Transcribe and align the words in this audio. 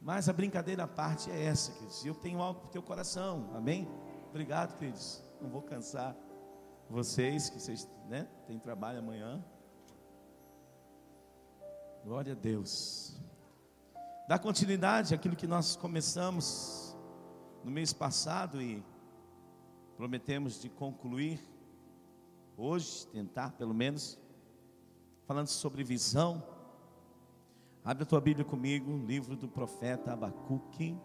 Mas 0.00 0.28
a 0.28 0.32
brincadeira 0.32 0.84
à 0.84 0.88
parte 0.88 1.30
é 1.30 1.44
essa, 1.44 1.72
queridos. 1.72 2.04
Eu 2.04 2.14
tenho 2.14 2.40
algo 2.40 2.60
para 2.60 2.68
o 2.68 2.72
teu 2.72 2.82
coração, 2.82 3.50
amém? 3.54 3.88
Obrigado, 4.30 4.76
queridos. 4.78 5.22
Não 5.40 5.48
vou 5.48 5.62
cansar 5.62 6.16
vocês, 6.88 7.50
que 7.50 7.60
vocês 7.60 7.88
né, 8.08 8.28
têm 8.46 8.58
trabalho 8.58 8.98
amanhã. 8.98 9.44
Glória 12.04 12.32
a 12.32 12.36
Deus. 12.36 13.20
Dá 14.28 14.38
continuidade 14.38 15.14
àquilo 15.14 15.34
que 15.34 15.46
nós 15.46 15.74
começamos 15.74 16.96
no 17.64 17.70
mês 17.70 17.92
passado 17.92 18.62
e 18.62 18.84
prometemos 19.96 20.60
de 20.60 20.68
concluir 20.68 21.40
hoje, 22.56 23.06
tentar 23.08 23.52
pelo 23.52 23.74
menos, 23.74 24.18
falando 25.26 25.48
sobre 25.48 25.82
visão. 25.82 26.42
Abre 27.84 28.02
a 28.02 28.06
tua 28.06 28.20
Bíblia 28.20 28.44
comigo, 28.44 28.98
livro 29.06 29.36
do 29.36 29.48
profeta 29.48 30.12
Abacuque. 30.12 30.96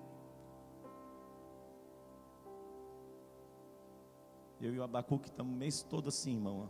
Eu 4.60 4.74
e 4.74 4.80
o 4.80 4.84
Abacuque 4.84 5.30
estamos 5.30 5.54
o 5.54 5.58
mês 5.58 5.84
todo 5.84 6.10
assim, 6.10 6.34
irmão, 6.36 6.70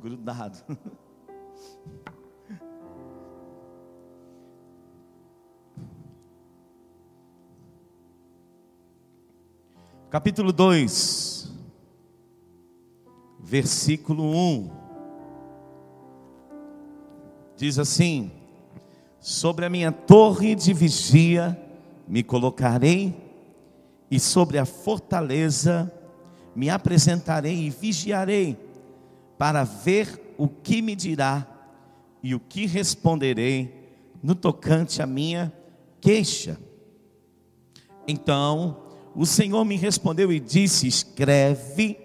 grudado. 0.00 0.58
Capítulo 10.10 10.52
2, 10.52 11.54
versículo 13.38 14.24
1. 14.24 14.70
Diz 17.56 17.78
assim: 17.78 18.39
Sobre 19.30 19.64
a 19.64 19.70
minha 19.70 19.92
torre 19.92 20.56
de 20.56 20.72
vigia 20.72 21.56
me 22.08 22.20
colocarei, 22.20 23.14
e 24.10 24.18
sobre 24.18 24.58
a 24.58 24.64
fortaleza 24.64 25.88
me 26.52 26.68
apresentarei 26.68 27.54
e 27.64 27.70
vigiarei, 27.70 28.58
para 29.38 29.62
ver 29.62 30.34
o 30.36 30.48
que 30.48 30.82
me 30.82 30.96
dirá 30.96 31.46
e 32.20 32.34
o 32.34 32.40
que 32.40 32.66
responderei 32.66 33.92
no 34.20 34.34
tocante 34.34 35.00
à 35.00 35.06
minha 35.06 35.52
queixa. 36.00 36.58
Então 38.08 38.82
o 39.14 39.24
Senhor 39.24 39.64
me 39.64 39.76
respondeu 39.76 40.32
e 40.32 40.40
disse: 40.40 40.88
Escreve 40.88 41.96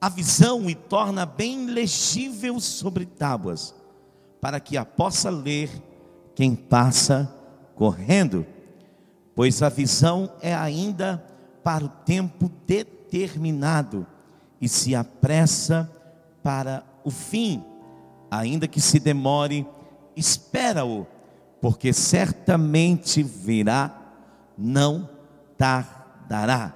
a 0.00 0.08
visão 0.08 0.70
e 0.70 0.74
torna 0.74 1.26
bem 1.26 1.66
legível 1.66 2.58
sobre 2.58 3.04
tábuas, 3.04 3.74
para 4.46 4.60
que 4.60 4.76
a 4.76 4.84
possa 4.84 5.28
ler 5.28 5.68
quem 6.32 6.54
passa 6.54 7.28
correndo, 7.74 8.46
pois 9.34 9.60
a 9.60 9.68
visão 9.68 10.30
é 10.40 10.54
ainda 10.54 11.20
para 11.64 11.84
o 11.84 11.88
tempo 11.88 12.48
determinado 12.64 14.06
e 14.60 14.68
se 14.68 14.94
apressa 14.94 15.90
para 16.44 16.84
o 17.02 17.10
fim, 17.10 17.60
ainda 18.30 18.68
que 18.68 18.80
se 18.80 19.00
demore, 19.00 19.66
espera-o 20.14 21.08
porque 21.60 21.92
certamente 21.92 23.24
virá, 23.24 24.00
não 24.56 25.10
tardará. 25.58 26.72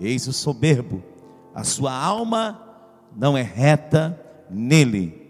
Eis 0.00 0.26
o 0.26 0.32
soberbo, 0.32 1.04
a 1.54 1.62
sua 1.62 1.92
alma 1.92 2.58
não 3.14 3.36
é 3.36 3.42
reta 3.42 4.18
nele, 4.48 5.25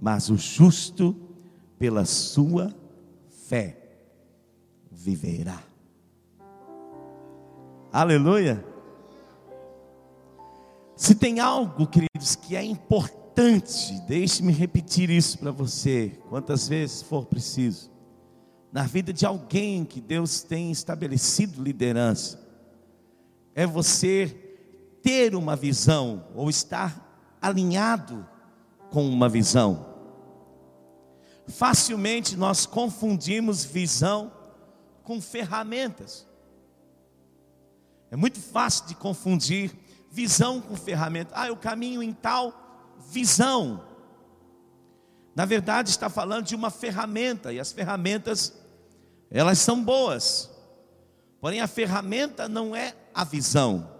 mas 0.00 0.30
o 0.30 0.36
justo, 0.36 1.16
pela 1.78 2.04
sua 2.04 2.74
fé, 3.48 3.78
viverá. 4.90 5.62
Aleluia. 7.92 8.64
Se 10.96 11.14
tem 11.14 11.40
algo, 11.40 11.86
queridos, 11.86 12.36
que 12.36 12.56
é 12.56 12.62
importante, 12.62 14.00
deixe-me 14.06 14.52
repetir 14.52 15.10
isso 15.10 15.38
para 15.38 15.50
você, 15.50 16.18
quantas 16.28 16.68
vezes 16.68 17.02
for 17.02 17.26
preciso 17.26 17.94
na 18.74 18.82
vida 18.82 19.12
de 19.12 19.24
alguém 19.24 19.84
que 19.84 20.00
Deus 20.00 20.42
tem 20.42 20.72
estabelecido 20.72 21.62
liderança, 21.62 22.44
é 23.54 23.64
você 23.64 24.26
ter 25.00 25.36
uma 25.36 25.54
visão 25.54 26.24
ou 26.34 26.50
estar 26.50 27.36
alinhado 27.40 28.26
com 28.90 29.08
uma 29.08 29.28
visão. 29.28 29.93
Facilmente 31.46 32.36
nós 32.36 32.66
confundimos 32.66 33.64
visão 33.64 34.32
com 35.02 35.20
ferramentas. 35.20 36.26
É 38.10 38.16
muito 38.16 38.40
fácil 38.40 38.86
de 38.86 38.94
confundir 38.94 39.72
visão 40.10 40.60
com 40.60 40.76
ferramenta. 40.76 41.32
Ah, 41.34 41.48
eu 41.48 41.56
caminho 41.56 42.02
em 42.02 42.12
tal 42.12 42.54
visão. 43.10 43.84
Na 45.34 45.44
verdade, 45.44 45.90
está 45.90 46.08
falando 46.08 46.46
de 46.46 46.54
uma 46.54 46.70
ferramenta, 46.70 47.52
e 47.52 47.58
as 47.58 47.72
ferramentas 47.72 48.52
elas 49.30 49.58
são 49.58 49.82
boas, 49.82 50.48
porém 51.40 51.60
a 51.60 51.66
ferramenta 51.66 52.48
não 52.48 52.74
é 52.74 52.94
a 53.12 53.24
visão. 53.24 53.90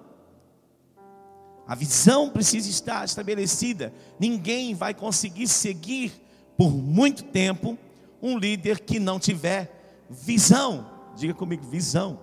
A 1.66 1.74
visão 1.74 2.30
precisa 2.30 2.68
estar 2.68 3.04
estabelecida. 3.04 3.92
Ninguém 4.20 4.74
vai 4.74 4.94
conseguir 4.94 5.48
seguir 5.48 6.12
por 6.56 6.70
muito 6.70 7.24
tempo 7.24 7.78
um 8.22 8.38
líder 8.38 8.80
que 8.80 8.98
não 8.98 9.18
tiver 9.18 10.04
visão. 10.08 10.90
Diga 11.16 11.34
comigo, 11.34 11.64
visão. 11.64 12.18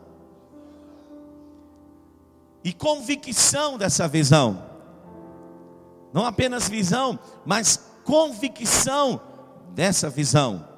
E 2.64 2.74
convicção 2.74 3.78
dessa 3.78 4.08
visão. 4.08 4.70
Não 6.14 6.26
apenas 6.26 6.68
visão, 6.68 7.18
mas 7.46 7.80
convicção 8.04 9.22
dessa 9.74 10.10
visão 10.10 10.72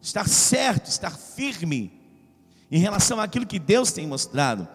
estar 0.00 0.28
certo, 0.28 0.88
estar 0.88 1.10
firme 1.10 1.92
em 2.70 2.78
relação 2.78 3.20
àquilo 3.20 3.46
que 3.46 3.58
Deus 3.58 3.92
tem 3.92 4.06
mostrado. 4.06 4.66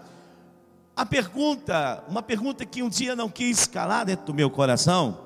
A 0.96 1.06
pergunta, 1.06 2.04
uma 2.08 2.22
pergunta 2.22 2.66
que 2.66 2.84
um 2.84 2.90
dia 2.90 3.16
não 3.16 3.30
quis 3.30 3.66
calar 3.66 4.06
dentro 4.06 4.26
do 4.26 4.34
meu 4.34 4.50
coração. 4.50 5.23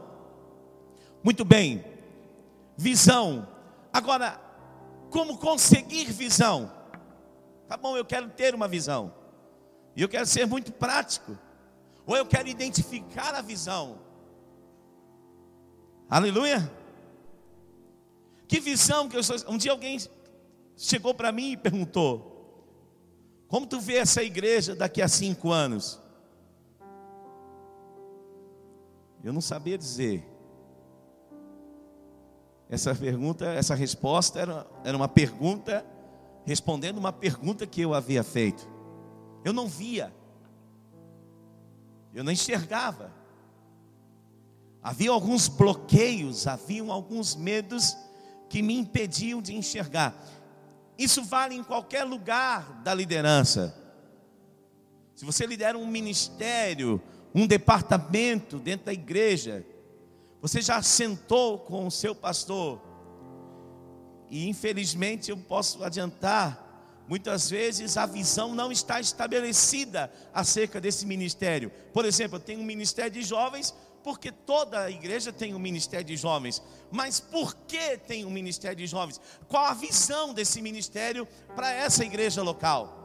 Muito 1.28 1.44
bem, 1.44 1.84
visão. 2.78 3.46
Agora, 3.92 4.40
como 5.10 5.38
conseguir 5.38 6.06
visão? 6.06 6.72
Tá 7.68 7.76
bom, 7.76 7.98
eu 7.98 8.06
quero 8.06 8.30
ter 8.30 8.56
uma 8.56 8.66
visão. 8.66 9.14
E 9.94 10.02
eu 10.02 10.08
quero 10.08 10.26
ser 10.26 10.48
muito 10.48 10.72
prático. 10.72 11.38
Ou 12.06 12.16
eu 12.16 12.26
quero 12.26 12.48
identificar 12.48 13.36
a 13.36 13.42
visão. 13.42 14.00
Aleluia. 16.10 16.72
Que 18.48 18.62
visão 18.62 19.10
que 19.10 19.18
eu 19.18 19.22
sou. 19.22 19.36
Um 19.50 19.58
dia 19.58 19.74
alguém 19.74 20.00
chegou 20.78 21.14
para 21.14 21.34
mim 21.34 21.52
e 21.52 21.58
perguntou: 21.58 22.64
Como 23.50 23.68
tu 23.68 23.82
vê 23.82 23.98
essa 23.98 24.24
igreja 24.24 24.74
daqui 24.74 25.02
a 25.02 25.10
cinco 25.10 25.52
anos? 25.52 26.02
Eu 29.22 29.34
não 29.34 29.42
sabia 29.42 29.78
dizer. 29.78 30.37
Essa 32.70 32.94
pergunta, 32.94 33.46
essa 33.46 33.76
resposta 33.76 34.40
era, 34.40 34.68
era 34.84 34.98
uma 34.98 35.08
pergunta 35.08 35.86
respondendo 36.46 36.98
uma 36.98 37.12
pergunta 37.12 37.68
que 37.68 37.82
eu 37.82 37.94
havia 37.94 38.24
feito. 38.24 38.68
Eu 39.44 39.54
não 39.54 39.68
via. 39.68 40.14
Eu 42.14 42.24
não 42.24 42.32
enxergava. 42.32 43.12
Havia 44.82 45.12
alguns 45.12 45.48
bloqueios, 45.50 46.48
haviam 46.48 46.92
alguns 46.92 47.36
medos 47.36 47.98
que 48.50 48.62
me 48.62 48.78
impediam 48.78 49.42
de 49.42 49.54
enxergar. 49.54 50.16
Isso 50.98 51.24
vale 51.24 51.56
em 51.56 51.64
qualquer 51.64 52.04
lugar 52.06 52.82
da 52.82 52.94
liderança. 52.94 53.76
Se 55.16 55.26
você 55.26 55.46
lidera 55.46 55.78
um 55.78 55.86
ministério, 55.86 57.02
um 57.36 57.46
departamento 57.46 58.58
dentro 58.58 58.86
da 58.86 58.94
igreja, 58.94 59.66
você 60.48 60.62
já 60.62 60.82
sentou 60.82 61.60
com 61.60 61.86
o 61.86 61.92
seu 61.92 62.16
pastor, 62.16 62.82
e 64.30 64.48
infelizmente 64.48 65.30
eu 65.30 65.36
posso 65.36 65.84
adiantar, 65.84 67.04
muitas 67.06 67.50
vezes 67.50 67.98
a 67.98 68.06
visão 68.06 68.56
não 68.56 68.72
está 68.72 69.02
estabelecida 69.02 70.10
acerca 70.34 70.80
desse 70.80 71.06
ministério. 71.06 71.70
Por 71.92 72.06
exemplo, 72.06 72.38
eu 72.38 72.40
tenho 72.40 72.62
um 72.62 72.66
ministério 72.66 73.12
de 73.12 73.24
jovens, 73.24 73.76
porque 74.02 74.32
toda 74.32 74.84
a 74.84 74.90
igreja 74.90 75.34
tem 75.34 75.54
um 75.54 75.60
ministério 75.60 76.06
de 76.06 76.16
jovens. 76.16 76.64
Mas 76.90 77.20
por 77.20 77.54
que 77.54 77.98
tem 77.98 78.24
um 78.24 78.30
ministério 78.30 78.78
de 78.78 78.88
jovens? 78.88 79.20
Qual 79.50 79.66
a 79.66 79.74
visão 79.74 80.34
desse 80.34 80.62
ministério 80.62 81.28
para 81.58 81.74
essa 81.74 82.06
igreja 82.06 82.42
local? 82.42 82.97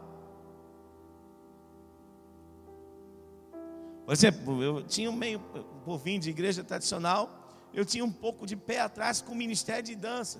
Por 4.04 4.12
exemplo, 4.12 4.62
eu 4.62 4.82
tinha 4.82 5.10
um 5.10 5.14
meio 5.14 5.40
povinho 5.84 6.20
de 6.20 6.30
igreja 6.30 6.64
tradicional, 6.64 7.30
eu 7.72 7.84
tinha 7.84 8.04
um 8.04 8.12
pouco 8.12 8.46
de 8.46 8.56
pé 8.56 8.80
atrás 8.80 9.20
com 9.20 9.32
o 9.32 9.36
ministério 9.36 9.82
de 9.82 9.94
dança. 9.94 10.38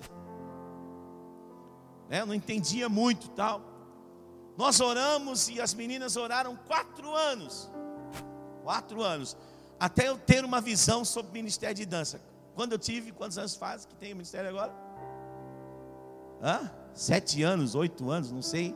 É, 2.09 2.21
eu 2.21 2.25
não 2.25 2.33
entendia 2.33 2.87
muito 2.89 3.29
tal. 3.29 3.61
Nós 4.57 4.79
oramos 4.79 5.49
e 5.49 5.59
as 5.59 5.73
meninas 5.73 6.15
oraram 6.15 6.55
quatro 6.67 7.15
anos. 7.15 7.71
Quatro 8.63 9.01
anos. 9.01 9.35
Até 9.79 10.09
eu 10.09 10.17
ter 10.17 10.45
uma 10.45 10.61
visão 10.61 11.03
sobre 11.03 11.31
o 11.31 11.33
ministério 11.33 11.75
de 11.75 11.85
dança. 11.85 12.21
Quando 12.53 12.73
eu 12.73 12.77
tive, 12.77 13.11
quantos 13.11 13.37
anos 13.37 13.55
faz 13.55 13.85
que 13.85 13.95
tem 13.95 14.13
o 14.13 14.15
ministério 14.15 14.49
agora? 14.49 14.73
Hã? 16.41 16.71
Sete 16.93 17.41
anos, 17.41 17.73
oito 17.73 18.11
anos, 18.11 18.31
não 18.31 18.43
sei. 18.43 18.75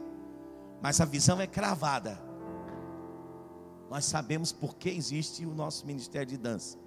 Mas 0.81 0.99
a 0.99 1.05
visão 1.05 1.39
é 1.39 1.45
cravada. 1.45 2.19
Nós 3.89 4.05
sabemos 4.05 4.51
por 4.51 4.75
que 4.75 4.89
existe 4.89 5.45
o 5.45 5.53
nosso 5.53 5.85
ministério 5.85 6.27
de 6.27 6.37
dança. 6.37 6.77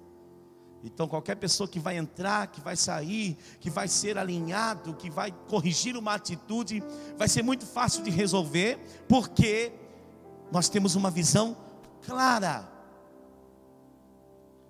Então, 0.83 1.07
qualquer 1.07 1.35
pessoa 1.35 1.67
que 1.67 1.79
vai 1.79 1.97
entrar, 1.97 2.47
que 2.47 2.59
vai 2.59 2.75
sair, 2.75 3.37
que 3.59 3.69
vai 3.69 3.87
ser 3.87 4.17
alinhado, 4.17 4.95
que 4.95 5.09
vai 5.09 5.31
corrigir 5.47 5.95
uma 5.95 6.15
atitude, 6.15 6.83
vai 7.17 7.27
ser 7.27 7.43
muito 7.43 7.65
fácil 7.65 8.03
de 8.03 8.09
resolver, 8.09 8.79
porque 9.07 9.71
nós 10.51 10.69
temos 10.69 10.95
uma 10.95 11.11
visão 11.11 11.55
clara. 12.01 12.67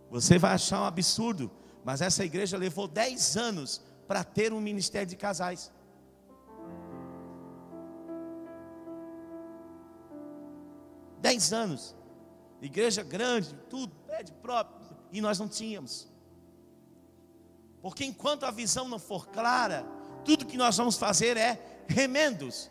Você 0.10 0.38
vai 0.38 0.54
achar 0.54 0.82
um 0.82 0.86
absurdo, 0.86 1.50
mas 1.86 2.02
essa 2.02 2.26
igreja 2.26 2.58
levou 2.58 2.88
10 2.88 3.38
anos 3.38 3.82
para 4.06 4.26
ter 4.26 4.52
um 4.52 4.60
ministério 4.60 5.08
de 5.08 5.16
casais. 5.16 5.72
Dez 11.22 11.54
anos, 11.54 11.96
igreja 12.62 13.04
grande, 13.04 13.54
tudo, 13.70 13.96
pede 14.08 14.32
próprio, 14.34 14.80
e 15.12 15.20
nós 15.20 15.40
não 15.40 15.48
tínhamos. 15.48 16.08
Porque 17.82 18.06
enquanto 18.06 18.46
a 18.46 18.52
visão 18.52 18.88
não 18.88 19.00
for 19.00 19.28
clara, 19.28 19.86
tudo 20.24 20.46
que 20.46 20.58
nós 20.58 20.78
vamos 20.78 20.98
fazer 20.98 21.36
é 21.36 21.84
remendos. 21.88 22.70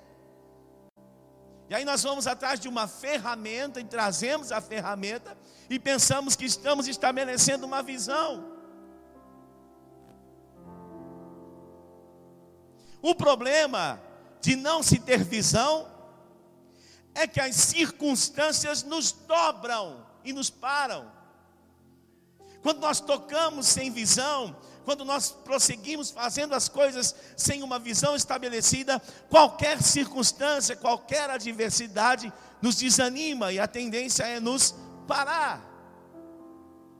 E 1.69 1.75
aí 1.75 1.84
nós 1.84 2.02
vamos 2.02 2.26
atrás 2.26 2.58
de 2.58 2.69
uma 2.69 2.88
ferramenta 2.88 3.81
e 3.81 3.84
trazemos 3.84 4.50
a 4.50 4.60
ferramenta 4.60 5.37
e 5.69 5.78
pensamos 5.78 6.34
que 6.34 6.44
estamos 6.44 6.88
estabelecendo 6.88 7.64
uma 7.66 7.82
visão. 7.82 8.58
O 13.02 13.14
problema 13.14 14.00
de 14.40 14.56
não 14.56 14.82
se 14.82 14.98
ter 14.98 15.22
visão 15.22 15.87
é 17.15 17.27
que 17.27 17.41
as 17.41 17.57
circunstâncias 17.57 18.83
nos 18.83 19.12
dobram 19.12 20.07
e 20.25 20.33
nos 20.33 20.51
param. 20.51 21.11
Quando 22.62 22.81
nós 22.81 23.01
tocamos 23.01 23.67
sem 23.67 23.91
visão, 23.91 24.57
quando 24.85 25.05
nós 25.05 25.31
prosseguimos 25.31 26.11
fazendo 26.11 26.55
as 26.55 26.69
coisas 26.69 27.15
sem 27.37 27.62
uma 27.62 27.79
visão 27.79 28.15
estabelecida, 28.15 29.01
qualquer 29.29 29.83
circunstância, 29.83 30.77
qualquer 30.77 31.31
adversidade 31.31 32.33
nos 32.61 32.77
desanima 32.77 33.53
e 33.53 33.59
a 33.59 33.67
tendência 33.67 34.25
é 34.25 34.41
nos 34.41 34.75
parar. 35.07 35.65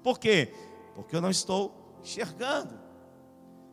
Por 0.03 0.19
quê? 0.19 0.53
Porque 0.95 1.15
eu 1.15 1.21
não 1.21 1.31
estou 1.31 1.99
enxergando. 2.03 2.79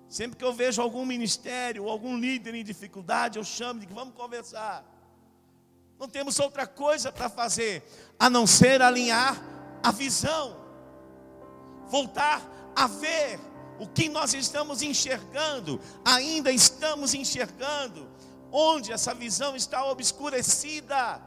Sempre 0.09 0.37
que 0.37 0.43
eu 0.43 0.53
vejo 0.53 0.81
algum 0.81 1.05
ministério 1.05 1.89
algum 1.89 2.17
líder 2.17 2.55
em 2.55 2.63
dificuldade, 2.63 3.37
eu 3.37 3.43
chamo 3.43 3.79
de 3.79 3.87
que 3.87 3.93
vamos 3.93 4.13
conversar. 4.13 4.85
Não 5.99 6.07
temos 6.07 6.39
outra 6.39 6.67
coisa 6.67 7.11
para 7.11 7.29
fazer 7.29 7.83
a 8.19 8.29
não 8.29 8.45
ser 8.45 8.81
alinhar 8.81 9.41
a 9.83 9.91
visão 9.91 10.67
voltar 11.87 12.41
a 12.75 12.87
ver 12.87 13.39
o 13.79 13.87
que 13.87 14.09
nós 14.09 14.33
estamos 14.33 14.81
enxergando, 14.81 15.79
ainda 16.03 16.51
estamos 16.51 17.13
enxergando, 17.13 18.07
onde 18.51 18.91
essa 18.91 19.13
visão 19.13 19.55
está 19.55 19.85
obscurecida. 19.85 21.21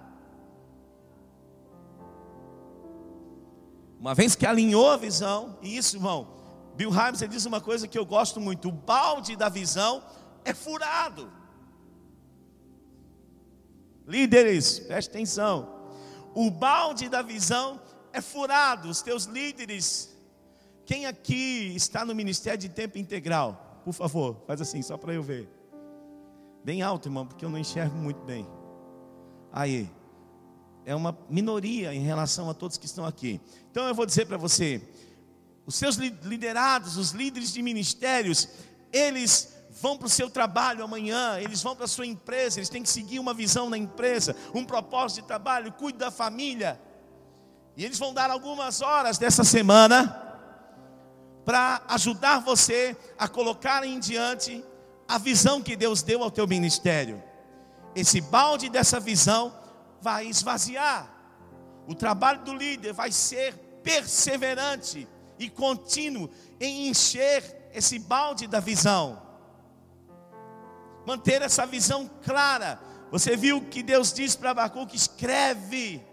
Uma 3.98 4.14
vez 4.14 4.34
que 4.34 4.46
alinhou 4.46 4.90
a 4.90 4.96
visão, 4.96 5.58
e 5.60 5.76
isso, 5.76 5.96
irmão, 5.96 6.28
Bill 6.74 6.90
Hybels 6.90 7.28
diz 7.28 7.44
uma 7.44 7.60
coisa 7.60 7.86
que 7.86 7.98
eu 7.98 8.06
gosto 8.06 8.40
muito: 8.40 8.68
o 8.68 8.72
balde 8.72 9.36
da 9.36 9.48
visão 9.48 10.02
é 10.44 10.54
furado. 10.54 11.30
Líderes, 14.10 14.80
preste 14.80 15.08
atenção. 15.08 15.80
O 16.34 16.50
balde 16.50 17.08
da 17.08 17.22
visão 17.22 17.80
é 18.12 18.20
furado. 18.20 18.88
Os 18.88 19.00
teus 19.00 19.24
líderes 19.24 20.10
quem 20.90 21.06
aqui 21.06 21.72
está 21.76 22.04
no 22.04 22.12
ministério 22.16 22.58
de 22.58 22.68
tempo 22.68 22.98
integral? 22.98 23.80
Por 23.84 23.92
favor, 23.92 24.42
faz 24.44 24.60
assim, 24.60 24.82
só 24.82 24.96
para 24.96 25.14
eu 25.14 25.22
ver. 25.22 25.48
Bem 26.64 26.82
alto, 26.82 27.06
irmão, 27.06 27.24
porque 27.24 27.44
eu 27.44 27.48
não 27.48 27.60
enxergo 27.60 27.96
muito 27.96 28.20
bem. 28.24 28.44
Aí, 29.52 29.88
é 30.84 30.92
uma 30.92 31.16
minoria 31.28 31.94
em 31.94 32.00
relação 32.00 32.50
a 32.50 32.54
todos 32.54 32.76
que 32.76 32.86
estão 32.86 33.04
aqui. 33.04 33.40
Então 33.70 33.86
eu 33.86 33.94
vou 33.94 34.04
dizer 34.04 34.26
para 34.26 34.36
você: 34.36 34.82
os 35.64 35.76
seus 35.76 35.94
liderados, 35.94 36.96
os 36.96 37.12
líderes 37.12 37.52
de 37.52 37.62
ministérios, 37.62 38.48
eles 38.92 39.54
vão 39.70 39.96
para 39.96 40.06
o 40.06 40.10
seu 40.10 40.28
trabalho 40.28 40.82
amanhã, 40.82 41.38
eles 41.38 41.62
vão 41.62 41.76
para 41.76 41.84
a 41.84 41.88
sua 41.88 42.06
empresa, 42.06 42.58
eles 42.58 42.68
têm 42.68 42.82
que 42.82 42.88
seguir 42.88 43.18
uma 43.18 43.32
visão 43.32 43.70
na 43.70 43.78
empresa, 43.78 44.34
um 44.52 44.64
propósito 44.64 45.22
de 45.22 45.28
trabalho, 45.28 45.72
cuide 45.72 45.98
da 45.98 46.10
família. 46.10 46.80
E 47.76 47.84
eles 47.84 47.98
vão 47.98 48.12
dar 48.12 48.30
algumas 48.30 48.82
horas 48.82 49.16
dessa 49.16 49.44
semana 49.44 50.28
para 51.44 51.82
ajudar 51.88 52.40
você 52.40 52.96
a 53.18 53.28
colocar 53.28 53.84
em 53.84 53.98
diante 53.98 54.64
a 55.08 55.18
visão 55.18 55.62
que 55.62 55.76
Deus 55.76 56.02
deu 56.02 56.22
ao 56.22 56.30
teu 56.30 56.46
ministério. 56.46 57.22
Esse 57.94 58.20
balde 58.20 58.68
dessa 58.68 58.98
visão 58.98 59.54
vai 60.00 60.26
esvaziar. 60.26 61.08
O 61.86 61.94
trabalho 61.94 62.42
do 62.42 62.54
líder 62.54 62.92
vai 62.92 63.10
ser 63.10 63.54
perseverante 63.82 65.08
e 65.38 65.48
contínuo 65.48 66.28
em 66.60 66.88
encher 66.88 67.70
esse 67.72 67.98
balde 67.98 68.46
da 68.46 68.60
visão. 68.60 69.29
Manter 71.06 71.42
essa 71.42 71.66
visão 71.66 72.08
clara. 72.22 72.80
Você 73.10 73.36
viu 73.36 73.62
que 73.62 73.82
Deus 73.82 74.12
diz 74.12 74.36
para 74.36 74.50
Abacuque: 74.50 74.96
escreve 74.96 76.04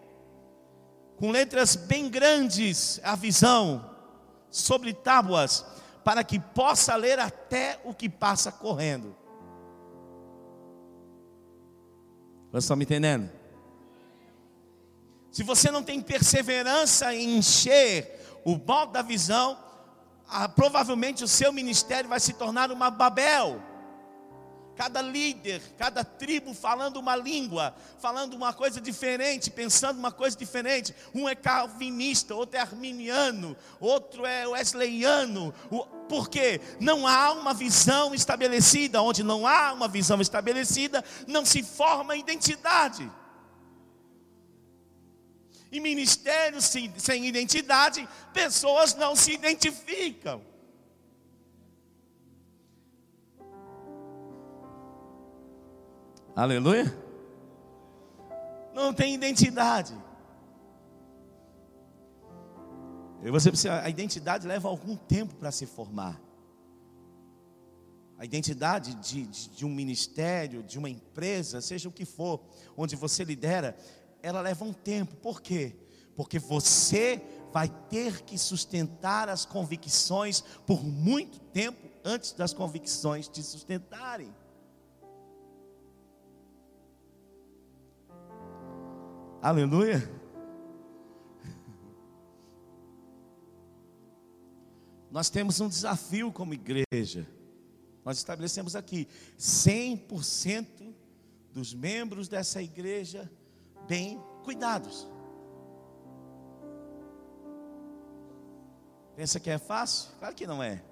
com 1.17 1.31
letras 1.31 1.75
bem 1.75 2.09
grandes 2.09 2.99
a 3.03 3.15
visão 3.15 3.89
sobre 4.49 4.93
tábuas, 4.93 5.65
para 6.03 6.23
que 6.23 6.39
possa 6.39 6.95
ler 6.95 7.19
até 7.19 7.79
o 7.83 7.93
que 7.93 8.07
passa 8.07 8.51
correndo. 8.51 9.15
Vocês 12.51 12.63
estão 12.63 12.77
me 12.77 12.85
entendendo? 12.85 13.29
Se 15.31 15.43
você 15.43 15.69
não 15.69 15.83
tem 15.83 16.01
perseverança 16.01 17.13
em 17.13 17.37
encher 17.37 18.39
o 18.43 18.57
balde 18.57 18.93
da 18.93 19.01
visão, 19.01 19.57
ah, 20.27 20.47
provavelmente 20.47 21.23
o 21.23 21.27
seu 21.27 21.51
ministério 21.51 22.09
vai 22.09 22.19
se 22.19 22.33
tornar 22.33 22.71
uma 22.71 22.89
Babel 22.89 23.61
cada 24.77 25.01
líder, 25.01 25.59
cada 25.75 26.03
tribo 26.03 26.53
falando 26.53 26.97
uma 26.97 27.15
língua, 27.15 27.75
falando 27.99 28.35
uma 28.35 28.53
coisa 28.53 28.79
diferente, 28.79 29.49
pensando 29.49 29.97
uma 29.97 30.11
coisa 30.11 30.37
diferente. 30.37 30.95
Um 31.15 31.27
é 31.27 31.33
calvinista, 31.33 32.35
outro 32.35 32.57
é 32.57 32.61
arminiano, 32.61 33.57
outro 33.79 34.23
é 34.23 34.47
wesleyano. 34.47 35.51
Porque 36.07 36.61
não 36.79 37.07
há 37.07 37.31
uma 37.31 37.55
visão 37.55 38.13
estabelecida. 38.13 39.01
Onde 39.01 39.23
não 39.23 39.47
há 39.47 39.73
uma 39.73 39.87
visão 39.87 40.21
estabelecida, 40.21 41.03
não 41.25 41.43
se 41.43 41.63
forma 41.63 42.15
identidade. 42.15 43.11
Em 45.71 45.79
ministérios 45.79 46.65
sem 46.97 47.25
identidade, 47.25 48.07
pessoas 48.31 48.93
não 48.93 49.15
se 49.15 49.31
identificam. 49.33 50.41
Aleluia? 56.37 56.95
Não 58.71 58.93
tem 58.93 59.15
identidade. 59.15 59.91
E 63.23 63.31
você 63.31 63.49
precisa, 63.49 63.81
a 63.81 63.89
identidade 63.89 64.45
leva 64.45 64.69
algum 64.69 64.95
tempo 64.95 65.33
para 65.33 65.51
se 65.51 65.65
formar. 65.65 66.21
A 68.19 68.23
identidade 68.23 68.93
de, 68.93 69.25
de, 69.25 69.49
de, 69.49 69.65
um 69.65 69.69
ministério, 69.73 70.61
de 70.61 70.77
uma 70.77 70.91
empresa, 70.91 71.59
seja 71.59 71.89
o 71.89 71.91
que 71.91 72.05
for, 72.05 72.39
onde 72.77 72.95
você 72.95 73.23
lidera, 73.23 73.75
ela 74.21 74.39
leva 74.39 74.63
um 74.63 74.73
tempo. 74.73 75.15
Por 75.15 75.41
quê? 75.41 75.75
Porque 76.15 76.37
você 76.37 77.19
vai 77.51 77.67
ter 77.89 78.21
que 78.21 78.37
sustentar 78.37 79.27
as 79.27 79.43
convicções 79.43 80.41
por 80.67 80.83
muito 80.83 81.39
tempo 81.39 81.89
antes 82.05 82.31
das 82.33 82.53
convicções 82.53 83.27
te 83.27 83.41
sustentarem. 83.41 84.31
Aleluia. 89.41 90.01
Nós 95.11 95.29
temos 95.29 95.59
um 95.59 95.69
desafio 95.69 96.31
como 96.31 96.53
igreja. 96.53 97.27
Nós 98.03 98.17
estabelecemos 98.17 98.75
aqui 98.75 99.07
100% 99.37 100.93
dos 101.51 101.73
membros 101.73 102.27
dessa 102.27 102.61
igreja 102.61 103.31
bem 103.87 104.21
cuidados. 104.43 105.07
Pensa 109.15 109.39
que 109.39 109.49
é 109.49 109.57
fácil? 109.57 110.11
Claro 110.19 110.35
que 110.35 110.45
não 110.47 110.61
é. 110.61 110.83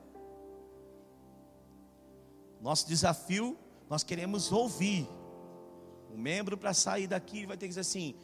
Nosso 2.61 2.87
desafio, 2.87 3.57
nós 3.89 4.03
queremos 4.03 4.51
ouvir. 4.51 5.07
O 6.11 6.17
membro 6.17 6.57
para 6.57 6.73
sair 6.73 7.07
daqui 7.07 7.45
vai 7.45 7.57
ter 7.57 7.65
que 7.65 7.69
dizer 7.69 7.81
assim: 7.81 8.15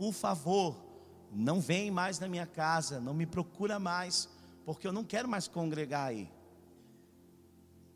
por 0.00 0.14
favor, 0.14 0.82
não 1.30 1.60
vem 1.60 1.90
mais 1.90 2.18
na 2.18 2.26
minha 2.26 2.46
casa, 2.46 2.98
não 2.98 3.12
me 3.12 3.26
procura 3.26 3.78
mais, 3.78 4.30
porque 4.64 4.86
eu 4.86 4.94
não 4.94 5.04
quero 5.04 5.28
mais 5.28 5.46
congregar 5.46 6.08
aí. 6.08 6.26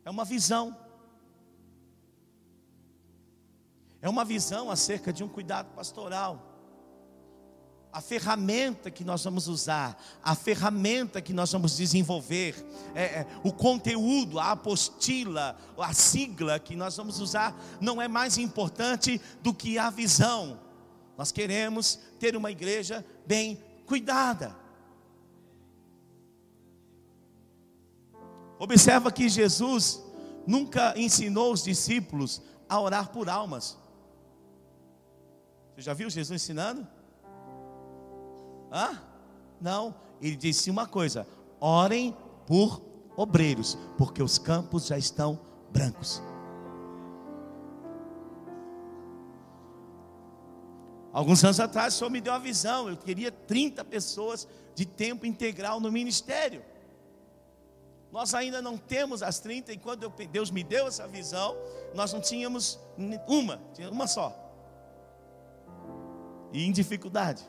É 0.03 0.11
uma 0.11 0.23
visão. 0.23 0.77
É 4.03 4.07
uma 4.07 4.23
visão 4.23 4.69
acerca 4.69 5.11
de 5.11 5.23
um 5.23 5.27
cuidado 5.27 5.73
pastoral 5.73 6.51
a 7.91 8.01
ferramenta 8.01 8.91
que 8.91 9.05
nós 9.05 9.23
vamos 9.23 9.47
usar, 9.47 9.97
a 10.21 10.35
ferramenta 10.35 11.21
que 11.21 11.31
nós 11.31 11.53
vamos 11.53 11.77
desenvolver, 11.77 12.53
é, 12.93 13.03
é, 13.03 13.27
o 13.41 13.53
conteúdo, 13.53 14.37
a 14.37 14.51
apostila, 14.51 15.57
a 15.77 15.93
sigla 15.93 16.59
que 16.59 16.75
nós 16.75 16.97
vamos 16.97 17.21
usar, 17.21 17.57
não 17.79 18.01
é 18.01 18.09
mais 18.09 18.37
importante 18.37 19.21
do 19.41 19.53
que 19.53 19.77
a 19.77 19.89
visão. 19.89 20.64
Nós 21.17 21.31
queremos 21.31 21.99
ter 22.19 22.35
uma 22.35 22.51
igreja 22.51 23.05
bem 23.25 23.63
cuidada. 23.85 24.55
Observa 28.59 29.11
que 29.11 29.27
Jesus 29.29 30.03
nunca 30.47 30.97
ensinou 30.97 31.51
os 31.51 31.63
discípulos 31.63 32.41
a 32.67 32.79
orar 32.79 33.11
por 33.11 33.29
almas. 33.29 33.77
Você 35.73 35.81
já 35.81 35.93
viu 35.93 36.09
Jesus 36.09 36.41
ensinando? 36.41 36.87
Hã? 38.71 39.01
Não, 39.59 39.95
ele 40.21 40.35
disse 40.35 40.69
uma 40.69 40.87
coisa: 40.87 41.27
orem 41.59 42.15
por 42.45 42.81
obreiros, 43.15 43.77
porque 43.97 44.21
os 44.21 44.37
campos 44.37 44.87
já 44.87 44.97
estão 44.97 45.39
brancos. 45.71 46.21
Alguns 51.15 51.41
anos 51.45 51.61
atrás, 51.61 51.93
o 51.93 51.97
Senhor 51.97 52.09
me 52.09 52.19
deu 52.19 52.33
uma 52.33 52.39
visão. 52.39 52.89
Eu 52.89 52.97
queria 52.97 53.31
30 53.31 53.85
pessoas 53.85 54.45
de 54.75 54.85
tempo 54.85 55.25
integral 55.25 55.79
no 55.79 55.89
ministério. 55.89 56.61
Nós 58.11 58.33
ainda 58.33 58.61
não 58.61 58.77
temos 58.77 59.23
as 59.23 59.39
30, 59.39 59.71
e 59.71 59.77
quando 59.77 60.09
Deus 60.29 60.51
me 60.51 60.61
deu 60.61 60.87
essa 60.87 61.07
visão, 61.07 61.55
nós 61.93 62.11
não 62.11 62.19
tínhamos 62.19 62.77
uma, 63.29 63.61
tinha 63.73 63.89
uma 63.89 64.07
só. 64.07 64.37
E 66.51 66.65
em 66.65 66.71
dificuldade. 66.73 67.41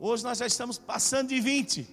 Hoje 0.00 0.24
nós 0.24 0.38
já 0.38 0.46
estamos 0.46 0.78
passando 0.78 1.28
de 1.28 1.38
20. 1.38 1.86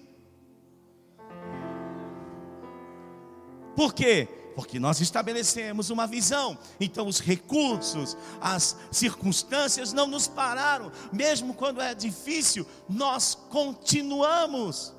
Por 3.76 3.92
quê? 3.92 4.26
Porque 4.54 4.78
nós 4.78 5.00
estabelecemos 5.00 5.90
uma 5.90 6.06
visão. 6.06 6.56
Então 6.78 7.06
os 7.06 7.20
recursos, 7.20 8.16
as 8.40 8.76
circunstâncias 8.90 9.92
não 9.92 10.06
nos 10.06 10.28
pararam. 10.28 10.92
Mesmo 11.12 11.54
quando 11.54 11.80
é 11.80 11.94
difícil, 11.94 12.66
nós 12.88 13.34
continuamos. 13.50 14.94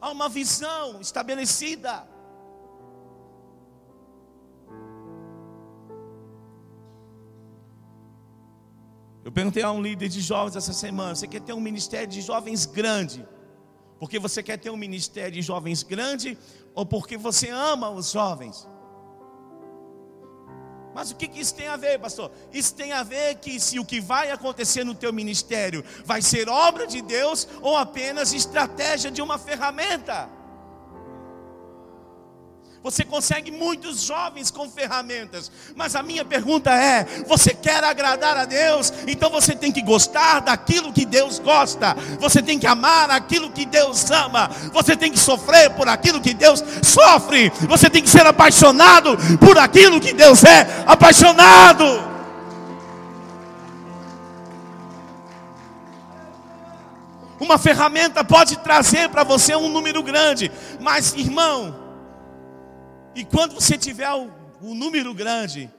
Há 0.00 0.10
uma 0.10 0.28
visão 0.28 1.00
estabelecida. 1.00 2.06
Eu 9.24 9.32
perguntei 9.32 9.62
a 9.62 9.72
um 9.72 9.80
líder 9.80 10.08
de 10.08 10.20
jovens 10.20 10.54
essa 10.54 10.74
semana: 10.74 11.14
você 11.14 11.26
quer 11.26 11.40
ter 11.40 11.54
um 11.54 11.60
ministério 11.60 12.06
de 12.06 12.20
jovens 12.20 12.66
grande? 12.66 13.26
Porque 13.98 14.18
você 14.18 14.42
quer 14.42 14.58
ter 14.58 14.70
um 14.70 14.76
ministério 14.76 15.32
de 15.32 15.42
jovens 15.42 15.82
grande 15.82 16.36
ou 16.74 16.84
porque 16.84 17.16
você 17.16 17.48
ama 17.50 17.90
os 17.90 18.10
jovens? 18.10 18.66
Mas 20.94 21.10
o 21.10 21.16
que, 21.16 21.28
isso 21.38 21.54
tem 21.54 21.66
a 21.66 21.76
ver, 21.76 21.98
pastor? 21.98 22.30
Isso 22.52 22.72
tem 22.74 22.92
a 22.92 23.02
ver 23.02 23.34
que 23.36 23.58
se 23.58 23.80
o 23.80 23.84
que 23.84 24.00
vai 24.00 24.30
acontecer 24.30 24.84
no 24.84 24.94
teu 24.94 25.12
ministério 25.12 25.84
vai 26.04 26.22
ser 26.22 26.48
obra 26.48 26.86
de 26.86 27.02
Deus 27.02 27.48
ou 27.60 27.76
apenas 27.76 28.32
estratégia 28.32 29.10
de 29.10 29.20
uma 29.20 29.36
ferramenta. 29.36 30.30
Você 32.84 33.02
consegue 33.02 33.50
muitos 33.50 34.02
jovens 34.02 34.50
com 34.50 34.68
ferramentas. 34.68 35.50
Mas 35.74 35.96
a 35.96 36.02
minha 36.02 36.22
pergunta 36.22 36.70
é: 36.70 37.24
você 37.26 37.54
quer 37.54 37.82
agradar 37.82 38.36
a 38.36 38.44
Deus? 38.44 38.92
Então 39.06 39.30
você 39.30 39.56
tem 39.56 39.72
que 39.72 39.80
gostar 39.80 40.40
daquilo 40.40 40.92
que 40.92 41.06
Deus 41.06 41.38
gosta. 41.38 41.96
Você 42.20 42.42
tem 42.42 42.58
que 42.58 42.66
amar 42.66 43.10
aquilo 43.10 43.50
que 43.50 43.64
Deus 43.64 44.10
ama. 44.10 44.50
Você 44.70 44.94
tem 44.94 45.10
que 45.10 45.18
sofrer 45.18 45.70
por 45.70 45.88
aquilo 45.88 46.20
que 46.20 46.34
Deus 46.34 46.62
sofre. 46.82 47.50
Você 47.66 47.88
tem 47.88 48.02
que 48.02 48.10
ser 48.10 48.26
apaixonado 48.26 49.16
por 49.38 49.56
aquilo 49.56 49.98
que 49.98 50.12
Deus 50.12 50.44
é 50.44 50.84
apaixonado. 50.86 51.84
Uma 57.40 57.56
ferramenta 57.56 58.22
pode 58.22 58.58
trazer 58.58 59.08
para 59.08 59.24
você 59.24 59.56
um 59.56 59.70
número 59.70 60.02
grande, 60.02 60.52
mas 60.80 61.14
irmão, 61.14 61.83
e 63.14 63.24
quando 63.24 63.54
você 63.54 63.78
tiver 63.78 64.10
o 64.12 64.74
número 64.74 65.14
grande, 65.14 65.70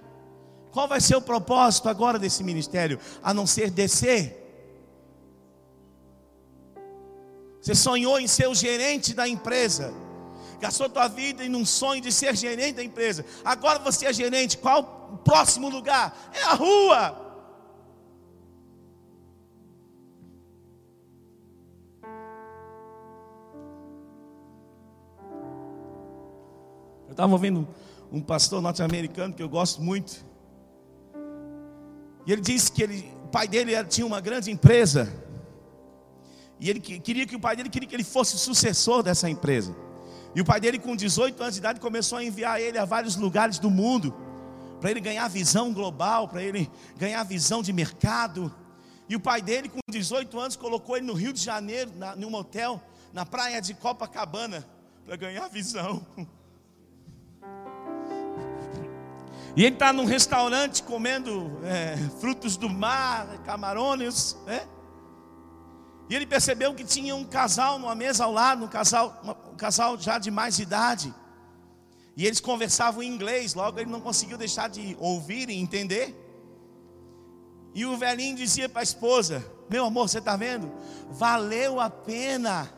qual 0.72 0.88
vai 0.88 1.00
ser 1.00 1.16
o 1.16 1.22
propósito 1.22 1.90
agora 1.90 2.20
desse 2.20 2.44
ministério? 2.44 3.00
A 3.24 3.34
não 3.34 3.48
ser 3.48 3.70
descer. 3.70 4.42
Você 7.62 7.74
sonhou 7.74 8.20
em 8.20 8.28
ser 8.28 8.48
o 8.48 8.54
gerente 8.54 9.14
da 9.14 9.28
empresa. 9.28 9.94
Gastou 10.60 10.90
tua 10.90 11.08
vida 11.08 11.44
em 11.44 11.56
um 11.56 11.66
sonho 11.66 12.02
de 12.02 12.12
ser 12.12 12.36
gerente 12.36 12.76
da 12.76 12.84
empresa. 12.84 13.26
Agora 13.44 13.80
você 13.80 14.06
é 14.06 14.14
gerente. 14.14 14.58
Qual 14.58 15.10
o 15.14 15.18
próximo 15.18 15.70
lugar? 15.70 16.30
É 16.34 16.44
a 16.44 16.54
rua. 16.54 17.25
Estava 27.12 27.32
ouvindo 27.32 27.68
um 28.12 28.22
pastor 28.22 28.62
norte-americano 28.62 29.34
que 29.34 29.44
eu 29.44 29.50
gosto 29.50 29.82
muito. 29.82 30.26
E 32.26 32.32
ele 32.32 32.42
disse 32.42 32.72
que 32.72 32.82
ele, 32.82 33.12
o 33.24 33.28
pai 33.28 33.48
dele 33.48 33.72
tinha 33.86 34.06
uma 34.06 34.20
grande 34.20 34.50
empresa. 34.52 35.12
E 36.60 36.70
ele 36.70 36.80
queria 36.80 37.26
que 37.26 37.36
o 37.36 37.40
pai 37.40 37.56
dele 37.56 37.70
queria 37.70 37.88
que 37.88 37.96
ele 37.96 38.04
fosse 38.04 38.38
sucessor 38.38 39.04
dessa 39.04 39.30
empresa. 39.30 39.76
E 40.34 40.42
o 40.42 40.46
pai 40.46 40.60
dele, 40.60 40.80
com 40.80 40.96
18 40.96 41.42
anos 41.42 41.56
de 41.56 41.60
idade, 41.60 41.80
começou 41.80 42.18
a 42.18 42.24
enviar 42.24 42.60
ele 42.60 42.78
a 42.78 42.86
vários 42.86 43.16
lugares 43.16 43.60
do 43.60 43.70
mundo, 43.70 44.14
para 44.82 44.92
ele 44.92 45.00
ganhar 45.00 45.28
visão 45.28 45.74
global, 45.74 46.28
para 46.28 46.44
ele 46.44 46.70
ganhar 46.98 47.24
visão 47.24 47.62
de 47.62 47.72
mercado. 47.72 48.54
E 49.08 49.16
o 49.16 49.20
pai 49.20 49.42
dele, 49.42 49.70
com 49.70 49.80
18 49.90 50.38
anos, 50.40 50.56
colocou 50.56 50.98
ele 50.98 51.06
no 51.06 51.14
Rio 51.14 51.32
de 51.32 51.40
Janeiro, 51.40 51.92
na, 51.96 52.16
num 52.16 52.34
hotel, 52.34 52.82
na 53.14 53.26
praia 53.26 53.62
de 53.62 53.74
Copacabana, 53.74 54.68
para 55.06 55.16
ganhar 55.16 55.48
visão. 55.48 56.06
E 59.56 59.64
ele 59.64 59.76
está 59.76 59.94
num 59.94 60.04
restaurante 60.04 60.84
comendo 60.84 61.60
é, 61.64 61.96
frutos 62.20 62.58
do 62.58 62.70
mar, 62.70 63.26
camarões, 63.46 64.36
né? 64.46 64.68
E 66.10 66.16
ele 66.16 66.26
percebeu 66.26 66.74
que 66.74 66.84
tinha 66.84 67.16
um 67.16 67.24
casal 67.24 67.80
numa 67.80 67.96
mesa 67.96 68.26
ao 68.26 68.32
lado, 68.32 68.66
um 68.66 68.68
casal, 68.68 69.22
um 69.52 69.56
casal 69.56 69.98
já 69.98 70.20
de 70.20 70.30
mais 70.30 70.60
idade. 70.60 71.14
E 72.18 72.26
eles 72.26 72.40
conversavam 72.40 73.02
em 73.02 73.08
inglês, 73.08 73.54
logo 73.54 73.80
ele 73.80 73.90
não 73.90 74.02
conseguiu 74.02 74.38
deixar 74.38 74.70
de 74.70 74.96
ouvir 75.00 75.50
e 75.50 75.56
entender. 75.56 76.14
E 77.74 77.86
o 77.86 77.98
velhinho 77.98 78.36
dizia 78.36 78.68
para 78.68 78.82
a 78.82 78.84
esposa: 78.84 79.44
Meu 79.70 79.86
amor, 79.86 80.10
você 80.10 80.20
está 80.20 80.36
vendo? 80.36 80.72
Valeu 81.10 81.80
a 81.80 81.90
pena 81.90 82.70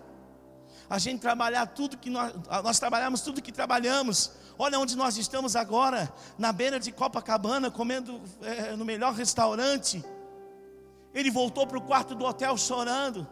a 0.90 0.98
gente 0.98 1.20
trabalhar 1.20 1.66
tudo 1.68 1.98
que 1.98 2.10
nós, 2.10 2.34
nós 2.64 2.80
trabalhamos 2.80 3.22
tudo 3.22 3.42
que 3.42 3.52
trabalhamos 3.52 4.32
Olha 4.60 4.80
onde 4.80 4.98
nós 4.98 5.18
estamos 5.18 5.56
agora, 5.56 6.12
na 6.38 6.52
beira 6.52 6.80
de 6.80 6.92
Copacabana, 6.92 7.70
comendo 7.70 8.20
é, 8.42 8.76
no 8.76 8.84
melhor 8.84 9.14
restaurante. 9.14 10.04
Ele 11.14 11.30
voltou 11.30 11.68
para 11.68 11.78
o 11.78 11.82
quarto 11.82 12.16
do 12.16 12.26
hotel 12.26 12.58
chorando. 12.58 13.28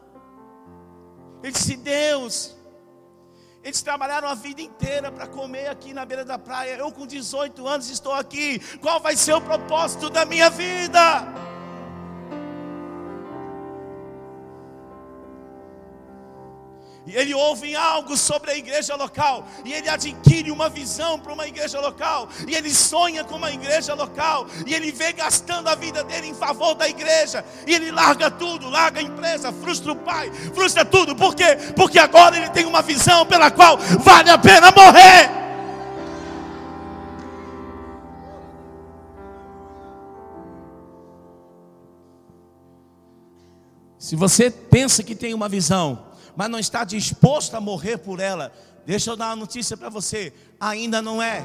Ele 1.41 1.51
disse: 1.51 1.75
Deus, 1.77 2.55
eles 3.63 3.81
trabalharam 3.81 4.27
a 4.27 4.35
vida 4.35 4.61
inteira 4.61 5.11
para 5.11 5.25
comer 5.25 5.67
aqui 5.67 5.93
na 5.93 6.05
beira 6.05 6.23
da 6.23 6.37
praia. 6.37 6.75
Eu, 6.75 6.91
com 6.91 7.07
18 7.07 7.67
anos, 7.67 7.89
estou 7.89 8.13
aqui. 8.13 8.59
Qual 8.77 8.99
vai 8.99 9.15
ser 9.15 9.33
o 9.33 9.41
propósito 9.41 10.11
da 10.11 10.25
minha 10.25 10.49
vida? 10.51 11.44
E 17.05 17.15
ele 17.15 17.33
ouve 17.35 17.75
algo 17.75 18.17
sobre 18.17 18.51
a 18.51 18.57
igreja 18.57 18.95
local. 18.95 19.47
E 19.63 19.73
ele 19.73 19.87
adquire 19.87 20.49
uma 20.49 20.69
visão 20.69 21.19
para 21.19 21.33
uma 21.33 21.47
igreja 21.47 21.79
local. 21.79 22.27
E 22.47 22.55
ele 22.55 22.73
sonha 22.73 23.23
com 23.23 23.35
uma 23.35 23.51
igreja 23.51 23.93
local. 23.93 24.47
E 24.65 24.73
ele 24.73 24.91
vê 24.91 25.13
gastando 25.13 25.67
a 25.67 25.75
vida 25.75 26.03
dele 26.03 26.27
em 26.27 26.33
favor 26.33 26.73
da 26.73 26.89
igreja. 26.89 27.45
E 27.67 27.75
ele 27.75 27.91
larga 27.91 28.31
tudo, 28.31 28.69
larga 28.69 28.99
a 28.99 29.03
empresa, 29.03 29.53
frustra 29.53 29.91
o 29.91 29.95
pai, 29.95 30.31
frustra 30.53 30.83
tudo. 30.83 31.15
Por 31.15 31.35
quê? 31.35 31.57
Porque 31.75 31.99
agora 31.99 32.37
ele 32.37 32.49
tem 32.49 32.65
uma 32.65 32.81
visão 32.81 33.25
pela 33.25 33.51
qual 33.51 33.77
vale 33.77 34.31
a 34.31 34.37
pena 34.37 34.71
morrer. 34.71 35.45
Se 43.99 44.15
você 44.15 44.51
pensa 44.51 45.01
que 45.03 45.15
tem 45.15 45.33
uma 45.33 45.49
visão, 45.49 46.14
mas 46.35 46.49
não 46.49 46.59
está 46.59 46.83
disposto 46.83 47.55
a 47.55 47.61
morrer 47.61 47.97
por 47.97 48.19
ela, 48.19 48.51
deixa 48.85 49.09
eu 49.09 49.15
dar 49.15 49.27
uma 49.27 49.35
notícia 49.35 49.77
para 49.77 49.89
você: 49.89 50.33
ainda 50.59 51.01
não 51.01 51.21
é. 51.21 51.43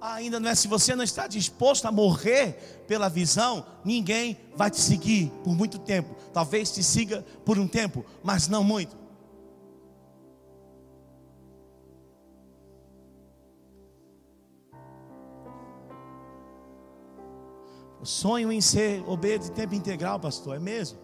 Ainda 0.00 0.38
não 0.38 0.50
é. 0.50 0.54
Se 0.54 0.68
você 0.68 0.94
não 0.94 1.02
está 1.02 1.26
disposto 1.26 1.86
a 1.86 1.92
morrer 1.92 2.84
pela 2.86 3.08
visão, 3.08 3.64
ninguém 3.82 4.38
vai 4.54 4.70
te 4.70 4.78
seguir 4.78 5.32
por 5.42 5.54
muito 5.54 5.78
tempo. 5.78 6.14
Talvez 6.32 6.70
te 6.70 6.82
siga 6.82 7.24
por 7.44 7.58
um 7.58 7.66
tempo, 7.66 8.04
mas 8.22 8.46
não 8.46 8.62
muito. 8.62 9.03
Sonho 18.04 18.52
em 18.52 18.60
ser 18.60 19.02
obreiro 19.08 19.44
de 19.44 19.50
tempo 19.50 19.74
integral, 19.74 20.18
pastor, 20.18 20.56
é 20.56 20.58
mesmo? 20.58 20.98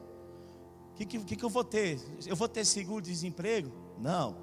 O 0.92 0.95
que, 0.95 1.07
que, 1.07 1.37
que 1.37 1.45
eu 1.45 1.49
vou 1.49 1.64
ter? 1.64 1.99
Eu 2.26 2.37
vou 2.37 2.49
ter 2.49 2.64
seguro 2.64 3.02
de 3.02 3.11
desemprego? 3.11 3.71
Não. 3.99 4.37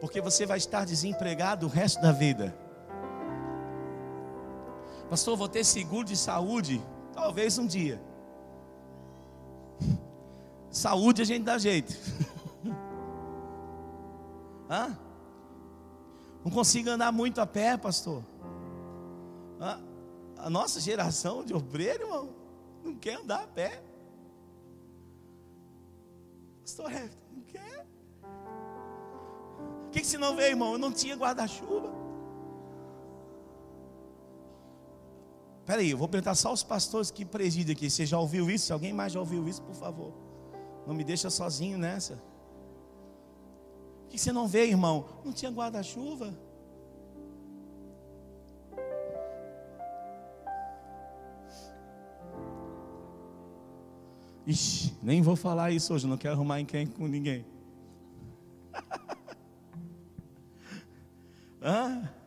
Porque 0.00 0.20
você 0.20 0.46
vai 0.46 0.58
estar 0.58 0.84
desempregado 0.84 1.66
o 1.66 1.68
resto 1.68 2.00
da 2.00 2.12
vida. 2.12 2.56
Pastor, 5.08 5.36
vou 5.36 5.48
ter 5.48 5.64
seguro 5.64 6.06
de 6.06 6.16
saúde? 6.16 6.80
Talvez 7.12 7.58
um 7.58 7.66
dia. 7.66 8.00
Saúde 10.70 11.22
a 11.22 11.24
gente 11.24 11.42
dá 11.42 11.58
jeito. 11.58 11.92
Hã? 14.70 14.96
Não 16.44 16.50
consigo 16.50 16.90
andar 16.90 17.10
muito 17.10 17.40
a 17.40 17.46
pé, 17.46 17.76
pastor. 17.76 18.22
A, 19.60 19.78
a 20.38 20.50
nossa 20.50 20.80
geração 20.80 21.44
de 21.44 21.52
obreiro, 21.54 22.04
irmão, 22.04 22.30
não 22.82 22.94
quer 22.94 23.16
andar 23.20 23.44
a 23.44 23.46
pé. 23.46 23.82
Pastor 26.62 26.90
Hefton, 26.90 27.18
não 27.32 27.42
quer. 27.42 27.86
O 29.86 29.90
que, 29.90 30.00
que 30.00 30.06
você 30.06 30.16
não 30.16 30.34
vê, 30.34 30.48
irmão? 30.48 30.72
Eu 30.72 30.78
não 30.78 30.92
tinha 30.92 31.14
guarda-chuva. 31.14 31.92
Espera 35.60 35.82
aí, 35.82 35.90
eu 35.90 35.98
vou 35.98 36.08
perguntar 36.08 36.34
só 36.34 36.52
os 36.52 36.62
pastores 36.62 37.10
que 37.10 37.24
presidem 37.24 37.74
aqui. 37.74 37.90
Você 37.90 38.06
já 38.06 38.18
ouviu 38.18 38.50
isso? 38.50 38.66
Se 38.66 38.72
alguém 38.72 38.92
mais 38.92 39.12
já 39.12 39.20
ouviu 39.20 39.46
isso, 39.46 39.62
por 39.62 39.74
favor. 39.74 40.12
Não 40.86 40.94
me 40.94 41.04
deixa 41.04 41.28
sozinho 41.28 41.76
nessa. 41.78 42.20
O 44.04 44.08
que 44.08 44.18
você 44.18 44.32
não 44.32 44.48
vê, 44.48 44.66
irmão? 44.66 45.06
Não 45.24 45.32
tinha 45.32 45.50
guarda-chuva. 45.50 46.34
Ixi, 54.50 54.92
nem 55.00 55.22
vou 55.22 55.36
falar 55.36 55.70
isso 55.70 55.94
hoje, 55.94 56.08
não 56.08 56.16
quero 56.16 56.34
arrumar 56.34 56.60
encrenca 56.60 56.92
com 56.96 57.06
ninguém. 57.06 57.46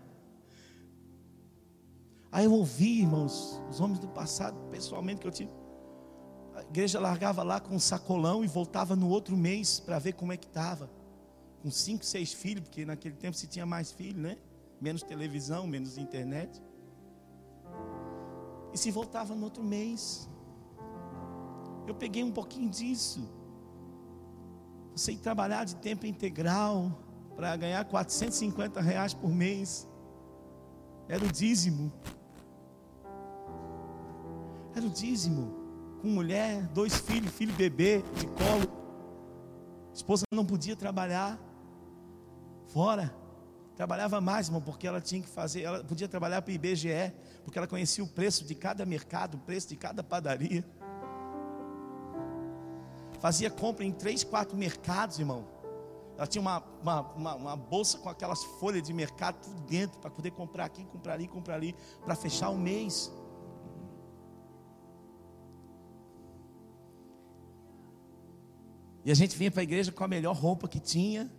Aí 2.31 2.45
eu 2.45 2.53
ouvi, 2.53 3.01
irmãos, 3.01 3.61
os 3.69 3.81
homens 3.81 3.99
do 3.99 4.07
passado, 4.07 4.57
pessoalmente, 4.71 5.19
que 5.19 5.27
eu 5.27 5.31
tive. 5.31 5.51
A 6.55 6.61
igreja 6.61 6.97
largava 6.97 7.43
lá 7.43 7.59
com 7.59 7.75
um 7.75 7.79
sacolão 7.79 8.41
e 8.41 8.47
voltava 8.47 8.95
no 8.95 9.09
outro 9.09 9.35
mês 9.35 9.81
para 9.81 9.99
ver 9.99 10.13
como 10.13 10.31
é 10.31 10.37
que 10.37 10.47
estava. 10.47 10.89
Com 11.61 11.69
cinco, 11.69 12.05
seis 12.05 12.31
filhos, 12.31 12.63
porque 12.63 12.85
naquele 12.85 13.15
tempo 13.15 13.35
se 13.35 13.47
tinha 13.47 13.65
mais 13.65 13.91
filhos, 13.91 14.21
né? 14.21 14.37
Menos 14.79 15.03
televisão, 15.03 15.67
menos 15.67 15.97
internet. 15.97 16.63
E 18.73 18.77
se 18.77 18.91
voltava 18.91 19.35
no 19.35 19.43
outro 19.43 19.61
mês. 19.61 20.29
Eu 21.87 21.93
peguei 21.93 22.23
um 22.23 22.31
pouquinho 22.31 22.69
disso. 22.69 23.29
Você 24.95 25.13
ir 25.13 25.17
trabalhar 25.17 25.65
de 25.65 25.75
tempo 25.77 26.05
integral 26.05 26.91
para 27.35 27.55
ganhar 27.55 27.83
450 27.85 28.79
reais 28.79 29.13
por 29.13 29.29
mês. 29.29 29.87
Era 31.07 31.23
o 31.23 31.31
dízimo. 31.31 31.91
Era 34.75 34.85
o 34.85 34.89
dízimo. 34.89 35.61
Com 36.01 36.07
mulher, 36.07 36.67
dois 36.67 36.95
filhos, 36.97 37.31
filho 37.31 37.53
bebê 37.53 38.03
de 38.15 38.27
colo. 38.27 38.71
A 39.89 39.93
esposa 39.93 40.23
não 40.31 40.45
podia 40.45 40.75
trabalhar 40.75 41.39
fora. 42.67 43.13
Trabalhava 43.75 44.21
mais, 44.21 44.47
irmão, 44.47 44.61
porque 44.61 44.87
ela 44.87 45.01
tinha 45.01 45.21
que 45.21 45.27
fazer, 45.27 45.63
ela 45.63 45.83
podia 45.83 46.07
trabalhar 46.07 46.41
para 46.43 46.51
o 46.51 46.53
IBGE, 46.53 47.11
porque 47.43 47.57
ela 47.57 47.67
conhecia 47.67 48.03
o 48.03 48.07
preço 48.07 48.45
de 48.45 48.53
cada 48.53 48.85
mercado, 48.85 49.35
o 49.35 49.39
preço 49.39 49.67
de 49.69 49.75
cada 49.75 50.03
padaria 50.03 50.63
fazia 53.23 53.49
compra 53.49 53.85
em 53.85 53.91
três, 53.93 54.21
quatro 54.21 54.57
mercados, 54.57 55.17
irmão. 55.17 55.47
Ela 56.17 56.27
tinha 56.27 56.41
uma, 56.41 56.61
uma, 56.81 57.01
uma, 57.13 57.35
uma 57.35 57.55
bolsa 57.55 57.97
com 57.97 58.09
aquelas 58.09 58.43
folhas 58.59 58.83
de 58.83 58.91
mercado 58.91 59.37
tudo 59.41 59.61
dentro 59.61 59.97
para 60.01 60.11
poder 60.11 60.31
comprar 60.31 60.65
aqui, 60.65 60.83
comprar 60.83 61.13
ali, 61.13 61.25
comprar 61.29 61.55
ali, 61.55 61.73
para 62.03 62.15
fechar 62.15 62.49
o 62.49 62.57
mês. 62.57 63.09
E 69.05 69.09
a 69.09 69.15
gente 69.15 69.37
vinha 69.37 69.49
para 69.49 69.61
a 69.61 69.63
igreja 69.63 69.89
com 69.89 70.03
a 70.03 70.07
melhor 70.07 70.35
roupa 70.35 70.67
que 70.67 70.81
tinha, 70.81 71.31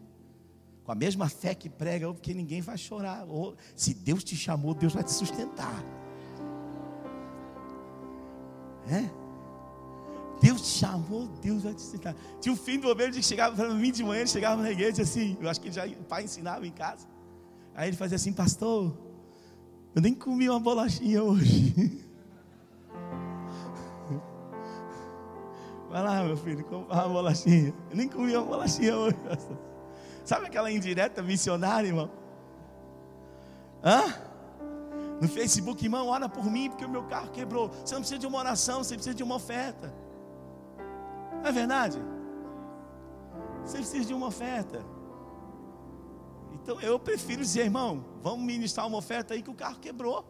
com 0.84 0.90
a 0.90 0.94
mesma 0.94 1.28
fé 1.28 1.54
que 1.54 1.68
prega, 1.68 2.10
porque 2.14 2.32
ninguém 2.32 2.62
vai 2.62 2.78
chorar. 2.78 3.26
Ou, 3.28 3.56
se 3.76 3.92
Deus 3.92 4.24
te 4.24 4.34
chamou, 4.34 4.72
Deus 4.72 4.94
vai 4.94 5.04
te 5.04 5.12
sustentar. 5.12 5.84
É? 8.88 9.23
Deus 10.44 10.76
chamou, 10.76 11.26
Deus 11.40 11.62
vai 11.62 11.72
te 11.72 11.82
ensinar. 11.82 12.14
Tinha 12.38 12.52
um 12.52 12.56
filho 12.56 12.82
do 12.82 12.88
obreiro 12.88 13.14
que 13.14 13.22
chegava 13.22 13.56
para 13.56 13.72
mim 13.72 13.90
de 13.90 14.04
manhã, 14.04 14.20
ele 14.20 14.28
chegava 14.28 14.60
na 14.60 14.70
igreja 14.70 15.00
assim, 15.00 15.38
eu 15.40 15.48
acho 15.48 15.58
que 15.58 15.72
já, 15.72 15.86
o 15.86 16.04
pai 16.04 16.24
ensinava 16.24 16.66
em 16.66 16.70
casa. 16.70 17.06
Aí 17.74 17.88
ele 17.88 17.96
fazia 17.96 18.16
assim, 18.16 18.30
pastor, 18.30 18.94
eu 19.94 20.02
nem 20.02 20.14
comi 20.14 20.50
uma 20.50 20.60
bolachinha 20.60 21.22
hoje. 21.22 21.74
Vai 25.88 26.02
lá, 26.02 26.22
meu 26.22 26.36
filho, 26.36 26.62
comprar 26.62 27.06
uma 27.06 27.14
bolachinha. 27.14 27.72
Eu 27.90 27.96
nem 27.96 28.06
comi 28.06 28.36
uma 28.36 28.44
bolachinha 28.44 28.94
hoje. 28.98 29.16
Pastor. 29.26 29.56
Sabe 30.26 30.44
aquela 30.44 30.70
indireta 30.70 31.22
missionária, 31.22 31.88
irmão? 31.88 32.10
Hã? 33.82 34.14
No 35.22 35.28
Facebook, 35.28 35.82
irmão, 35.82 36.08
ora 36.08 36.28
por 36.28 36.44
mim, 36.50 36.68
porque 36.68 36.84
o 36.84 36.88
meu 36.90 37.04
carro 37.04 37.30
quebrou. 37.30 37.70
Você 37.82 37.94
não 37.94 38.02
precisa 38.02 38.20
de 38.20 38.26
uma 38.26 38.40
oração, 38.40 38.84
você 38.84 38.94
precisa 38.94 39.14
de 39.14 39.22
uma 39.22 39.36
oferta. 39.36 40.03
Não 41.44 41.50
é 41.50 41.52
verdade? 41.52 41.98
Você 43.62 43.76
precisa 43.76 44.06
de 44.06 44.14
uma 44.14 44.28
oferta. 44.28 44.82
Então 46.54 46.80
eu 46.80 46.98
prefiro 46.98 47.42
dizer, 47.42 47.64
irmão, 47.64 48.02
vamos 48.22 48.46
ministrar 48.46 48.86
uma 48.86 48.96
oferta 48.96 49.34
aí 49.34 49.42
que 49.42 49.50
o 49.50 49.54
carro 49.54 49.78
quebrou. 49.78 50.24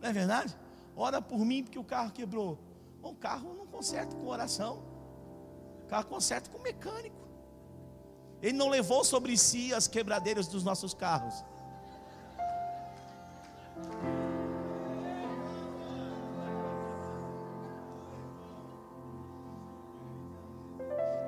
Não 0.00 0.08
é 0.08 0.12
verdade? 0.14 0.56
Ora 0.96 1.20
por 1.20 1.40
mim 1.40 1.62
porque 1.62 1.78
o 1.78 1.84
carro 1.84 2.10
quebrou. 2.10 2.58
Bom, 3.02 3.10
o 3.10 3.16
carro 3.16 3.52
não 3.52 3.66
conserta 3.66 4.16
com 4.16 4.26
oração. 4.28 4.82
O 5.84 5.88
carro 5.88 6.06
conserta 6.06 6.48
com 6.48 6.58
mecânico. 6.58 7.28
Ele 8.40 8.56
não 8.56 8.70
levou 8.70 9.04
sobre 9.04 9.36
si 9.36 9.74
as 9.74 9.86
quebradeiras 9.86 10.48
dos 10.48 10.64
nossos 10.64 10.94
carros. 10.94 11.44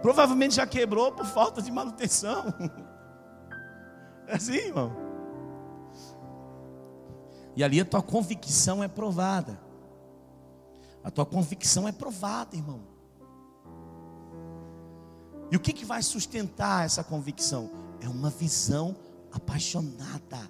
Provavelmente 0.03 0.55
já 0.55 0.67
quebrou 0.67 1.13
por 1.13 1.27
falta 1.27 1.61
de 1.61 1.71
manutenção. 1.71 2.45
É 4.27 4.37
assim, 4.37 4.55
irmão. 4.55 4.95
E 7.57 7.65
ali 7.65 7.81
a 7.81 7.85
tua 7.85 8.01
convicção 8.01 8.83
é 8.83 8.87
provada. 8.87 9.61
A 11.03 11.11
tua 11.11 11.27
convicção 11.27 11.89
é 11.89 11.93
provada, 11.93 12.55
irmão. 12.55 12.81
E 15.51 15.57
o 15.57 15.61
que, 15.61 15.73
que 15.73 15.85
vai 15.85 16.01
sustentar 16.03 16.85
essa 16.85 17.03
convicção? 17.03 17.71
É 18.01 18.09
uma 18.09 18.31
visão 18.31 18.95
apaixonada. 19.33 20.49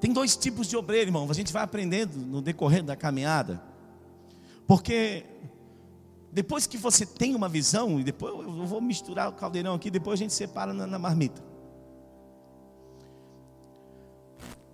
Tem 0.00 0.12
dois 0.12 0.36
tipos 0.36 0.66
de 0.66 0.76
obreiro, 0.76 1.08
irmão. 1.08 1.26
A 1.30 1.34
gente 1.34 1.52
vai 1.52 1.62
aprendendo 1.62 2.18
no 2.18 2.42
decorrer 2.42 2.82
da 2.82 2.96
caminhada. 2.96 3.62
Porque 4.66 5.24
depois 6.32 6.66
que 6.66 6.76
você 6.76 7.06
tem 7.06 7.34
uma 7.34 7.48
visão, 7.48 7.98
e 8.00 8.04
depois 8.04 8.34
eu 8.34 8.66
vou 8.66 8.80
misturar 8.80 9.28
o 9.28 9.32
caldeirão 9.32 9.74
aqui, 9.74 9.90
depois 9.90 10.20
a 10.20 10.22
gente 10.22 10.34
separa 10.34 10.74
na, 10.74 10.86
na 10.86 10.98
marmita. 10.98 11.42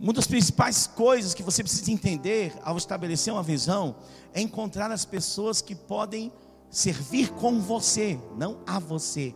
Uma 0.01 0.13
das 0.13 0.27
principais 0.27 0.89
coisas 0.89 1.33
que 1.33 1.45
você 1.45 1.63
precisa 1.63 1.93
entender 1.93 2.53
ao 2.65 2.77
estabelecer 2.77 3.33
uma 3.33 3.43
visão 3.43 3.95
é 4.35 4.41
encontrar 4.41 4.91
as 4.91 5.05
pessoas 5.05 5.61
que 5.61 5.77
podem 5.77 6.33
servir 6.69 7.31
com 7.35 7.61
você, 7.61 8.19
não 8.37 8.59
a 8.67 8.81
você. 8.81 9.33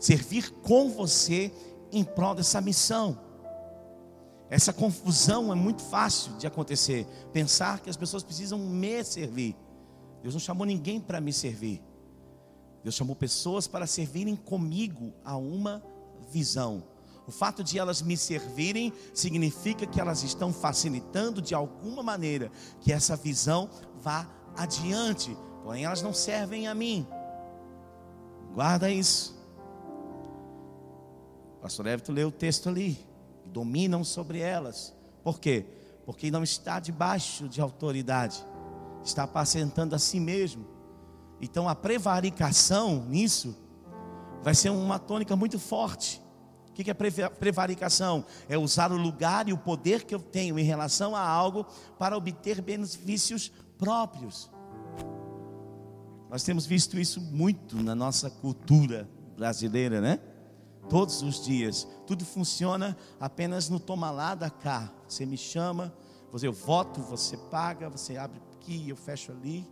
Servir 0.00 0.50
com 0.62 0.90
você 0.90 1.52
em 1.92 2.02
prol 2.02 2.34
dessa 2.34 2.60
missão. 2.60 3.27
Essa 4.50 4.72
confusão 4.72 5.52
é 5.52 5.54
muito 5.54 5.82
fácil 5.82 6.32
de 6.38 6.46
acontecer. 6.46 7.06
Pensar 7.32 7.80
que 7.80 7.90
as 7.90 7.96
pessoas 7.96 8.22
precisam 8.22 8.58
me 8.58 9.04
servir. 9.04 9.54
Deus 10.22 10.34
não 10.34 10.40
chamou 10.40 10.66
ninguém 10.66 11.00
para 11.00 11.20
me 11.20 11.32
servir. 11.32 11.82
Deus 12.82 12.94
chamou 12.94 13.14
pessoas 13.14 13.66
para 13.66 13.86
servirem 13.86 14.34
comigo 14.34 15.12
a 15.24 15.36
uma 15.36 15.82
visão. 16.30 16.82
O 17.26 17.30
fato 17.30 17.62
de 17.62 17.78
elas 17.78 18.00
me 18.00 18.16
servirem 18.16 18.90
significa 19.12 19.86
que 19.86 20.00
elas 20.00 20.22
estão 20.22 20.50
facilitando 20.50 21.42
de 21.42 21.54
alguma 21.54 22.02
maneira 22.02 22.50
que 22.80 22.90
essa 22.90 23.16
visão 23.16 23.68
vá 24.00 24.26
adiante. 24.56 25.36
Porém, 25.62 25.84
elas 25.84 26.00
não 26.00 26.14
servem 26.14 26.66
a 26.66 26.74
mim. 26.74 27.06
Guarda 28.54 28.90
isso. 28.90 29.36
O 31.58 31.60
pastor 31.60 31.86
Everton 31.86 32.12
leu 32.12 32.28
o 32.28 32.32
texto 32.32 32.70
ali 32.70 33.07
dominam 33.52 34.04
sobre 34.04 34.40
elas. 34.40 34.94
Por 35.22 35.40
quê? 35.40 35.66
Porque 36.04 36.30
não 36.30 36.42
está 36.42 36.80
debaixo 36.80 37.48
de 37.48 37.60
autoridade, 37.60 38.44
está 39.04 39.24
apacentando 39.24 39.94
a 39.94 39.98
si 39.98 40.18
mesmo. 40.18 40.66
Então 41.40 41.68
a 41.68 41.74
prevaricação 41.74 43.04
nisso 43.04 43.56
vai 44.42 44.54
ser 44.54 44.70
uma 44.70 44.98
tônica 44.98 45.34
muito 45.36 45.58
forte. 45.58 46.22
O 46.70 46.72
que 46.72 46.90
é 46.90 46.94
prevaricação? 46.94 48.24
É 48.48 48.56
usar 48.56 48.92
o 48.92 48.96
lugar 48.96 49.48
e 49.48 49.52
o 49.52 49.58
poder 49.58 50.04
que 50.04 50.14
eu 50.14 50.20
tenho 50.20 50.58
em 50.58 50.64
relação 50.64 51.16
a 51.16 51.20
algo 51.20 51.66
para 51.98 52.16
obter 52.16 52.62
benefícios 52.62 53.50
próprios. 53.76 54.48
Nós 56.30 56.42
temos 56.44 56.66
visto 56.66 56.98
isso 56.98 57.20
muito 57.20 57.82
na 57.82 57.94
nossa 57.94 58.30
cultura 58.30 59.08
brasileira, 59.36 60.00
né? 60.00 60.20
Todos 60.88 61.22
os 61.22 61.44
dias. 61.44 61.86
Tudo 62.06 62.24
funciona 62.24 62.96
apenas 63.20 63.68
no 63.68 63.78
toma 63.78 64.10
lá 64.10 64.34
da 64.34 64.50
cá. 64.50 64.92
Você 65.06 65.24
me 65.24 65.36
chama, 65.36 65.94
você 66.30 66.46
eu 66.46 66.52
voto, 66.52 67.00
você 67.00 67.36
paga, 67.36 67.88
você 67.88 68.16
abre 68.16 68.40
aqui, 68.54 68.88
eu 68.88 68.96
fecho 68.96 69.32
ali. 69.32 69.66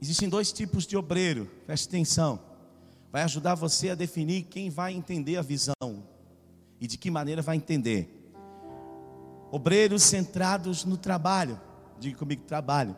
Existem 0.00 0.28
dois 0.28 0.52
tipos 0.52 0.86
de 0.86 0.96
obreiro, 0.96 1.50
preste 1.66 1.88
atenção. 1.88 2.38
Vai 3.10 3.22
ajudar 3.22 3.54
você 3.54 3.90
a 3.90 3.94
definir 3.94 4.42
quem 4.42 4.68
vai 4.68 4.92
entender 4.92 5.36
a 5.36 5.42
visão 5.42 6.04
e 6.80 6.86
de 6.86 6.98
que 6.98 7.10
maneira 7.10 7.40
vai 7.40 7.56
entender. 7.56 8.32
Obreiros 9.50 10.02
centrados 10.02 10.84
no 10.84 10.96
trabalho, 10.96 11.60
diga 11.98 12.18
comigo 12.18 12.42
trabalho 12.42 12.96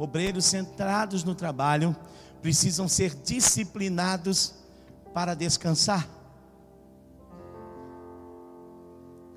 obreiros 0.00 0.46
centrados 0.46 1.24
no 1.24 1.34
trabalho 1.34 1.94
precisam 2.40 2.88
ser 2.88 3.14
disciplinados 3.14 4.54
para 5.12 5.34
descansar. 5.34 6.08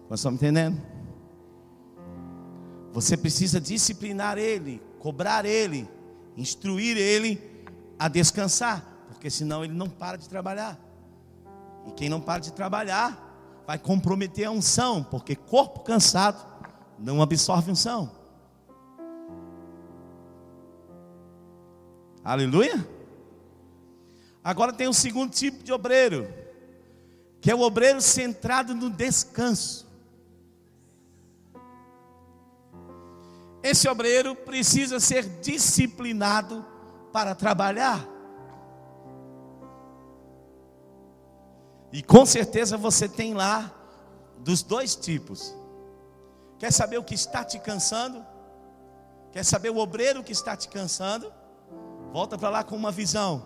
Nós 0.10 0.20
estamos 0.20 0.42
entendendo? 0.42 0.82
Você 2.94 3.18
precisa 3.18 3.60
disciplinar 3.60 4.38
ele, 4.38 4.82
cobrar 5.00 5.46
ele, 5.46 5.90
instruir 6.38 6.96
ele 6.96 7.66
a 8.00 8.08
descansar, 8.08 8.86
porque 9.10 9.30
senão 9.30 9.66
ele 9.66 9.74
não 9.74 9.90
para 9.90 10.18
de 10.18 10.30
trabalhar. 10.30 10.80
E 11.88 11.92
quem 11.92 12.08
não 12.08 12.22
para 12.22 12.40
de 12.40 12.54
trabalhar 12.54 13.64
vai 13.68 13.78
comprometer 13.78 14.46
a 14.46 14.52
unção, 14.52 15.04
porque 15.04 15.36
corpo 15.36 15.82
cansado 15.82 16.42
não 16.98 17.22
absorve 17.22 17.70
unção. 17.70 18.23
Aleluia? 22.24 22.88
Agora 24.42 24.72
tem 24.72 24.88
um 24.88 24.94
segundo 24.94 25.32
tipo 25.32 25.64
de 25.64 25.74
obreiro, 25.74 26.28
que 27.42 27.52
é 27.52 27.56
o 27.56 27.62
obreiro 27.62 28.02
centrado 28.02 28.74
no 28.74 28.90
descanso. 28.90 29.86
Esse 33.62 33.88
obreiro 33.88 34.36
precisa 34.36 35.00
ser 35.00 35.24
disciplinado 35.42 36.66
para 37.12 37.36
trabalhar. 37.36 38.06
E 41.92 42.02
com 42.02 42.26
certeza 42.26 42.78
você 42.78 43.08
tem 43.08 43.34
lá 43.34 43.72
dos 44.40 44.64
dois 44.64 44.96
tipos. 44.96 45.56
Quer 46.58 46.72
saber 46.72 46.98
o 46.98 47.04
que 47.04 47.16
está 47.16 47.44
te 47.44 47.60
cansando? 47.60 48.26
Quer 49.32 49.44
saber 49.44 49.70
o 49.70 49.78
obreiro 49.78 50.24
que 50.24 50.32
está 50.32 50.56
te 50.56 50.68
cansando? 50.70 51.32
Volta 52.14 52.38
para 52.38 52.50
lá 52.50 52.64
com 52.64 52.76
uma 52.76 52.92
visão. 52.92 53.44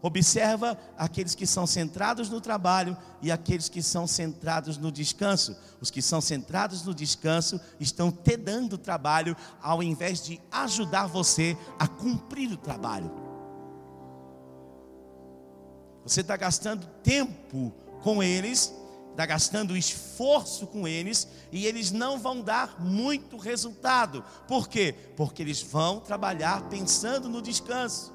Observa 0.00 0.78
aqueles 0.96 1.34
que 1.34 1.46
são 1.46 1.66
centrados 1.66 2.30
no 2.30 2.40
trabalho 2.40 2.96
e 3.20 3.30
aqueles 3.30 3.68
que 3.68 3.82
são 3.82 4.06
centrados 4.06 4.78
no 4.78 4.90
descanso. 4.90 5.54
Os 5.82 5.90
que 5.90 6.00
são 6.00 6.18
centrados 6.18 6.82
no 6.82 6.94
descanso 6.94 7.60
estão 7.78 8.10
te 8.10 8.38
dando 8.38 8.78
trabalho 8.78 9.36
ao 9.60 9.82
invés 9.82 10.24
de 10.24 10.40
ajudar 10.50 11.08
você 11.08 11.54
a 11.78 11.86
cumprir 11.86 12.50
o 12.50 12.56
trabalho. 12.56 13.12
Você 16.02 16.22
está 16.22 16.38
gastando 16.38 16.86
tempo 17.02 17.70
com 18.02 18.22
eles 18.22 18.74
está 19.10 19.26
gastando 19.26 19.76
esforço 19.76 20.66
com 20.66 20.86
eles 20.86 21.28
e 21.52 21.66
eles 21.66 21.90
não 21.90 22.18
vão 22.18 22.40
dar 22.40 22.80
muito 22.80 23.36
resultado. 23.36 24.24
Por 24.48 24.68
quê? 24.68 24.94
Porque 25.16 25.42
eles 25.42 25.60
vão 25.60 26.00
trabalhar 26.00 26.68
pensando 26.68 27.28
no 27.28 27.42
descanso. 27.42 28.12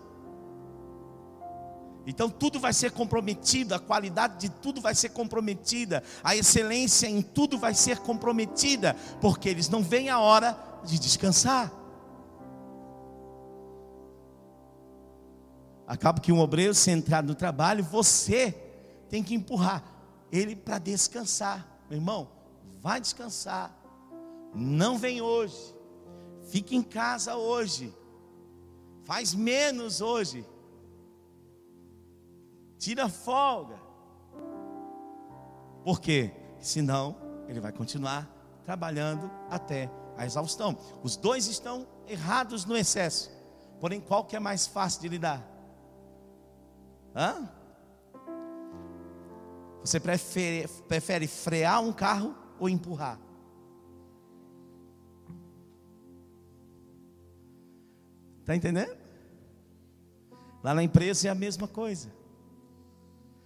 Então 2.07 2.29
tudo 2.29 2.59
vai 2.59 2.71
ser 2.71 2.91
comprometido, 2.91 3.73
a 3.73 3.79
qualidade 3.79 4.39
de 4.39 4.49
tudo 4.49 4.79
vai 4.79 4.93
ser 4.93 5.09
comprometida, 5.09 6.03
a 6.23 6.35
excelência 6.35 7.07
em 7.07 7.21
tudo 7.21 7.57
vai 7.57 7.73
ser 7.73 7.97
comprometida, 7.99 8.95
porque 9.19 9.49
eles 9.49 9.69
não 9.69 9.81
veem 9.81 10.09
a 10.09 10.19
hora 10.19 10.57
de 10.83 10.99
descansar. 10.99 11.71
Acaba 15.87 16.19
que 16.19 16.31
um 16.31 16.39
obreiro 16.39 16.73
centrado 16.73 17.27
no 17.27 17.35
trabalho, 17.35 17.83
você 17.83 18.51
tem 19.09 19.23
que 19.23 19.33
empurrar 19.33 19.94
ele 20.31 20.55
para 20.55 20.77
descansar. 20.77 21.67
Meu 21.89 21.99
irmão, 21.99 22.29
vai 22.81 22.99
descansar. 22.99 23.75
Não 24.53 24.97
vem 24.97 25.21
hoje. 25.21 25.75
Fique 26.49 26.75
em 26.75 26.83
casa 26.83 27.35
hoje. 27.35 27.93
Faz 29.03 29.33
menos 29.33 30.01
hoje. 30.01 30.45
Tira 32.77 33.09
folga. 33.09 33.79
Por 35.83 35.99
quê? 35.99 36.31
Senão 36.59 37.15
ele 37.47 37.59
vai 37.59 37.71
continuar 37.71 38.27
trabalhando 38.63 39.29
até 39.49 39.89
a 40.17 40.25
exaustão. 40.25 40.77
Os 41.03 41.15
dois 41.15 41.47
estão 41.47 41.87
errados 42.07 42.65
no 42.65 42.75
excesso. 42.75 43.29
Porém, 43.79 44.01
qual 44.01 44.25
que 44.25 44.35
é 44.35 44.39
mais 44.39 44.65
fácil 44.65 45.01
de 45.01 45.09
lidar? 45.09 45.45
Hã? 47.15 47.49
Você 49.85 49.99
prefere, 49.99 50.67
prefere 50.87 51.27
frear 51.27 51.79
um 51.79 51.93
carro 51.93 52.35
ou 52.59 52.67
empurrar? 52.67 53.19
Está 58.41 58.55
entendendo? 58.55 58.97
Lá 60.63 60.73
na 60.73 60.81
empresa 60.81 61.27
é 61.27 61.31
a 61.31 61.35
mesma 61.35 61.67
coisa. 61.67 62.11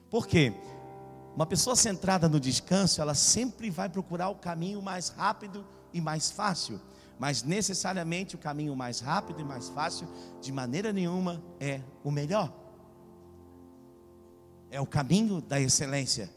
Por 0.10 0.26
quê? 0.26 0.54
Uma 1.36 1.46
pessoa 1.46 1.76
centrada 1.76 2.30
no 2.30 2.40
descanso, 2.40 3.02
ela 3.02 3.14
sempre 3.14 3.70
vai 3.70 3.90
procurar 3.90 4.30
o 4.30 4.36
caminho 4.36 4.82
mais 4.82 5.10
rápido 5.10 5.68
e 5.94 6.00
mais 6.00 6.32
fácil. 6.32 6.80
Mas 7.20 7.44
necessariamente 7.44 8.36
o 8.36 8.40
caminho 8.40 8.74
mais 8.78 9.02
rápido 9.02 9.42
e 9.42 9.44
mais 9.44 9.68
fácil, 9.68 10.08
de 10.40 10.54
maneira 10.54 10.94
nenhuma, 10.94 11.44
é 11.60 11.82
o 12.02 12.10
melhor 12.10 12.69
é 14.72 14.80
o 14.80 14.86
caminho 14.86 15.42
da 15.42 15.60
excelência. 15.60 16.30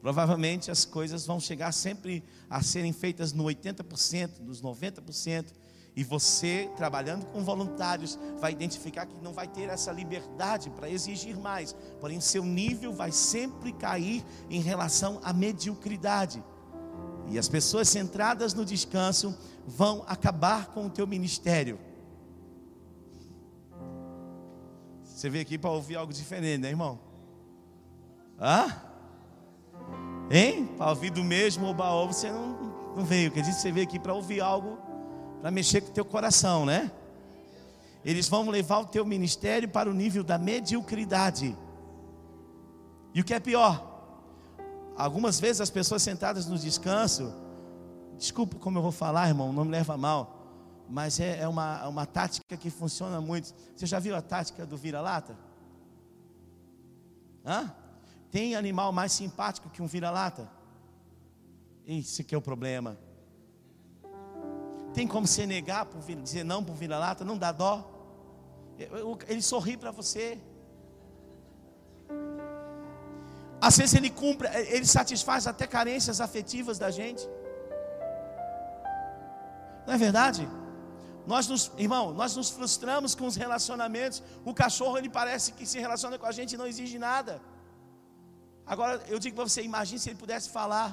Provavelmente 0.00 0.70
as 0.70 0.84
coisas 0.84 1.26
vão 1.26 1.40
chegar 1.40 1.72
sempre 1.72 2.22
a 2.48 2.62
serem 2.62 2.92
feitas 2.92 3.32
no 3.32 3.44
80%, 3.44 4.40
nos 4.40 4.62
90%, 4.62 5.46
E 5.98 6.04
você, 6.04 6.70
trabalhando 6.76 7.24
com 7.24 7.42
voluntários, 7.42 8.18
vai 8.38 8.52
identificar 8.52 9.06
que 9.06 9.18
não 9.22 9.32
vai 9.32 9.48
ter 9.48 9.70
essa 9.70 9.90
liberdade 9.90 10.68
para 10.68 10.90
exigir 10.90 11.38
mais, 11.38 11.74
porém, 11.98 12.20
seu 12.20 12.44
nível 12.44 12.92
vai 12.92 13.10
sempre 13.10 13.72
cair 13.72 14.22
em 14.50 14.60
relação 14.60 15.18
à 15.24 15.32
mediocridade. 15.32 16.44
E 17.28 17.38
as 17.38 17.48
pessoas 17.48 17.88
centradas 17.88 18.52
no 18.52 18.62
descanso 18.62 19.34
vão 19.66 20.04
acabar 20.06 20.66
com 20.66 20.84
o 20.84 20.90
teu 20.90 21.06
ministério. 21.06 21.78
Você 25.16 25.30
veio 25.30 25.40
aqui 25.40 25.56
para 25.56 25.70
ouvir 25.70 25.96
algo 25.96 26.12
diferente, 26.12 26.60
né, 26.60 26.68
irmão? 26.68 26.98
Hã? 28.38 28.66
Hein? 30.30 30.66
Para 30.76 30.90
ouvir 30.90 31.08
do 31.08 31.24
mesmo 31.24 31.68
oba 31.68 32.04
você 32.04 32.30
não, 32.30 32.94
não 32.94 33.02
veio. 33.02 33.30
Quer 33.30 33.40
dizer, 33.40 33.54
você 33.54 33.72
veio 33.72 33.86
aqui 33.86 33.98
para 33.98 34.12
ouvir 34.12 34.42
algo 34.42 34.76
para 35.40 35.50
mexer 35.50 35.80
com 35.80 35.88
o 35.88 35.92
teu 35.92 36.04
coração, 36.04 36.66
né? 36.66 36.92
Eles 38.04 38.28
vão 38.28 38.50
levar 38.50 38.80
o 38.80 38.84
teu 38.84 39.06
ministério 39.06 39.70
para 39.70 39.88
o 39.88 39.94
nível 39.94 40.22
da 40.22 40.36
mediocridade. 40.36 41.56
E 43.14 43.20
o 43.22 43.24
que 43.24 43.32
é 43.32 43.40
pior? 43.40 43.98
Algumas 44.98 45.40
vezes 45.40 45.62
as 45.62 45.70
pessoas 45.70 46.02
sentadas 46.02 46.44
no 46.44 46.58
descanso, 46.58 47.32
desculpa 48.18 48.58
como 48.58 48.76
eu 48.76 48.82
vou 48.82 48.92
falar, 48.92 49.28
irmão, 49.28 49.50
não 49.50 49.64
me 49.64 49.70
leva 49.70 49.96
mal, 49.96 50.35
mas 50.88 51.18
é, 51.20 51.40
é 51.40 51.48
uma, 51.48 51.86
uma 51.88 52.06
tática 52.06 52.56
que 52.56 52.70
funciona 52.70 53.20
muito. 53.20 53.54
Você 53.74 53.86
já 53.86 53.98
viu 53.98 54.14
a 54.14 54.22
tática 54.22 54.64
do 54.64 54.76
vira-lata? 54.76 55.36
Hã? 57.44 57.74
Tem 58.30 58.54
animal 58.54 58.92
mais 58.92 59.12
simpático 59.12 59.70
que 59.70 59.82
um 59.82 59.86
vira-lata? 59.86 60.50
Esse 61.86 62.24
que 62.24 62.34
é 62.34 62.38
o 62.38 62.42
problema. 62.42 62.98
Tem 64.92 65.06
como 65.06 65.26
você 65.26 65.46
negar, 65.46 65.86
por 65.86 66.00
dizer 66.00 66.44
não 66.44 66.64
para 66.64 66.72
o 66.72 66.76
vira-lata? 66.76 67.24
Não 67.24 67.36
dá 67.36 67.52
dó? 67.52 67.92
Ele 69.28 69.42
sorri 69.42 69.76
para 69.76 69.90
você. 69.90 70.40
Às 73.60 73.76
vezes 73.76 73.94
ele 73.94 74.10
cumpre, 74.10 74.48
ele 74.68 74.86
satisfaz 74.86 75.46
até 75.46 75.66
carências 75.66 76.20
afetivas 76.20 76.78
da 76.78 76.90
gente. 76.90 77.28
Não 79.86 79.94
é 79.94 79.98
verdade? 79.98 80.48
Nós 81.26 81.48
nos, 81.48 81.72
irmão, 81.76 82.12
nós 82.12 82.36
nos 82.36 82.50
frustramos 82.50 83.14
com 83.14 83.26
os 83.26 83.36
relacionamentos. 83.36 84.22
O 84.44 84.54
cachorro 84.54 84.96
ele 84.96 85.08
parece 85.08 85.52
que 85.52 85.66
se 85.66 85.78
relaciona 85.78 86.18
com 86.18 86.26
a 86.26 86.32
gente 86.32 86.52
e 86.52 86.56
não 86.56 86.66
exige 86.66 86.98
nada. 86.98 87.40
Agora 88.64 89.02
eu 89.08 89.18
digo 89.18 89.36
para 89.36 89.48
você, 89.48 89.62
imagine 89.62 89.98
se 89.98 90.08
ele 90.10 90.18
pudesse 90.18 90.48
falar 90.50 90.88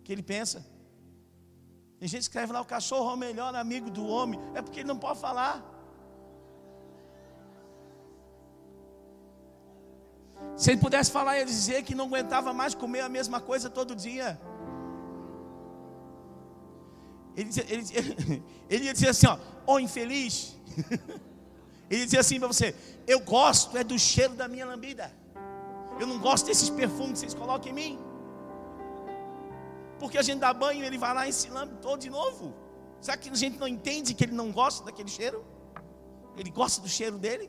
o 0.00 0.02
que 0.04 0.12
ele 0.12 0.22
pensa. 0.22 0.64
Tem 1.98 2.08
gente 2.08 2.20
que 2.20 2.28
escreve 2.28 2.52
lá, 2.52 2.60
o 2.60 2.64
cachorro 2.64 3.10
é 3.10 3.14
o 3.14 3.16
melhor 3.16 3.54
amigo 3.54 3.90
do 3.90 4.06
homem. 4.06 4.38
É 4.54 4.62
porque 4.62 4.80
ele 4.80 4.88
não 4.88 4.98
pode 4.98 5.18
falar. 5.18 5.64
Se 10.56 10.70
ele 10.70 10.80
pudesse 10.80 11.10
falar, 11.10 11.38
ia 11.38 11.46
dizer 11.46 11.82
que 11.82 11.94
não 11.94 12.06
aguentava 12.06 12.52
mais 12.52 12.74
comer 12.74 13.00
a 13.00 13.08
mesma 13.08 13.40
coisa 13.40 13.68
todo 13.68 13.94
dia. 13.94 14.40
Ele, 17.36 17.50
ele, 17.68 18.42
ele 18.70 18.84
ia 18.86 18.92
dizer 18.92 19.08
assim: 19.10 19.26
ó, 19.26 19.38
oh, 19.66 19.78
infeliz. 19.78 20.56
Ele 21.88 22.04
dizia 22.04 22.20
assim 22.20 22.38
para 22.38 22.48
você: 22.48 22.74
Eu 23.06 23.20
gosto 23.20 23.76
é 23.76 23.84
do 23.84 23.98
cheiro 23.98 24.34
da 24.34 24.48
minha 24.48 24.66
lambida. 24.66 25.12
Eu 26.00 26.06
não 26.06 26.18
gosto 26.18 26.46
desses 26.46 26.68
perfumes 26.68 27.12
que 27.12 27.18
vocês 27.20 27.34
colocam 27.34 27.70
em 27.70 27.74
mim. 27.74 27.98
Porque 29.98 30.18
a 30.18 30.22
gente 30.22 30.40
dá 30.40 30.52
banho 30.52 30.84
ele 30.84 30.98
vai 30.98 31.14
lá 31.14 31.28
e 31.28 31.32
se 31.32 31.48
lambe 31.48 31.76
todo 31.80 32.00
de 32.00 32.10
novo. 32.10 32.54
Será 33.00 33.16
que 33.16 33.30
a 33.30 33.34
gente 33.34 33.58
não 33.58 33.68
entende 33.68 34.14
que 34.14 34.24
ele 34.24 34.34
não 34.34 34.50
gosta 34.50 34.84
daquele 34.84 35.08
cheiro? 35.08 35.44
Ele 36.36 36.50
gosta 36.50 36.82
do 36.82 36.88
cheiro 36.88 37.16
dele? 37.18 37.48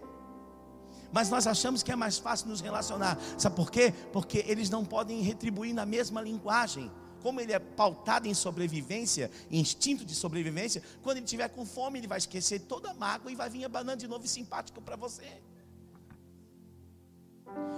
Mas 1.11 1.29
nós 1.29 1.47
achamos 1.47 1.83
que 1.83 1.91
é 1.91 1.95
mais 1.95 2.17
fácil 2.17 2.47
nos 2.47 2.61
relacionar. 2.61 3.17
Sabe 3.37 3.55
por 3.55 3.71
quê? 3.71 3.93
Porque 4.13 4.45
eles 4.47 4.69
não 4.69 4.85
podem 4.85 5.21
retribuir 5.21 5.73
na 5.73 5.85
mesma 5.85 6.21
linguagem. 6.21 6.91
Como 7.21 7.39
ele 7.41 7.53
é 7.53 7.59
pautado 7.59 8.27
em 8.27 8.33
sobrevivência, 8.33 9.31
instinto 9.49 10.05
de 10.05 10.15
sobrevivência, 10.15 10.81
quando 11.01 11.17
ele 11.17 11.25
tiver 11.25 11.49
com 11.49 11.65
fome, 11.65 11.99
ele 11.99 12.07
vai 12.07 12.17
esquecer 12.17 12.61
toda 12.61 12.91
a 12.91 12.93
mágoa 12.93 13.31
e 13.31 13.35
vai 13.35 13.49
vir 13.49 13.65
abanando 13.65 13.97
de 13.97 14.07
novo 14.07 14.25
e 14.25 14.27
simpático 14.27 14.81
para 14.81 14.95
você. 14.95 15.41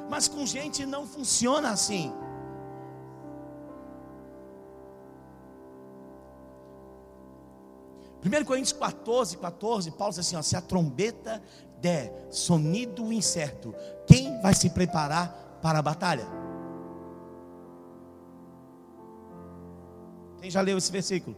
Mas 0.10 0.28
com 0.28 0.46
gente 0.46 0.86
não 0.86 1.08
funciona 1.08 1.70
assim. 1.70 2.12
1 8.26 8.44
Coríntios 8.44 8.74
14, 8.74 9.38
14, 9.38 9.92
Paulo 9.92 10.12
diz 10.12 10.20
assim: 10.20 10.36
ó, 10.36 10.42
se 10.42 10.56
a 10.56 10.62
trombeta 10.62 11.42
der 11.80 12.28
sonido 12.30 13.12
incerto, 13.14 13.74
quem 14.06 14.42
vai 14.42 14.54
se 14.54 14.70
preparar 14.70 15.60
para 15.62 15.80
a 15.80 15.82
batalha? 15.82 16.39
Quem 20.42 20.50
já 20.50 20.62
leu 20.62 20.78
esse 20.78 20.92
versículo? 20.92 21.36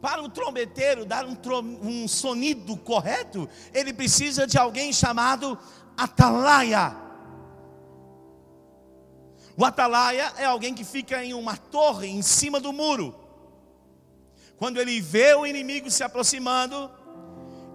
Para 0.00 0.22
o 0.22 0.28
trombeteiro 0.28 1.04
dar 1.06 1.24
um, 1.24 1.36
um 1.82 2.06
sonido 2.06 2.76
correto, 2.76 3.48
ele 3.72 3.92
precisa 3.92 4.46
de 4.46 4.58
alguém 4.58 4.92
chamado 4.92 5.58
atalaia. 5.96 6.94
O 9.56 9.64
atalaia 9.64 10.32
é 10.36 10.44
alguém 10.44 10.74
que 10.74 10.84
fica 10.84 11.24
em 11.24 11.32
uma 11.32 11.56
torre 11.56 12.08
em 12.08 12.22
cima 12.22 12.60
do 12.60 12.72
muro. 12.72 13.14
Quando 14.56 14.78
ele 14.78 15.00
vê 15.00 15.34
o 15.34 15.46
inimigo 15.46 15.90
se 15.90 16.02
aproximando, 16.02 16.90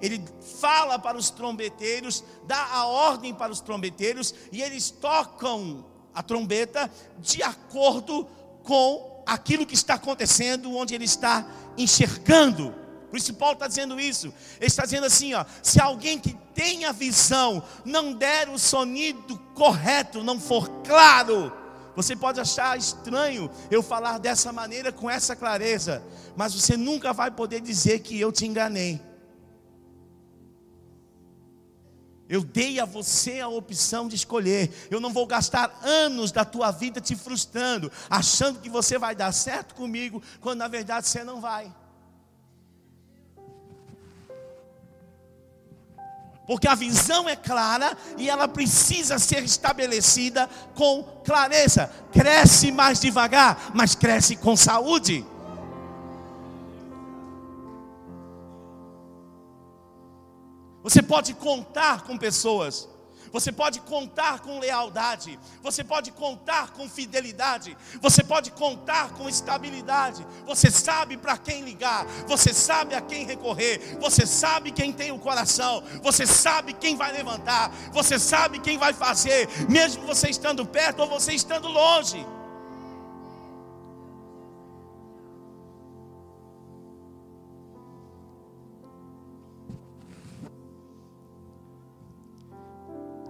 ele 0.01 0.23
fala 0.59 0.99
para 0.99 1.17
os 1.17 1.29
trombeteiros, 1.29 2.23
dá 2.45 2.63
a 2.73 2.85
ordem 2.85 3.33
para 3.33 3.51
os 3.51 3.59
trombeteiros, 3.61 4.33
e 4.51 4.61
eles 4.61 4.89
tocam 4.91 5.85
a 6.13 6.21
trombeta 6.21 6.91
de 7.17 7.41
acordo 7.41 8.27
com 8.63 9.18
aquilo 9.29 9.65
que 9.65 9.73
está 9.73 9.93
acontecendo, 9.95 10.75
onde 10.75 10.95
ele 10.95 11.05
está 11.05 11.45
enxergando. 11.77 12.73
Por 13.09 13.17
isso 13.17 13.33
Paulo 13.33 13.53
está 13.53 13.67
dizendo 13.67 13.99
isso. 13.99 14.33
Ele 14.57 14.67
está 14.67 14.83
dizendo 14.83 15.05
assim: 15.05 15.33
ó, 15.33 15.45
se 15.63 15.81
alguém 15.81 16.19
que 16.19 16.37
tem 16.53 16.85
a 16.85 16.91
visão 16.91 17.63
não 17.85 18.13
der 18.13 18.49
o 18.49 18.59
sonido 18.59 19.37
correto, 19.55 20.23
não 20.23 20.39
for 20.39 20.69
claro, 20.83 21.51
você 21.95 22.15
pode 22.15 22.39
achar 22.39 22.77
estranho 22.77 23.49
eu 23.71 23.81
falar 23.81 24.19
dessa 24.19 24.51
maneira, 24.53 24.91
com 24.91 25.09
essa 25.09 25.35
clareza, 25.35 26.03
mas 26.35 26.53
você 26.53 26.77
nunca 26.77 27.13
vai 27.13 27.31
poder 27.31 27.61
dizer 27.61 27.99
que 27.99 28.19
eu 28.19 28.31
te 28.31 28.45
enganei. 28.45 29.08
Eu 32.29 32.43
dei 32.43 32.79
a 32.79 32.85
você 32.85 33.39
a 33.39 33.47
opção 33.47 34.07
de 34.07 34.15
escolher. 34.15 34.71
Eu 34.91 35.01
não 35.01 35.11
vou 35.11 35.25
gastar 35.25 35.79
anos 35.81 36.31
da 36.31 36.45
tua 36.45 36.69
vida 36.69 37.01
te 37.01 37.15
frustrando, 37.15 37.91
achando 38.07 38.59
que 38.59 38.69
você 38.69 38.99
vai 38.99 39.15
dar 39.15 39.31
certo 39.31 39.73
comigo, 39.73 40.21
quando 40.39 40.59
na 40.59 40.67
verdade 40.67 41.07
você 41.07 41.23
não 41.23 41.41
vai. 41.41 41.73
porque 46.49 46.67
a 46.67 46.73
visão 46.73 47.29
é 47.29 47.35
clara 47.35 47.95
e 48.17 48.27
ela 48.27 48.47
precisa 48.47 49.19
ser 49.19 49.43
estabelecida 49.43 50.49
com 50.73 51.03
clareza. 51.23 51.91
Cresce 52.11 52.71
mais 52.71 52.99
devagar, 52.99 53.69
mas 53.75 53.93
cresce 53.93 54.35
com 54.35 54.57
saúde. 54.57 55.23
Você 60.89 61.03
pode 61.03 61.35
contar 61.35 62.01
com 62.01 62.17
pessoas. 62.17 62.89
Você 63.31 63.51
pode 63.51 63.79
contar 63.81 64.39
com 64.39 64.57
lealdade, 64.57 65.39
você 65.61 65.83
pode 65.83 66.09
contar 66.09 66.71
com 66.71 66.89
fidelidade, 66.89 67.77
você 68.01 68.23
pode 68.23 68.49
contar 68.49 69.11
com 69.11 69.29
estabilidade. 69.29 70.25
Você 70.47 70.71
sabe 70.71 71.15
para 71.15 71.37
quem 71.37 71.61
ligar, 71.61 72.07
você 72.27 72.51
sabe 72.51 72.95
a 72.95 73.01
quem 73.01 73.27
recorrer, 73.27 73.99
você 73.99 74.25
sabe 74.25 74.71
quem 74.71 74.91
tem 74.91 75.11
o 75.11 75.19
coração, 75.19 75.83
você 76.01 76.25
sabe 76.25 76.73
quem 76.73 76.95
vai 76.95 77.11
levantar, 77.11 77.69
você 77.93 78.17
sabe 78.17 78.57
quem 78.57 78.79
vai 78.79 78.91
fazer, 78.91 79.47
mesmo 79.69 80.07
você 80.07 80.27
estando 80.27 80.65
perto 80.65 81.01
ou 81.01 81.07
você 81.07 81.33
estando 81.33 81.67
longe. 81.67 82.25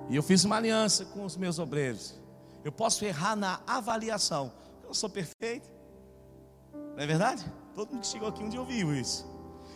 E 0.09 0.15
eu 0.15 0.23
fiz 0.23 0.43
uma 0.43 0.57
aliança 0.57 1.05
com 1.05 1.23
os 1.23 1.37
meus 1.37 1.59
obreiros. 1.59 2.19
Eu 2.63 2.71
posso 2.71 3.05
errar 3.05 3.35
na 3.35 3.61
avaliação. 3.67 4.51
Eu 4.83 4.93
sou 4.93 5.09
perfeito. 5.09 5.69
Não 6.73 7.03
é 7.03 7.05
verdade? 7.05 7.45
Todo 7.75 7.91
mundo 7.91 8.01
que 8.01 8.07
chegou 8.07 8.27
aqui 8.27 8.43
um 8.43 8.49
dia 8.49 8.59
ouviu 8.59 8.93
isso. 8.93 9.25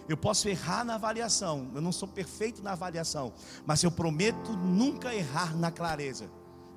Eu 0.09 0.17
posso 0.17 0.49
errar 0.49 0.83
na 0.83 0.95
avaliação. 0.95 1.71
Eu 1.73 1.81
não 1.81 1.91
sou 1.91 2.07
perfeito 2.07 2.61
na 2.61 2.73
avaliação. 2.73 3.31
Mas 3.65 3.83
eu 3.83 3.91
prometo 3.91 4.51
nunca 4.53 5.13
errar 5.13 5.55
na 5.55 5.71
clareza. 5.71 6.29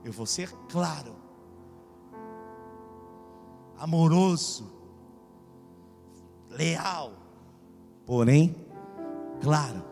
Eu 0.05 0.13
vou 0.13 0.27
ser 0.27 0.49
claro, 0.69 1.17
amoroso, 3.77 4.73
leal. 6.49 7.13
porém 8.07 8.55
claro. 9.41 9.83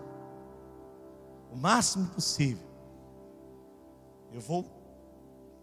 O 1.50 1.56
máximo 1.56 2.06
possível. 2.08 2.63
Eu 4.34 4.40
vou 4.40 4.66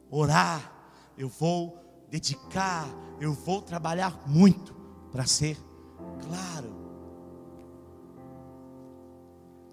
orar, 0.09 0.71
eu 1.17 1.27
vou 1.27 1.77
dedicar, 2.09 2.87
eu 3.19 3.33
vou 3.33 3.61
trabalhar 3.61 4.25
muito 4.25 4.73
para 5.11 5.25
ser 5.25 5.57
claro. 6.21 6.73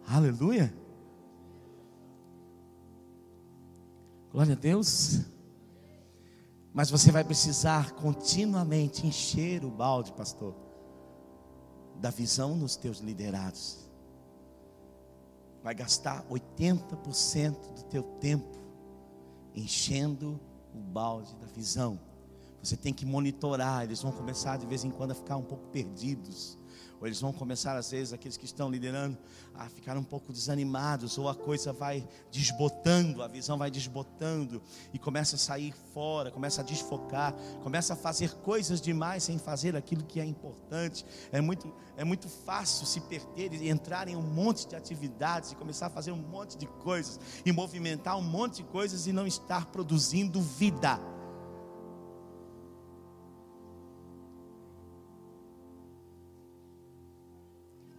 Aleluia. 0.04 0.76
Glória 4.32 4.54
a 4.54 4.58
Deus. 4.58 5.20
Mas 6.74 6.90
você 6.90 7.12
vai 7.12 7.22
precisar 7.22 7.92
continuamente 7.92 9.06
encher 9.06 9.64
o 9.64 9.70
balde, 9.70 10.12
pastor, 10.12 10.56
da 12.00 12.10
visão 12.10 12.56
nos 12.56 12.74
teus 12.74 12.98
liderados. 12.98 13.88
Vai 15.62 15.76
gastar 15.76 16.24
80% 16.28 17.74
do 17.76 17.82
teu 17.84 18.02
tempo 18.02 18.57
enchendo 19.58 20.40
o 20.74 20.78
balde 20.78 21.34
da 21.36 21.46
visão. 21.46 21.98
Você 22.62 22.76
tem 22.76 22.92
que 22.92 23.06
monitorar, 23.06 23.84
eles 23.84 24.02
vão 24.02 24.12
começar 24.12 24.56
de 24.56 24.66
vez 24.66 24.84
em 24.84 24.90
quando 24.90 25.12
a 25.12 25.14
ficar 25.14 25.36
um 25.36 25.42
pouco 25.42 25.66
perdidos 25.68 26.57
ou 27.00 27.06
eles 27.06 27.20
vão 27.20 27.32
começar, 27.32 27.76
às 27.76 27.90
vezes, 27.90 28.12
aqueles 28.12 28.36
que 28.36 28.44
estão 28.44 28.70
liderando, 28.70 29.16
a 29.54 29.68
ficar 29.68 29.96
um 29.96 30.04
pouco 30.04 30.32
desanimados, 30.32 31.18
ou 31.18 31.28
a 31.28 31.34
coisa 31.34 31.72
vai 31.72 32.06
desbotando, 32.30 33.22
a 33.22 33.28
visão 33.28 33.58
vai 33.58 33.70
desbotando, 33.70 34.62
e 34.92 34.98
começa 34.98 35.36
a 35.36 35.38
sair 35.38 35.74
fora, 35.92 36.30
começa 36.30 36.60
a 36.60 36.64
desfocar, 36.64 37.34
começa 37.62 37.92
a 37.94 37.96
fazer 37.96 38.34
coisas 38.36 38.80
demais 38.80 39.24
sem 39.24 39.38
fazer 39.38 39.76
aquilo 39.76 40.04
que 40.04 40.20
é 40.20 40.24
importante. 40.24 41.04
É 41.32 41.40
muito, 41.40 41.72
é 41.96 42.04
muito 42.04 42.28
fácil 42.28 42.86
se 42.86 43.00
perder 43.00 43.52
e 43.52 43.68
entrar 43.68 44.08
em 44.08 44.16
um 44.16 44.22
monte 44.22 44.66
de 44.66 44.76
atividades, 44.76 45.52
e 45.52 45.56
começar 45.56 45.86
a 45.86 45.90
fazer 45.90 46.12
um 46.12 46.16
monte 46.16 46.56
de 46.56 46.66
coisas, 46.66 47.18
e 47.44 47.52
movimentar 47.52 48.16
um 48.16 48.22
monte 48.22 48.56
de 48.56 48.64
coisas 48.64 49.06
e 49.06 49.12
não 49.12 49.26
estar 49.26 49.66
produzindo 49.66 50.40
vida. 50.40 51.00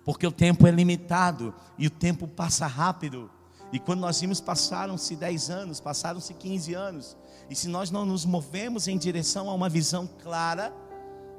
Porque 0.10 0.26
o 0.26 0.32
tempo 0.32 0.65
é 0.65 0.72
limitado 0.72 1.54
e 1.78 1.86
o 1.86 1.89
tempo 1.91 2.28
passa 2.28 2.65
rápido. 2.65 3.30
E 3.72 3.80
quando 3.80 4.00
nós 4.00 4.19
vimos, 4.19 4.41
passaram-se 4.41 5.15
10 5.15 5.52
anos, 5.52 5.80
passaram-se 5.80 6.34
15 6.34 6.74
anos. 6.74 7.15
E 7.48 7.56
se 7.56 7.67
nós 7.67 7.91
não 7.91 8.08
nos 8.08 8.26
movemos 8.26 8.88
em 8.88 8.98
direção 8.98 9.48
a 9.48 9.54
uma 9.54 9.69
visão 9.69 10.10
clara, 10.24 10.74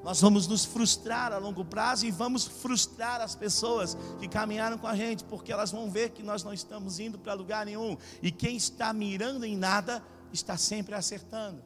nós 0.05 0.21
vamos 0.21 0.47
nos 0.47 0.65
frustrar 0.65 1.33
a 1.33 1.39
longo 1.39 1.65
prazo 1.65 2.07
e 2.07 2.13
vamos 2.13 2.47
frustrar 2.47 3.21
as 3.21 3.35
pessoas 3.35 3.99
que 4.21 4.29
caminharam 4.29 4.79
com 4.79 4.87
a 4.87 4.95
gente, 4.95 5.25
porque 5.25 5.51
elas 5.51 5.73
vão 5.73 5.91
ver 5.91 6.11
que 6.11 6.23
nós 6.23 6.45
não 6.45 6.53
estamos 6.53 7.01
indo 7.01 7.19
para 7.19 7.35
lugar 7.35 7.67
nenhum. 7.67 7.97
E 8.23 8.31
quem 8.31 8.57
está 8.57 8.93
mirando 8.93 9.45
em 9.45 9.57
nada, 9.57 10.01
está 10.33 10.57
sempre 10.57 10.95
acertando. 10.95 11.61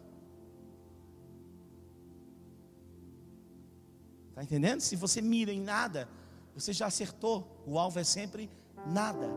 Está 4.30 4.42
entendendo? 4.42 4.80
Se 4.80 4.96
você 4.96 5.20
mira 5.20 5.52
em 5.52 5.60
nada, 5.60 6.08
você 6.54 6.72
já 6.72 6.86
acertou. 6.86 7.62
O 7.66 7.78
alvo 7.78 7.98
é 7.98 8.04
sempre 8.04 8.50
nada. 8.86 9.28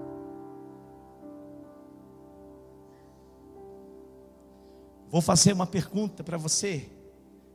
Vou 5.09 5.21
fazer 5.21 5.53
uma 5.53 5.65
pergunta 5.65 6.23
para 6.23 6.37
você 6.37 6.89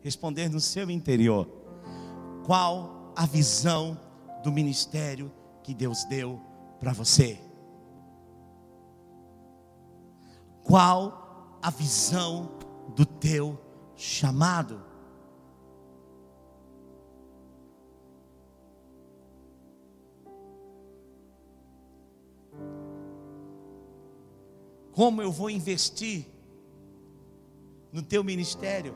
responder 0.00 0.48
no 0.48 0.60
seu 0.60 0.90
interior. 0.90 1.46
Qual 2.44 3.12
a 3.14 3.26
visão 3.26 3.98
do 4.42 4.50
ministério 4.50 5.30
que 5.62 5.74
Deus 5.74 6.04
deu 6.04 6.40
para 6.80 6.92
você? 6.92 7.38
Qual 10.64 11.58
a 11.62 11.70
visão 11.70 12.50
do 12.96 13.04
teu 13.04 13.60
chamado? 13.94 14.91
Como 24.92 25.22
eu 25.22 25.32
vou 25.32 25.48
investir 25.48 26.26
no 27.90 28.02
teu 28.02 28.22
ministério? 28.22 28.94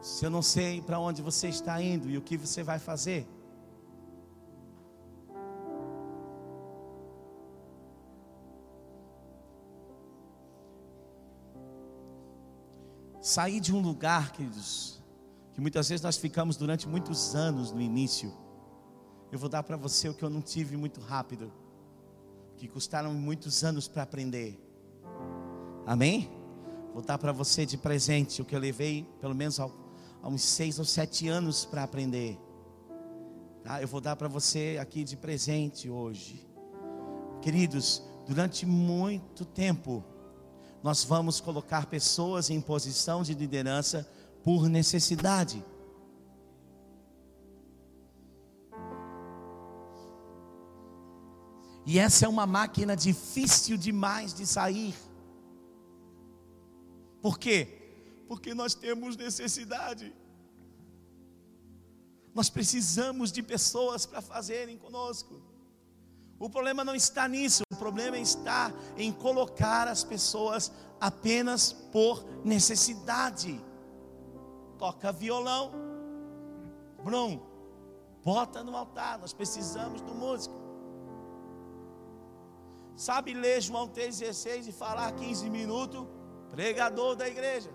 Se 0.00 0.24
eu 0.24 0.30
não 0.30 0.42
sei 0.42 0.80
para 0.80 1.00
onde 1.00 1.20
você 1.20 1.48
está 1.48 1.82
indo 1.82 2.08
e 2.08 2.16
o 2.16 2.22
que 2.22 2.36
você 2.36 2.62
vai 2.62 2.78
fazer. 2.78 3.26
Sair 13.20 13.58
de 13.58 13.74
um 13.74 13.80
lugar, 13.80 14.30
queridos, 14.32 15.02
que 15.52 15.60
muitas 15.60 15.88
vezes 15.88 16.02
nós 16.02 16.16
ficamos 16.16 16.56
durante 16.56 16.86
muitos 16.86 17.34
anos 17.34 17.72
no 17.72 17.80
início. 17.80 18.32
Eu 19.32 19.38
vou 19.38 19.48
dar 19.48 19.64
para 19.64 19.76
você 19.76 20.08
o 20.08 20.14
que 20.14 20.22
eu 20.22 20.30
não 20.30 20.42
tive 20.42 20.76
muito 20.76 21.00
rápido 21.00 21.63
que 22.64 22.68
custaram 22.68 23.12
muitos 23.12 23.62
anos 23.62 23.86
para 23.86 24.04
aprender. 24.04 24.58
Amém? 25.84 26.30
Vou 26.94 27.02
dar 27.02 27.18
para 27.18 27.30
você 27.30 27.66
de 27.66 27.76
presente 27.76 28.40
o 28.40 28.44
que 28.44 28.56
eu 28.56 28.58
levei 28.58 29.06
pelo 29.20 29.34
menos 29.34 29.60
há 29.60 29.68
uns 30.24 30.40
seis 30.40 30.78
ou 30.78 30.84
sete 30.86 31.28
anos 31.28 31.66
para 31.66 31.82
aprender. 31.82 32.38
Tá? 33.62 33.82
Eu 33.82 33.88
vou 33.88 34.00
dar 34.00 34.16
para 34.16 34.28
você 34.28 34.78
aqui 34.80 35.04
de 35.04 35.14
presente 35.14 35.90
hoje. 35.90 36.48
Queridos, 37.42 38.02
durante 38.26 38.64
muito 38.64 39.44
tempo, 39.44 40.02
nós 40.82 41.04
vamos 41.04 41.42
colocar 41.42 41.84
pessoas 41.84 42.48
em 42.48 42.62
posição 42.62 43.22
de 43.22 43.34
liderança 43.34 44.10
por 44.42 44.70
necessidade. 44.70 45.62
E 51.86 51.98
essa 51.98 52.24
é 52.24 52.28
uma 52.28 52.46
máquina 52.46 52.96
difícil 52.96 53.76
demais 53.76 54.32
de 54.32 54.46
sair. 54.46 54.94
Por 57.20 57.38
quê? 57.38 58.24
Porque 58.26 58.54
nós 58.54 58.74
temos 58.74 59.16
necessidade. 59.16 60.14
Nós 62.34 62.48
precisamos 62.48 63.30
de 63.30 63.42
pessoas 63.42 64.06
para 64.06 64.22
fazerem 64.22 64.78
conosco. 64.78 65.42
O 66.38 66.50
problema 66.50 66.82
não 66.82 66.94
está 66.94 67.28
nisso, 67.28 67.62
o 67.72 67.76
problema 67.76 68.18
está 68.18 68.72
em 68.96 69.12
colocar 69.12 69.86
as 69.86 70.02
pessoas 70.02 70.72
apenas 71.00 71.72
por 71.92 72.24
necessidade. 72.44 73.60
Toca 74.78 75.12
violão, 75.12 75.70
Bruno, 77.02 77.40
bota 78.24 78.64
no 78.64 78.76
altar, 78.76 79.18
nós 79.18 79.32
precisamos 79.32 80.00
do 80.00 80.14
músico 80.14 80.63
sabe 82.96 83.34
ler 83.34 83.60
João 83.60 83.88
3,16 83.88 84.68
e 84.68 84.72
falar 84.72 85.12
15 85.12 85.50
minutos, 85.50 86.06
pregador 86.50 87.16
da 87.16 87.28
igreja. 87.28 87.70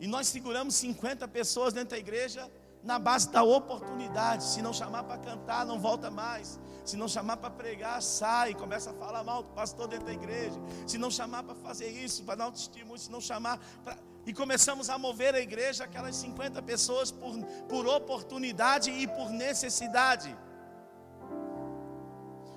E 0.00 0.06
nós 0.06 0.28
seguramos 0.28 0.74
50 0.76 1.26
pessoas 1.26 1.72
dentro 1.72 1.90
da 1.90 1.98
igreja 1.98 2.48
na 2.82 2.98
base 2.98 3.30
da 3.30 3.42
oportunidade. 3.42 4.44
Se 4.44 4.62
não 4.62 4.72
chamar 4.72 5.02
para 5.02 5.18
cantar, 5.18 5.66
não 5.66 5.78
volta 5.80 6.10
mais. 6.10 6.58
Se 6.84 6.96
não 6.96 7.08
chamar 7.08 7.36
para 7.36 7.50
pregar, 7.50 8.00
sai, 8.00 8.54
começa 8.54 8.90
a 8.90 8.94
falar 8.94 9.24
mal 9.24 9.42
do 9.42 9.50
pastor 9.50 9.88
dentro 9.88 10.06
da 10.06 10.12
igreja. 10.12 10.58
Se 10.86 10.96
não 10.96 11.10
chamar 11.10 11.42
para 11.42 11.54
fazer 11.56 11.90
isso, 11.90 12.24
para 12.24 12.36
dar 12.36 12.48
um 12.48 12.52
testemunho, 12.52 12.98
se 12.98 13.10
não 13.10 13.20
chamar 13.20 13.58
para 13.84 13.98
e 14.28 14.32
começamos 14.34 14.90
a 14.90 14.98
mover 14.98 15.34
a 15.34 15.40
igreja, 15.40 15.84
aquelas 15.84 16.14
50 16.16 16.60
pessoas, 16.60 17.10
por, 17.10 17.34
por 17.66 17.86
oportunidade 17.86 18.90
e 18.90 19.06
por 19.06 19.30
necessidade. 19.30 20.36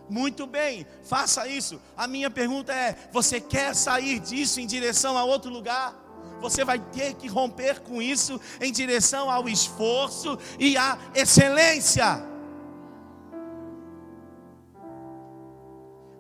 Muito 0.10 0.46
bem, 0.46 0.86
faça 1.02 1.48
isso. 1.48 1.82
A 1.96 2.08
minha 2.08 2.30
pergunta 2.30 2.74
é: 2.74 2.94
você 3.10 3.40
quer 3.40 3.74
sair 3.74 4.20
disso 4.20 4.60
em 4.60 4.68
direção 4.68 5.18
a 5.18 5.24
outro 5.24 5.50
lugar? 5.50 5.96
Você 6.42 6.66
vai 6.66 6.78
ter 6.78 7.14
que 7.14 7.30
romper 7.30 7.80
com 7.80 8.02
isso 8.02 8.38
em 8.60 8.74
direção 8.74 9.32
ao 9.32 9.48
esforço 9.48 10.38
e 10.60 10.76
à 10.76 10.98
excelência. 11.16 12.31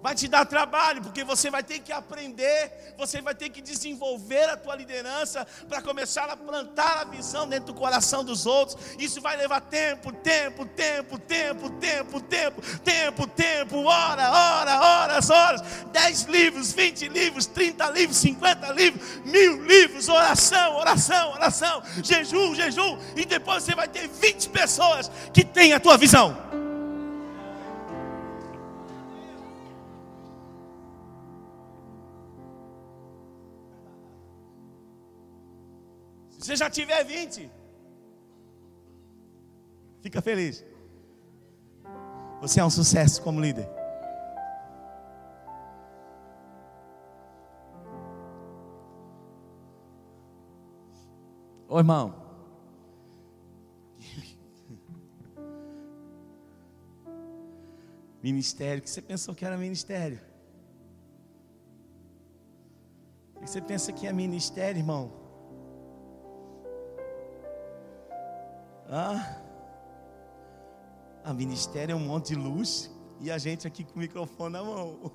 Vai 0.01 0.15
te 0.15 0.27
dar 0.27 0.45
trabalho, 0.45 1.01
porque 1.01 1.23
você 1.23 1.49
vai 1.49 1.63
ter 1.63 1.79
que 1.79 1.91
aprender, 1.91 2.93
você 2.97 3.21
vai 3.21 3.35
ter 3.35 3.49
que 3.49 3.61
desenvolver 3.61 4.49
a 4.49 4.57
tua 4.57 4.75
liderança 4.75 5.45
para 5.69 5.81
começar 5.81 6.29
a 6.29 6.35
plantar 6.35 7.01
a 7.01 7.03
visão 7.03 7.47
dentro 7.47 7.67
do 7.67 7.73
coração 7.73 8.23
dos 8.23 8.45
outros. 8.45 8.77
Isso 8.97 9.21
vai 9.21 9.37
levar 9.37 9.61
tempo, 9.61 10.11
tempo, 10.11 10.65
tempo, 10.65 11.19
tempo, 11.19 11.69
tempo, 11.69 12.21
tempo, 12.21 12.61
tempo, 12.83 13.27
tempo, 13.27 13.83
hora, 13.83 14.31
hora, 14.31 14.81
hora, 14.81 15.01
horas, 15.11 15.29
horas, 15.29 15.61
10 15.91 16.23
livros, 16.23 16.71
20 16.73 17.07
livros, 17.07 17.45
30 17.45 17.89
livros, 17.91 18.17
50 18.17 18.71
livros, 18.73 19.01
mil 19.25 19.63
livros, 19.63 20.09
oração, 20.09 20.75
oração, 20.77 21.31
oração, 21.31 21.83
jejum, 22.03 22.55
jejum, 22.55 22.97
e 23.15 23.25
depois 23.25 23.63
você 23.63 23.75
vai 23.75 23.87
ter 23.87 24.07
20 24.07 24.49
pessoas 24.49 25.11
que 25.33 25.43
têm 25.43 25.73
a 25.73 25.79
tua 25.79 25.97
visão. 25.97 26.50
Se 36.41 36.47
você 36.47 36.55
já 36.55 36.69
tiver 36.71 37.03
20, 37.03 37.51
fica 40.01 40.19
feliz. 40.23 40.65
Você 42.41 42.59
é 42.59 42.65
um 42.65 42.69
sucesso 42.71 43.21
como 43.21 43.39
líder. 43.39 43.69
Ô 51.69 51.77
irmão. 51.77 52.15
Ministério, 58.23 58.81
que 58.81 58.89
você 58.89 59.03
pensou 59.03 59.35
que 59.35 59.45
era 59.45 59.55
ministério? 59.59 60.19
O 63.35 63.41
que 63.41 63.47
você 63.47 63.61
pensa 63.61 63.93
que 63.93 64.07
é 64.07 64.11
ministério, 64.11 64.79
irmão? 64.79 65.20
Ah, 68.93 69.37
a 71.23 71.33
ministério 71.33 71.93
é 71.93 71.95
um 71.95 72.05
monte 72.05 72.29
de 72.29 72.35
luz 72.35 72.91
e 73.21 73.31
a 73.31 73.37
gente 73.37 73.65
aqui 73.65 73.85
com 73.85 73.95
o 73.95 73.99
microfone 73.99 74.51
na 74.51 74.61
mão. 74.61 75.09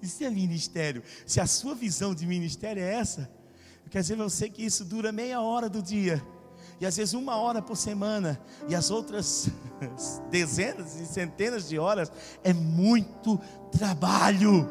Isso 0.00 0.24
é 0.24 0.30
ministério. 0.30 1.02
Se 1.26 1.38
a 1.38 1.46
sua 1.46 1.74
visão 1.74 2.14
de 2.14 2.26
ministério 2.26 2.82
é 2.82 2.94
essa, 2.94 3.30
quer 3.90 4.00
dizer 4.00 4.16
você 4.16 4.48
que 4.48 4.64
isso 4.64 4.86
dura 4.86 5.12
meia 5.12 5.42
hora 5.42 5.68
do 5.68 5.82
dia, 5.82 6.24
e 6.80 6.86
às 6.86 6.96
vezes 6.96 7.12
uma 7.12 7.36
hora 7.36 7.60
por 7.60 7.76
semana, 7.76 8.40
e 8.68 8.74
as 8.74 8.90
outras 8.90 9.50
dezenas 10.30 10.98
e 10.98 11.04
centenas 11.04 11.68
de 11.68 11.78
horas, 11.78 12.10
é 12.42 12.54
muito 12.54 13.38
trabalho. 13.70 14.66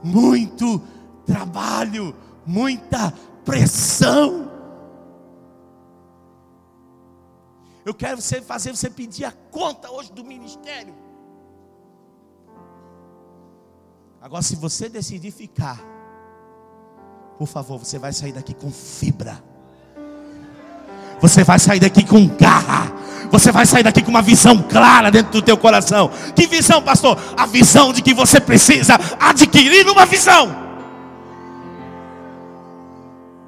Muito 0.00 0.80
trabalho, 1.26 2.14
muita 2.46 3.12
pressão. 3.44 4.43
Eu 7.84 7.92
quero 7.92 8.20
você 8.20 8.40
fazer 8.40 8.74
você 8.74 8.88
pedir 8.88 9.24
a 9.24 9.32
conta 9.50 9.90
hoje 9.90 10.10
do 10.12 10.24
ministério. 10.24 10.94
Agora, 14.20 14.42
se 14.42 14.56
você 14.56 14.88
decidir 14.88 15.30
ficar, 15.30 15.78
por 17.38 17.46
favor, 17.46 17.78
você 17.78 17.98
vai 17.98 18.12
sair 18.12 18.32
daqui 18.32 18.54
com 18.54 18.70
fibra. 18.70 19.42
Você 21.20 21.44
vai 21.44 21.58
sair 21.58 21.78
daqui 21.78 22.04
com 22.04 22.26
garra. 22.26 22.90
Você 23.30 23.52
vai 23.52 23.66
sair 23.66 23.82
daqui 23.82 24.02
com 24.02 24.10
uma 24.10 24.22
visão 24.22 24.62
clara 24.62 25.10
dentro 25.10 25.32
do 25.32 25.42
teu 25.42 25.58
coração. 25.58 26.10
Que 26.34 26.46
visão, 26.46 26.82
pastor? 26.82 27.18
A 27.36 27.44
visão 27.44 27.92
de 27.92 28.00
que 28.00 28.14
você 28.14 28.40
precisa 28.40 28.94
adquirir 29.20 29.86
uma 29.88 30.06
visão. 30.06 30.56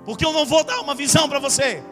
Porque 0.04 0.24
eu 0.24 0.32
não 0.32 0.44
vou 0.44 0.62
dar 0.62 0.80
uma 0.80 0.94
visão 0.94 1.26
para 1.26 1.38
você. 1.38 1.82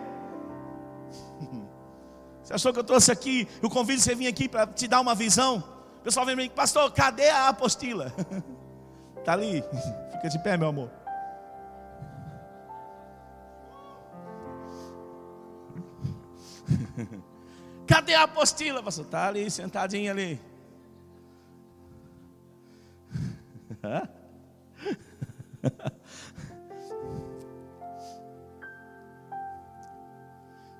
Achou 2.54 2.72
que 2.72 2.78
eu 2.78 2.84
trouxe 2.84 3.10
aqui, 3.10 3.48
eu 3.60 3.68
convido 3.68 4.00
você 4.00 4.14
vir 4.14 4.28
aqui 4.28 4.48
para 4.48 4.64
te 4.64 4.86
dar 4.86 5.00
uma 5.00 5.12
visão? 5.12 5.58
O 5.98 6.02
pessoal 6.04 6.24
vem 6.24 6.36
me 6.36 6.48
pastor, 6.48 6.88
cadê 6.92 7.28
a 7.28 7.48
apostila? 7.48 8.14
Está 9.18 9.32
ali, 9.34 9.60
fica 10.14 10.28
de 10.28 10.38
pé, 10.38 10.56
meu 10.56 10.68
amor. 10.68 10.88
Cadê 17.88 18.14
a 18.14 18.22
apostila, 18.22 18.80
pastor? 18.82 19.04
Está 19.04 19.26
ali, 19.26 19.50
sentadinha 19.50 20.12
ali. 20.12 20.40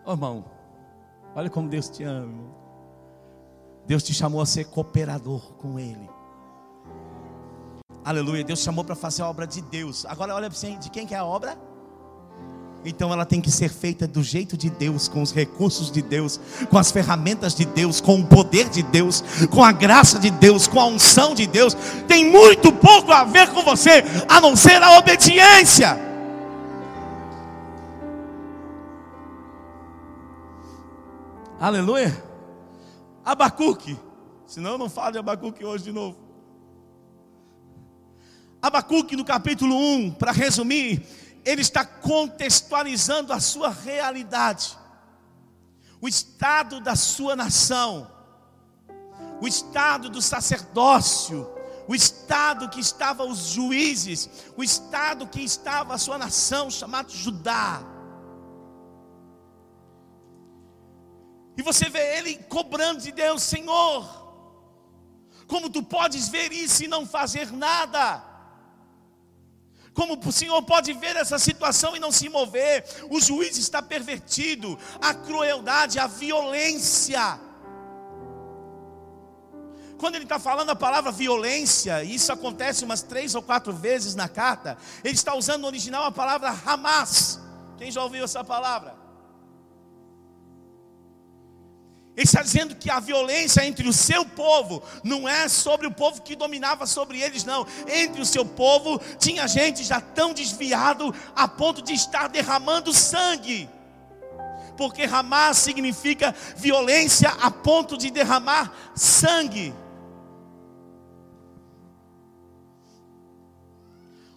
Oh, 0.07 0.13
irmão, 0.13 0.45
Olha 1.35 1.51
como 1.51 1.69
Deus 1.69 1.89
te 1.89 2.05
ama. 2.05 2.45
Deus 3.87 4.03
te 4.03 4.15
chamou 4.15 4.41
a 4.41 4.47
ser 4.47 4.65
cooperador 4.67 5.53
com 5.55 5.79
Ele. 5.79 6.09
Aleluia. 8.05 8.45
Deus 8.45 8.61
chamou 8.61 8.85
para 8.85 8.95
fazer 8.95 9.23
a 9.23 9.29
obra 9.29 9.47
de 9.47 9.61
Deus. 9.61 10.07
Agora 10.07 10.35
olha 10.35 10.49
para 10.49 10.59
você, 10.59 10.77
de 10.77 10.91
quem 10.91 11.07
que 11.07 11.15
é 11.15 11.19
a 11.19 11.25
obra? 11.25 11.59
Então 12.85 13.11
ela 13.13 13.25
tem 13.25 13.41
que 13.41 13.51
ser 13.51 13.71
feita 13.71 14.07
do 14.07 14.23
jeito 14.23 14.59
de 14.59 14.69
Deus, 14.69 15.09
com 15.09 15.23
os 15.23 15.33
recursos 15.33 15.91
de 15.91 16.03
Deus, 16.03 16.39
com 16.69 16.77
as 16.77 16.91
ferramentas 16.91 17.55
de 17.55 17.65
Deus, 17.65 18.01
com 18.01 18.21
o 18.21 18.27
poder 18.27 18.69
de 18.69 18.83
Deus, 18.83 19.25
com 19.51 19.65
a 19.65 19.73
graça 19.73 20.19
de 20.19 20.31
Deus, 20.31 20.67
com 20.67 20.79
a 20.79 20.87
unção 20.87 21.35
de 21.35 21.47
Deus. 21.47 21.75
Tem 22.07 22.31
muito 22.31 22.71
pouco 22.71 23.11
a 23.11 23.25
ver 23.25 23.49
com 23.51 23.63
você, 23.63 24.05
a 24.29 24.41
não 24.41 24.55
ser 24.55 24.83
a 24.83 24.99
obediência. 24.99 26.14
Aleluia. 31.65 32.13
Abacuque. 33.25 33.99
Senão 34.47 34.73
eu 34.73 34.79
não 34.79 34.91
falo 34.91 35.13
de 35.13 35.19
Abacuque 35.19 35.65
hoje 35.65 35.85
de 35.85 35.93
novo. 35.93 36.19
Abacuque 38.61 39.17
no 39.17 39.25
capítulo 39.25 39.75
1, 39.75 40.11
para 40.11 40.31
resumir, 40.31 41.03
ele 41.43 41.63
está 41.63 41.83
contextualizando 41.83 43.33
a 43.33 43.41
sua 43.41 43.71
realidade, 43.71 44.77
o 46.03 46.07
estado 46.07 46.83
da 46.83 46.95
sua 46.95 47.35
nação, 47.35 48.11
o 49.41 49.49
estado 49.49 50.11
do 50.11 50.21
sacerdócio, 50.21 51.49
o 51.89 51.95
estado 51.95 52.69
que 52.69 52.81
estava 52.81 53.25
os 53.25 53.39
juízes, 53.39 54.29
o 54.55 54.63
estado 54.63 55.27
que 55.27 55.41
estava 55.43 55.95
a 55.95 55.99
sua 55.99 56.19
nação, 56.19 56.71
chamado 56.71 57.11
Judá. 57.11 57.94
E 61.57 61.63
você 61.63 61.89
vê 61.89 62.19
ele 62.19 62.37
cobrando 62.49 63.01
de 63.01 63.13
Deus, 63.13 63.43
Senhor, 63.43 64.25
como 65.47 65.71
tu 65.71 65.83
podes 65.83 66.29
ver 66.29 66.53
isso 66.53 66.85
e 66.85 66.89
não 66.89 67.07
fazer 67.07 67.53
nada? 67.53 68.23
Como 69.93 70.19
o 70.19 70.33
Senhor 70.33 70.61
pode 70.63 70.93
ver 70.93 71.15
essa 71.15 71.39
situação 71.39 71.95
e 71.95 72.01
não 72.01 72.11
se 72.11 72.29
mover? 72.29 72.85
O 73.09 73.21
juiz 73.21 73.57
está 73.57 73.81
pervertido, 73.81 74.77
a 75.01 75.15
crueldade, 75.15 76.01
a 76.01 76.09
violência. 76.09 77.39
Quando 79.97 80.17
ele 80.17 80.25
está 80.25 80.41
falando 80.41 80.71
a 80.71 80.77
palavra 80.77 81.13
violência, 81.13 82.03
e 82.03 82.17
isso 82.17 82.33
acontece 82.33 82.85
umas 82.85 83.03
três 83.03 83.37
ou 83.37 83.43
quatro 83.43 83.73
vezes 83.73 84.17
na 84.17 84.29
carta, 84.29 84.77
ele 85.05 85.15
está 85.15 85.35
usando 85.37 85.63
no 85.63 85.69
original 85.69 86.05
a 86.05 86.11
palavra 86.11 86.51
Hamas. 86.67 87.41
Quem 87.79 87.93
já 87.93 88.03
ouviu 88.03 88.25
essa 88.25 88.43
palavra? 88.43 89.04
Ele 92.17 92.25
está 92.25 92.43
dizendo 92.43 92.77
que 92.77 92.89
a 92.89 93.01
violência 93.01 93.67
entre 93.67 93.89
o 93.89 93.93
seu 93.93 94.25
povo 94.25 94.83
não 95.03 95.29
é 95.29 95.49
sobre 95.49 95.87
o 95.87 95.91
povo 95.91 96.23
que 96.23 96.37
dominava 96.37 96.87
sobre 96.87 97.21
eles, 97.21 97.43
não. 97.45 97.67
Entre 97.89 98.21
o 98.21 98.27
seu 98.27 98.47
povo 98.47 99.01
tinha 99.19 99.49
gente 99.49 99.83
já 99.83 100.01
tão 100.01 100.33
desviado 100.33 101.13
a 101.35 101.49
ponto 101.49 101.83
de 101.83 101.93
estar 101.93 102.29
derramando 102.29 102.93
sangue. 102.93 103.69
Porque 104.77 105.03
Hamas 105.03 105.59
significa 105.59 106.33
violência 106.57 107.31
a 107.41 107.51
ponto 107.51 107.99
de 107.99 108.11
derramar 108.11 108.73
sangue. 108.95 109.75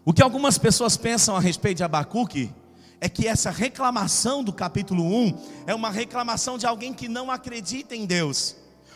O 0.04 0.14
que 0.14 0.24
algumas 0.24 0.58
pessoas 0.58 0.98
pensam 0.98 1.36
a 1.36 1.40
respeito 1.40 1.78
de 1.78 1.84
Abacuque 1.84 2.52
é 3.00 3.08
que 3.08 3.28
essa 3.28 3.52
reclamação 3.52 4.44
do 4.44 4.52
capítulo 4.52 5.04
1 5.04 5.64
é 5.68 5.76
uma 5.76 5.90
reclamação 5.90 6.58
de 6.58 6.66
alguém 6.66 6.94
que 6.94 7.08
não 7.08 7.30
acredita 7.30 7.96
em 7.96 8.06
Deus, 8.06 8.56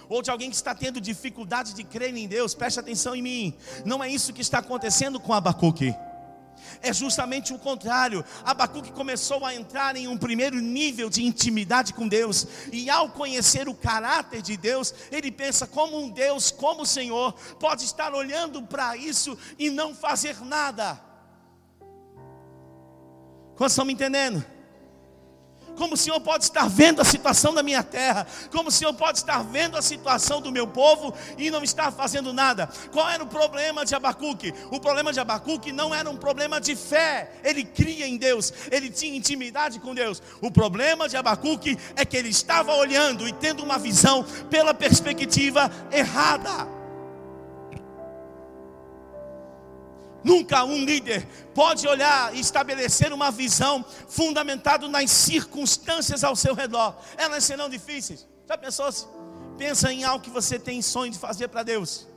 ou 0.09 0.21
de 0.21 0.31
alguém 0.31 0.49
que 0.49 0.55
está 0.55 0.73
tendo 0.73 0.99
dificuldade 0.99 1.73
de 1.73 1.83
crer 1.83 2.15
em 2.15 2.27
Deus. 2.27 2.53
Preste 2.55 2.79
atenção 2.79 3.15
em 3.15 3.21
mim, 3.21 3.53
não 3.85 4.03
é 4.03 4.09
isso 4.09 4.33
que 4.33 4.41
está 4.41 4.59
acontecendo 4.59 5.19
com 5.19 5.33
Abacuque. 5.33 5.95
É 6.81 6.93
justamente 6.93 7.53
o 7.53 7.59
contrário. 7.59 8.23
Abacuque 8.43 8.91
começou 8.91 9.45
a 9.45 9.53
entrar 9.53 9.95
em 9.95 10.07
um 10.07 10.17
primeiro 10.17 10.59
nível 10.59 11.09
de 11.09 11.23
intimidade 11.23 11.93
com 11.93 12.07
Deus, 12.07 12.47
e 12.71 12.89
ao 12.89 13.09
conhecer 13.09 13.67
o 13.67 13.75
caráter 13.75 14.41
de 14.41 14.57
Deus, 14.57 14.93
ele 15.11 15.31
pensa 15.31 15.67
como 15.67 15.99
um 15.99 16.09
Deus, 16.09 16.49
como 16.49 16.83
o 16.83 16.87
Senhor, 16.87 17.33
pode 17.59 17.85
estar 17.85 18.13
olhando 18.13 18.63
para 18.63 18.97
isso 18.97 19.37
e 19.59 19.69
não 19.69 19.93
fazer 19.93 20.39
nada. 20.43 21.10
Quantos 23.61 23.73
estão 23.73 23.85
me 23.85 23.93
entendendo? 23.93 24.43
Como 25.77 25.93
o 25.93 25.97
Senhor 25.97 26.19
pode 26.19 26.45
estar 26.45 26.67
vendo 26.67 26.99
a 26.99 27.05
situação 27.05 27.53
da 27.53 27.61
minha 27.61 27.83
terra? 27.83 28.25
Como 28.49 28.69
o 28.69 28.71
Senhor 28.71 28.91
pode 28.91 29.19
estar 29.19 29.43
vendo 29.43 29.77
a 29.77 29.83
situação 29.83 30.41
do 30.41 30.51
meu 30.51 30.65
povo 30.65 31.13
e 31.37 31.51
não 31.51 31.63
estar 31.63 31.91
fazendo 31.91 32.33
nada? 32.33 32.67
Qual 32.91 33.07
era 33.07 33.21
o 33.23 33.27
problema 33.27 33.85
de 33.85 33.93
Abacuque? 33.93 34.51
O 34.71 34.79
problema 34.79 35.13
de 35.13 35.19
Abacuque 35.19 35.71
não 35.71 35.93
era 35.93 36.09
um 36.09 36.17
problema 36.17 36.59
de 36.59 36.75
fé, 36.75 37.33
ele 37.43 37.63
cria 37.63 38.07
em 38.07 38.17
Deus, 38.17 38.51
ele 38.71 38.89
tinha 38.89 39.15
intimidade 39.15 39.79
com 39.79 39.93
Deus. 39.93 40.23
O 40.41 40.49
problema 40.49 41.07
de 41.07 41.15
Abacuque 41.15 41.77
é 41.95 42.03
que 42.03 42.17
ele 42.17 42.29
estava 42.29 42.73
olhando 42.73 43.27
e 43.27 43.31
tendo 43.31 43.61
uma 43.61 43.77
visão 43.77 44.25
pela 44.49 44.73
perspectiva 44.73 45.71
errada. 45.91 46.80
Nunca 50.23 50.63
um 50.63 50.85
líder 50.85 51.27
pode 51.53 51.87
olhar 51.87 52.35
e 52.35 52.39
estabelecer 52.39 53.11
uma 53.11 53.31
visão 53.31 53.83
fundamentada 54.07 54.87
nas 54.87 55.09
circunstâncias 55.09 56.23
ao 56.23 56.35
seu 56.35 56.53
redor. 56.53 56.95
Elas 57.17 57.43
serão 57.43 57.67
difíceis. 57.69 58.27
Já 58.47 58.57
pensou? 58.57 58.87
-se? 58.87 59.07
Pensa 59.57 59.91
em 59.91 60.03
algo 60.03 60.23
que 60.23 60.29
você 60.29 60.59
tem 60.59 60.81
sonho 60.81 61.11
de 61.11 61.19
fazer 61.19 61.47
para 61.47 61.63
Deus. 61.63 62.07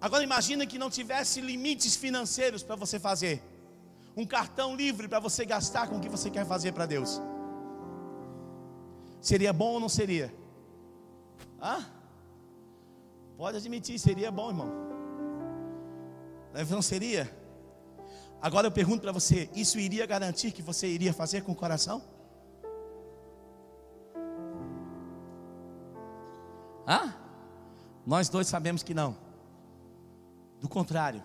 Agora 0.00 0.22
imagina 0.22 0.66
que 0.66 0.78
não 0.78 0.90
tivesse 0.90 1.40
limites 1.40 1.96
financeiros 1.96 2.62
para 2.62 2.76
você 2.76 2.98
fazer. 2.98 3.42
Um 4.16 4.26
cartão 4.26 4.74
livre 4.76 5.08
para 5.08 5.20
você 5.20 5.44
gastar 5.44 5.88
com 5.88 5.96
o 5.96 6.00
que 6.00 6.08
você 6.08 6.30
quer 6.30 6.46
fazer 6.46 6.72
para 6.72 6.86
Deus. 6.86 7.20
Seria 9.20 9.52
bom 9.52 9.72
ou 9.74 9.80
não 9.80 9.88
seria? 9.88 10.32
Ah? 11.60 11.84
Pode 13.36 13.56
admitir, 13.56 13.98
seria 13.98 14.30
bom, 14.30 14.48
irmão. 14.50 14.95
Não 16.70 16.82
seria? 16.82 17.30
Agora 18.40 18.66
eu 18.66 18.72
pergunto 18.72 19.02
para 19.02 19.12
você: 19.12 19.50
isso 19.54 19.78
iria 19.78 20.06
garantir 20.06 20.52
que 20.52 20.62
você 20.62 20.86
iria 20.86 21.12
fazer 21.12 21.42
com 21.42 21.52
o 21.52 21.56
coração? 21.56 22.02
Hã? 26.86 27.14
Nós 28.06 28.28
dois 28.28 28.46
sabemos 28.46 28.82
que 28.82 28.94
não. 28.94 29.16
Do 30.60 30.68
contrário, 30.68 31.22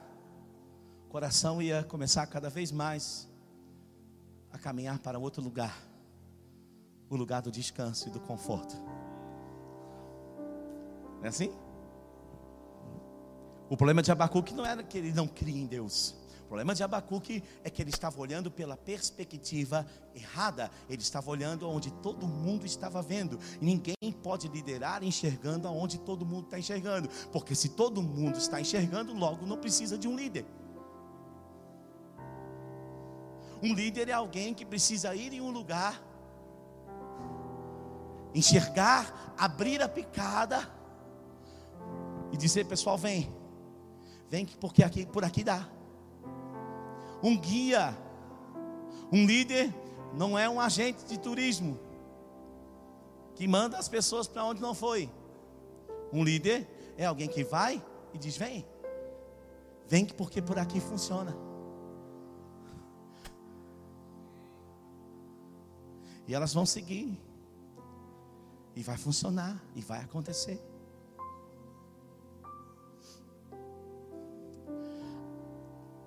o 1.06 1.10
coração 1.10 1.62
ia 1.62 1.84
começar 1.84 2.26
cada 2.28 2.50
vez 2.50 2.72
mais 2.72 3.30
a 4.52 4.58
caminhar 4.58 5.00
para 5.00 5.20
outro 5.20 5.42
lugar 5.42 5.92
o 7.10 7.16
lugar 7.16 7.42
do 7.42 7.52
descanso 7.52 8.08
e 8.08 8.12
do 8.12 8.22
conforto. 8.22 8.74
Não 11.18 11.26
é 11.26 11.28
assim? 11.28 11.52
O 13.72 13.78
problema 13.78 14.02
de 14.02 14.12
Abacuque 14.12 14.54
não 14.54 14.66
era 14.66 14.84
que 14.84 14.98
ele 14.98 15.14
não 15.14 15.26
cria 15.26 15.58
em 15.58 15.66
Deus. 15.66 16.14
O 16.44 16.48
problema 16.48 16.76
de 16.76 16.84
Abacuque 16.84 17.42
é 17.64 17.70
que 17.70 17.82
ele 17.82 17.90
estava 17.90 18.20
olhando 18.20 18.52
pela 18.52 18.76
perspectiva 18.76 19.88
errada. 20.14 20.70
Ele 20.90 21.02
estava 21.02 21.32
olhando 21.32 21.70
onde 21.70 21.90
todo 21.90 22.28
mundo 22.28 22.66
estava 22.66 23.02
vendo. 23.02 23.40
E 23.62 23.64
ninguém 23.64 24.12
pode 24.22 24.50
liderar 24.50 25.06
enxergando 25.06 25.70
aonde 25.70 25.98
todo 26.00 26.26
mundo 26.26 26.48
está 26.48 26.60
enxergando. 26.60 27.08
Porque 27.32 27.56
se 27.56 27.70
todo 27.70 28.02
mundo 28.02 28.38
está 28.38 28.60
enxergando, 28.60 29.14
logo 29.14 29.46
não 29.46 29.56
precisa 29.56 29.98
de 29.98 30.06
um 30.06 30.18
líder. 30.18 30.46
Um 33.64 33.74
líder 33.74 34.10
é 34.10 34.14
alguém 34.14 34.54
que 34.54 34.66
precisa 34.66 35.16
ir 35.16 35.32
em 35.32 35.40
um 35.40 35.50
lugar, 35.50 36.04
enxergar, 38.36 39.34
abrir 39.38 39.82
a 39.82 39.88
picada 39.88 40.70
e 42.34 42.36
dizer: 42.36 42.66
pessoal, 42.66 42.98
vem. 42.98 43.40
Vem 44.32 44.46
porque 44.46 44.82
aqui, 44.82 45.06
por 45.06 45.26
aqui 45.26 45.44
dá. 45.44 45.68
Um 47.22 47.38
guia, 47.38 47.94
um 49.12 49.26
líder, 49.26 49.76
não 50.14 50.40
é 50.40 50.50
um 50.50 50.58
agente 50.58 51.04
de 51.04 51.20
turismo 51.20 51.78
que 53.36 53.46
manda 53.46 53.78
as 53.78 53.90
pessoas 53.90 54.30
para 54.30 54.46
onde 54.46 54.62
não 54.62 54.74
foi. 54.74 55.12
Um 56.14 56.24
líder 56.24 56.66
é 56.98 57.06
alguém 57.06 57.28
que 57.28 57.44
vai 57.44 57.84
e 58.14 58.18
diz: 58.18 58.38
vem, 58.38 58.66
vem 59.86 60.06
porque 60.06 60.42
por 60.42 60.58
aqui 60.58 60.80
funciona. 60.80 61.36
E 66.26 66.34
elas 66.34 66.54
vão 66.54 66.66
seguir. 66.66 67.20
E 68.74 68.82
vai 68.82 68.96
funcionar. 68.96 69.62
E 69.76 69.82
vai 69.82 70.00
acontecer. 70.00 70.71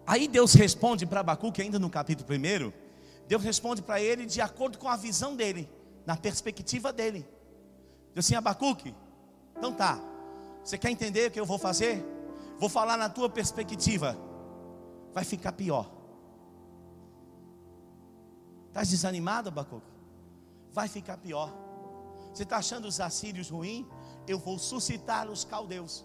Aí 0.06 0.28
Deus 0.28 0.52
responde 0.54 1.06
para 1.06 1.20
Abacuque, 1.20 1.62
ainda 1.62 1.78
no 1.78 1.88
capítulo 1.88 2.28
1, 2.30 2.72
Deus 3.26 3.42
responde 3.42 3.80
para 3.80 4.00
ele 4.00 4.26
de 4.26 4.40
acordo 4.40 4.78
com 4.78 4.88
a 4.88 4.96
visão 4.96 5.34
dele, 5.34 5.68
na 6.04 6.16
perspectiva 6.16 6.92
dele. 6.92 7.26
Diz 8.14 8.26
assim, 8.26 8.34
Abacuque, 8.34 8.94
então 9.56 9.72
tá, 9.72 9.98
você 10.62 10.76
quer 10.76 10.90
entender 10.90 11.28
o 11.28 11.30
que 11.30 11.40
eu 11.40 11.46
vou 11.46 11.58
fazer? 11.58 12.04
Vou 12.58 12.68
falar 12.68 12.96
na 12.96 13.08
tua 13.08 13.28
perspectiva, 13.30 14.16
vai 15.12 15.24
ficar 15.24 15.52
pior. 15.52 15.90
Está 18.68 18.82
desanimado, 18.82 19.48
Abacuque? 19.48 19.86
Vai 20.72 20.88
ficar 20.88 21.16
pior. 21.16 21.52
Você 22.32 22.42
está 22.42 22.56
achando 22.56 22.86
os 22.86 23.00
assírios 23.00 23.48
ruins? 23.48 23.86
Eu 24.26 24.38
vou 24.38 24.58
suscitar 24.58 25.30
os 25.30 25.44
caldeus. 25.44 26.04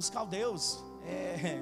Os 0.00 0.08
caldeus 0.08 0.82
é, 1.04 1.60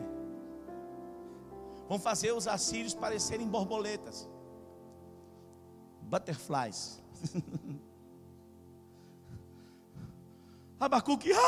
vão 1.90 1.98
fazer 1.98 2.30
os 2.30 2.46
assírios 2.46 2.94
parecerem 2.94 3.48
borboletas, 3.48 4.28
butterflies. 6.02 7.02
Abacuque, 10.78 11.32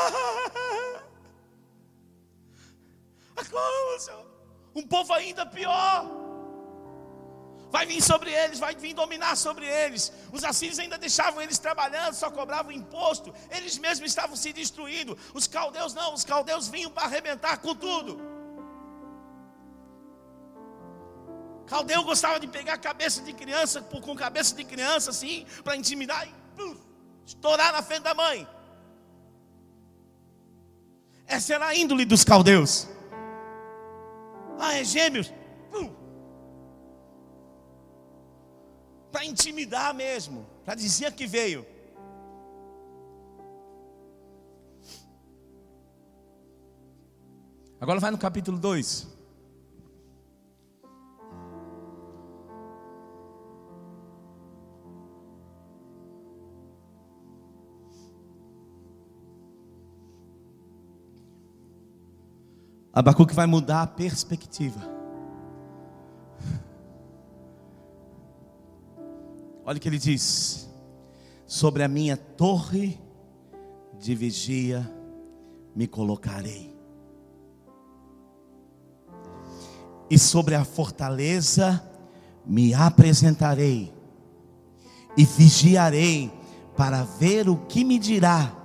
um 4.75 4.85
povo 4.85 5.13
ainda 5.13 5.45
pior 5.45 6.20
vai 7.71 7.85
vir 7.85 8.01
sobre 8.01 8.29
eles, 8.31 8.59
vai 8.59 8.75
vir 8.75 8.93
dominar 8.93 9.35
sobre 9.37 9.65
eles. 9.65 10.11
Os 10.31 10.43
assírios 10.43 10.77
ainda 10.77 10.97
deixavam 10.97 11.41
eles 11.41 11.57
trabalhando, 11.57 12.13
só 12.13 12.29
cobravam 12.29 12.71
imposto, 12.71 13.33
eles 13.49 13.77
mesmos 13.77 14.09
estavam 14.09 14.35
se 14.35 14.51
destruindo. 14.51 15.17
Os 15.33 15.47
caldeus 15.47 15.93
não, 15.93 16.13
os 16.13 16.25
caldeus 16.25 16.67
vinham 16.67 16.91
para 16.91 17.05
arrebentar 17.05 17.57
com 17.57 17.73
tudo. 17.73 18.19
Caldeu 21.65 22.03
gostava 22.03 22.37
de 22.37 22.47
pegar 22.47 22.77
cabeça 22.77 23.21
de 23.21 23.31
criança, 23.31 23.81
com 23.81 24.13
cabeça 24.13 24.53
de 24.53 24.65
criança 24.65 25.09
assim, 25.09 25.45
para 25.63 25.77
intimidar 25.77 26.27
e 26.27 26.33
puf, 26.57 26.77
estourar 27.25 27.71
na 27.71 27.81
frente 27.81 28.03
da 28.03 28.13
mãe. 28.13 28.45
Essa 31.25 31.53
era 31.53 31.67
a 31.67 31.75
índole 31.75 32.03
dos 32.03 32.25
caldeus. 32.25 32.89
Ah, 34.59 34.77
é 34.77 34.83
gêmeos. 34.83 35.31
Para 39.11 39.25
intimidar 39.25 39.93
mesmo, 39.93 40.45
para 40.63 40.75
dizer 40.75 41.11
que 41.13 41.27
veio. 41.27 41.65
Agora 47.79 47.99
vai 47.99 48.11
no 48.11 48.17
capítulo 48.17 48.57
2. 48.59 49.07
Abacuque 62.93 63.33
vai 63.33 63.47
mudar 63.47 63.81
a 63.81 63.87
perspectiva. 63.87 65.00
Olha 69.65 69.77
o 69.77 69.79
que 69.79 69.87
ele 69.87 69.97
diz: 69.97 70.69
Sobre 71.45 71.83
a 71.83 71.87
minha 71.87 72.17
torre 72.17 72.99
de 73.99 74.15
vigia 74.15 74.89
me 75.75 75.87
colocarei, 75.87 76.75
e 80.09 80.17
sobre 80.17 80.55
a 80.55 80.65
fortaleza 80.65 81.81
me 82.45 82.73
apresentarei, 82.73 83.93
e 85.15 85.23
vigiarei 85.25 86.31
para 86.75 87.03
ver 87.03 87.47
o 87.47 87.57
que 87.57 87.83
me 87.83 87.99
dirá 87.99 88.57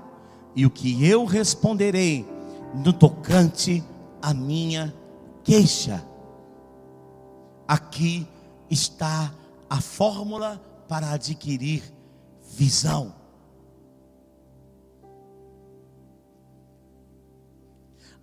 e 0.55 0.65
o 0.65 0.71
que 0.71 1.07
eu 1.07 1.27
responderei 1.27 2.27
no 2.75 2.93
tocante 2.93 3.85
à 4.23 4.33
minha 4.33 4.95
queixa. 5.45 6.03
Aqui 7.69 8.27
está 8.71 9.35
a 9.69 9.81
fórmula 9.81 10.61
para 10.89 11.11
adquirir 11.11 11.83
visão. 12.55 13.15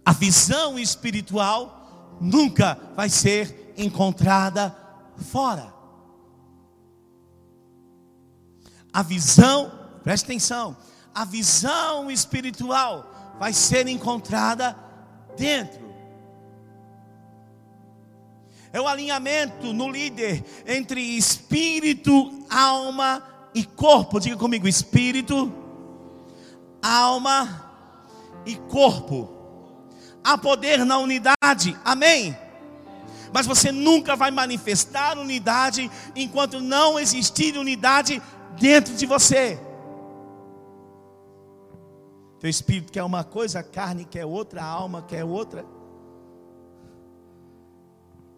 A 0.05 0.11
visão 0.11 0.78
espiritual 0.78 2.18
nunca 2.20 2.78
vai 2.95 3.09
ser 3.09 3.74
encontrada 3.78 4.76
fora. 5.18 5.74
A 8.91 9.01
visão, 9.01 9.72
preste 10.03 10.26
atenção, 10.26 10.78
a 11.14 11.26
visão 11.26 12.11
espiritual 12.11 13.36
vai 13.39 13.53
ser 13.53 13.88
encontrada 13.88 14.78
dentro. 15.38 15.82
É 18.74 18.82
o 18.82 18.88
alinhamento 18.88 19.71
no 19.71 19.88
líder 19.88 20.43
entre 20.65 20.99
espírito, 20.99 22.43
alma 22.49 23.24
e 23.53 23.63
corpo. 23.63 24.19
Diga 24.19 24.36
comigo: 24.36 24.67
espírito, 24.67 25.53
alma 26.82 27.71
e 28.43 28.55
corpo. 28.55 29.30
Há 30.24 30.39
poder 30.39 30.84
na 30.86 30.97
unidade, 30.97 31.78
amém? 31.86 32.36
Mas 33.32 33.45
você 33.45 33.71
nunca 33.71 34.15
vai 34.15 34.32
manifestar 34.32 35.19
unidade 35.19 35.91
enquanto 36.15 36.59
não 36.59 36.99
existir 36.99 37.55
unidade 37.55 38.19
dentro 38.59 38.95
de 38.95 39.05
você. 39.05 39.59
Teu 42.39 42.49
espírito 42.49 42.91
quer 42.91 43.03
uma 43.03 43.24
coisa, 43.24 43.59
a 43.59 43.63
carne 43.63 44.03
quer 44.03 44.26
outra, 44.26 44.63
a 44.63 44.65
alma 44.65 45.03
quer 45.03 45.24
outra. 45.24 45.63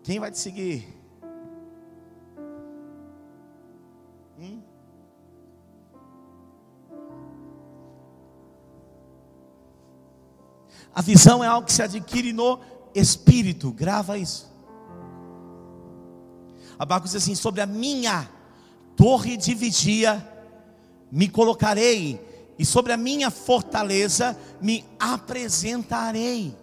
Quem 0.05 0.19
vai 0.19 0.29
te 0.29 0.37
seguir? 0.37 0.87
Hum? 4.39 4.61
A 10.93 11.01
visão 11.01 11.43
é 11.43 11.47
algo 11.47 11.65
que 11.65 11.73
se 11.73 11.81
adquire 11.81 12.31
no 12.31 12.59
espírito, 12.93 13.71
grava 13.71 14.15
isso. 14.15 14.47
Abaco 16.77 17.07
diz 17.07 17.15
assim: 17.15 17.33
sobre 17.33 17.61
a 17.61 17.65
minha 17.65 18.29
torre 18.95 19.35
de 19.35 19.55
vigia 19.55 20.23
me 21.11 21.27
colocarei, 21.27 22.21
e 22.59 22.63
sobre 22.63 22.93
a 22.93 22.97
minha 22.97 23.31
fortaleza 23.31 24.39
me 24.61 24.85
apresentarei. 24.99 26.55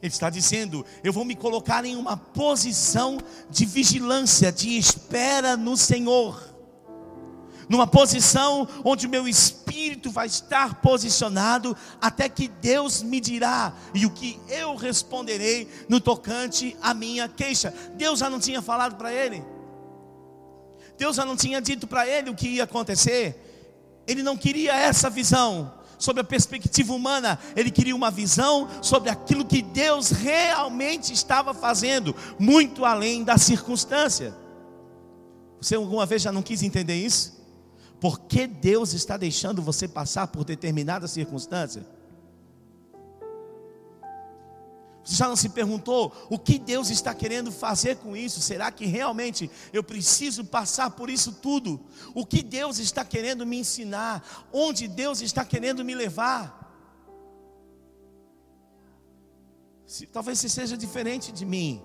Ele 0.00 0.12
está 0.12 0.30
dizendo: 0.30 0.84
eu 1.02 1.12
vou 1.12 1.24
me 1.24 1.34
colocar 1.34 1.84
em 1.84 1.96
uma 1.96 2.16
posição 2.16 3.18
de 3.50 3.66
vigilância, 3.66 4.52
de 4.52 4.76
espera 4.78 5.56
no 5.56 5.76
Senhor 5.76 6.48
numa 7.68 7.86
posição 7.86 8.66
onde 8.82 9.06
o 9.06 9.10
meu 9.10 9.28
espírito 9.28 10.10
vai 10.10 10.26
estar 10.26 10.80
posicionado 10.80 11.76
até 12.00 12.28
que 12.28 12.48
Deus 12.48 13.02
me 13.02 13.20
dirá 13.20 13.74
e 13.94 14.06
o 14.06 14.10
que 14.10 14.40
eu 14.48 14.74
responderei 14.74 15.68
no 15.88 16.00
tocante 16.00 16.76
à 16.80 16.94
minha 16.94 17.28
queixa. 17.28 17.72
Deus 17.94 18.20
já 18.20 18.30
não 18.30 18.40
tinha 18.40 18.62
falado 18.62 18.96
para 18.96 19.12
ele. 19.12 19.44
Deus 20.96 21.16
já 21.16 21.24
não 21.24 21.36
tinha 21.36 21.60
dito 21.60 21.86
para 21.86 22.08
ele 22.08 22.30
o 22.30 22.34
que 22.34 22.48
ia 22.48 22.64
acontecer. 22.64 23.44
Ele 24.06 24.22
não 24.22 24.36
queria 24.36 24.74
essa 24.74 25.10
visão 25.10 25.77
sobre 25.98 26.20
a 26.20 26.24
perspectiva 26.24 26.92
humana, 26.92 27.38
ele 27.56 27.70
queria 27.70 27.96
uma 27.96 28.10
visão 28.10 28.68
sobre 28.82 29.10
aquilo 29.10 29.44
que 29.44 29.60
Deus 29.60 30.10
realmente 30.10 31.12
estava 31.12 31.52
fazendo, 31.52 32.14
muito 32.38 32.84
além 32.84 33.24
da 33.24 33.36
circunstância. 33.36 34.34
Você 35.60 35.74
alguma 35.74 36.06
vez 36.06 36.22
já 36.22 36.30
não 36.30 36.42
quis 36.42 36.62
entender 36.62 36.94
isso? 36.94 37.38
Por 38.00 38.20
que 38.20 38.46
Deus 38.46 38.92
está 38.92 39.16
deixando 39.16 39.60
você 39.60 39.88
passar 39.88 40.28
por 40.28 40.44
determinada 40.44 41.08
circunstância? 41.08 41.84
Não 45.18 45.36
se 45.36 45.48
perguntou 45.48 46.12
o 46.28 46.38
que 46.38 46.58
Deus 46.58 46.90
está 46.90 47.14
querendo 47.14 47.50
fazer 47.50 47.96
com 47.96 48.16
isso? 48.16 48.40
Será 48.40 48.70
que 48.70 48.84
realmente 48.84 49.50
eu 49.72 49.82
preciso 49.82 50.44
passar 50.44 50.90
por 50.90 51.08
isso 51.08 51.32
tudo? 51.32 51.80
O 52.14 52.26
que 52.26 52.42
Deus 52.42 52.78
está 52.78 53.04
querendo 53.04 53.46
me 53.46 53.58
ensinar? 53.58 54.48
Onde 54.52 54.86
Deus 54.86 55.20
está 55.22 55.44
querendo 55.44 55.84
me 55.84 55.94
levar? 55.94 56.56
Se, 59.86 60.06
talvez 60.06 60.38
você 60.38 60.48
seja 60.48 60.76
diferente 60.76 61.32
de 61.32 61.46
mim, 61.46 61.82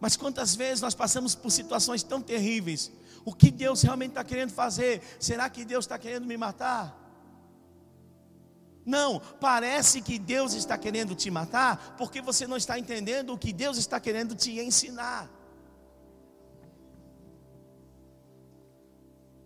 mas 0.00 0.16
quantas 0.16 0.54
vezes 0.54 0.82
nós 0.82 0.94
passamos 0.94 1.34
por 1.34 1.50
situações 1.50 2.02
tão 2.02 2.20
terríveis 2.20 2.92
o 3.24 3.34
que 3.34 3.50
Deus 3.50 3.82
realmente 3.82 4.10
está 4.10 4.24
querendo 4.24 4.50
fazer? 4.50 5.02
Será 5.18 5.48
que 5.48 5.64
Deus 5.64 5.84
está 5.84 5.98
querendo 5.98 6.26
me 6.26 6.36
matar? 6.36 6.96
Não, 8.84 9.20
parece 9.40 10.00
que 10.00 10.18
Deus 10.18 10.54
está 10.54 10.76
querendo 10.76 11.14
te 11.14 11.30
matar, 11.30 11.94
porque 11.96 12.20
você 12.20 12.46
não 12.46 12.56
está 12.56 12.78
entendendo 12.78 13.32
o 13.32 13.38
que 13.38 13.52
Deus 13.52 13.76
está 13.78 14.00
querendo 14.00 14.34
te 14.34 14.58
ensinar. 14.60 15.39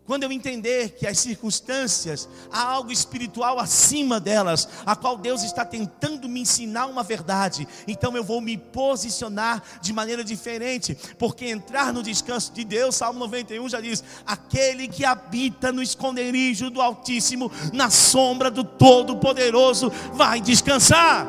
Quando 0.07 0.25
eu 0.25 0.33
entender 0.33 0.91
que 0.91 1.07
as 1.07 1.19
circunstâncias, 1.19 2.29
há 2.53 2.63
algo 2.63 2.93
espiritual 2.93 3.59
acima 3.59 4.21
delas, 4.21 4.69
a 4.85 4.95
qual 4.95 5.17
Deus 5.17 5.43
está 5.43 5.65
tentando 5.65 6.29
me 6.29 6.41
ensinar 6.41 6.87
uma 6.87 7.03
verdade, 7.03 7.67
então 7.89 8.15
eu 8.15 8.23
vou 8.23 8.39
me 8.39 8.59
posicionar 8.59 9.63
de 9.81 9.95
maneira 9.95 10.23
diferente, 10.23 10.95
porque 11.19 11.47
entrar 11.47 11.91
no 11.91 12.03
descanso 12.03 12.53
de 12.53 12.65
Deus, 12.65 12.97
Salmo 12.97 13.19
91 13.19 13.67
já 13.67 13.81
diz: 13.81 14.05
aquele 14.27 14.89
que 14.89 15.07
habita 15.07 15.73
no 15.73 15.83
esconderijo 15.83 16.69
do 16.69 16.83
Altíssimo, 16.83 17.51
na 17.73 17.89
sombra 17.89 18.51
do 18.51 18.63
Todo-Poderoso, 18.63 19.91
vai 20.13 20.39
descansar. 20.39 21.27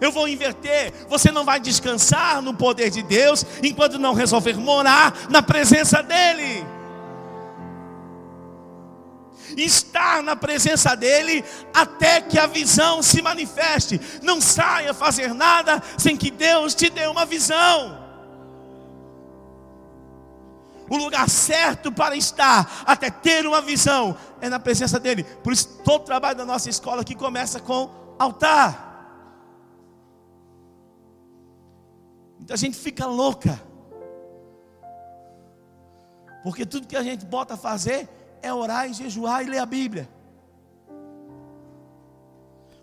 Eu 0.00 0.12
vou 0.12 0.28
inverter. 0.28 0.92
Você 1.08 1.32
não 1.32 1.44
vai 1.44 1.58
descansar 1.58 2.40
no 2.40 2.54
poder 2.54 2.90
de 2.90 3.02
Deus 3.02 3.44
enquanto 3.62 3.98
não 3.98 4.14
resolver 4.14 4.54
morar 4.54 5.26
na 5.28 5.42
presença 5.42 6.02
dEle 6.02 6.75
estar 9.56 10.22
na 10.22 10.36
presença 10.36 10.94
dEle 10.94 11.44
até 11.72 12.20
que 12.20 12.38
a 12.38 12.46
visão 12.46 13.02
se 13.02 13.22
manifeste. 13.22 14.00
Não 14.22 14.40
saia 14.40 14.92
fazer 14.92 15.32
nada 15.32 15.82
sem 15.96 16.16
que 16.16 16.30
Deus 16.30 16.74
te 16.74 16.90
dê 16.90 17.06
uma 17.06 17.24
visão. 17.24 18.04
O 20.88 20.96
lugar 20.96 21.28
certo 21.28 21.90
para 21.90 22.14
estar, 22.14 22.84
até 22.86 23.10
ter 23.10 23.44
uma 23.46 23.60
visão, 23.60 24.16
é 24.40 24.48
na 24.48 24.60
presença 24.60 25.00
dEle. 25.00 25.24
Por 25.24 25.52
isso, 25.52 25.80
todo 25.82 26.02
o 26.02 26.04
trabalho 26.04 26.36
da 26.36 26.44
nossa 26.44 26.70
escola 26.70 27.00
aqui 27.00 27.14
começa 27.14 27.58
com 27.58 27.90
altar. 28.18 28.86
Muita 32.38 32.56
gente 32.56 32.76
fica 32.76 33.06
louca. 33.06 33.60
Porque 36.44 36.64
tudo 36.64 36.86
que 36.86 36.96
a 36.96 37.02
gente 37.02 37.26
bota 37.26 37.54
a 37.54 37.56
fazer 37.56 38.08
é 38.46 38.54
orar 38.54 38.88
e 38.88 38.94
jejuar 38.94 39.42
e 39.44 39.48
ler 39.48 39.58
a 39.58 39.66
Bíblia. 39.66 40.08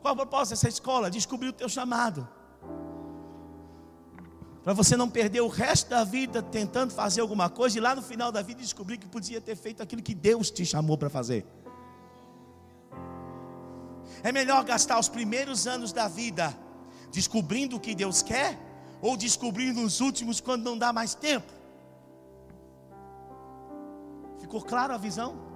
Qual 0.01 0.13
a 0.13 0.17
proposta 0.17 0.53
dessa 0.53 0.67
escola? 0.67 1.09
Descobrir 1.09 1.47
o 1.49 1.53
teu 1.53 1.69
chamado. 1.69 2.27
Para 4.63 4.73
você 4.73 4.95
não 4.95 5.09
perder 5.09 5.41
o 5.41 5.47
resto 5.47 5.89
da 5.89 6.03
vida 6.03 6.41
tentando 6.41 6.93
fazer 6.93 7.21
alguma 7.21 7.49
coisa 7.49 7.77
e 7.77 7.81
lá 7.81 7.95
no 7.95 8.01
final 8.01 8.31
da 8.31 8.41
vida 8.41 8.61
descobrir 8.61 8.97
que 8.97 9.07
podia 9.07 9.41
ter 9.41 9.55
feito 9.55 9.81
aquilo 9.81 10.01
que 10.01 10.13
Deus 10.13 10.49
te 10.49 10.65
chamou 10.65 10.97
para 10.97 11.09
fazer. 11.09 11.45
É 14.21 14.31
melhor 14.31 14.63
gastar 14.63 14.99
os 14.99 15.09
primeiros 15.09 15.67
anos 15.67 15.91
da 15.91 16.07
vida 16.07 16.57
descobrindo 17.11 17.75
o 17.75 17.79
que 17.79 17.93
Deus 17.93 18.21
quer 18.21 18.57
ou 19.01 19.15
descobrindo 19.17 19.81
os 19.81 19.99
últimos 19.99 20.39
quando 20.39 20.63
não 20.63 20.77
dá 20.77 20.93
mais 20.93 21.13
tempo? 21.13 21.51
Ficou 24.39 24.61
claro 24.61 24.93
a 24.93 24.97
visão? 24.97 25.52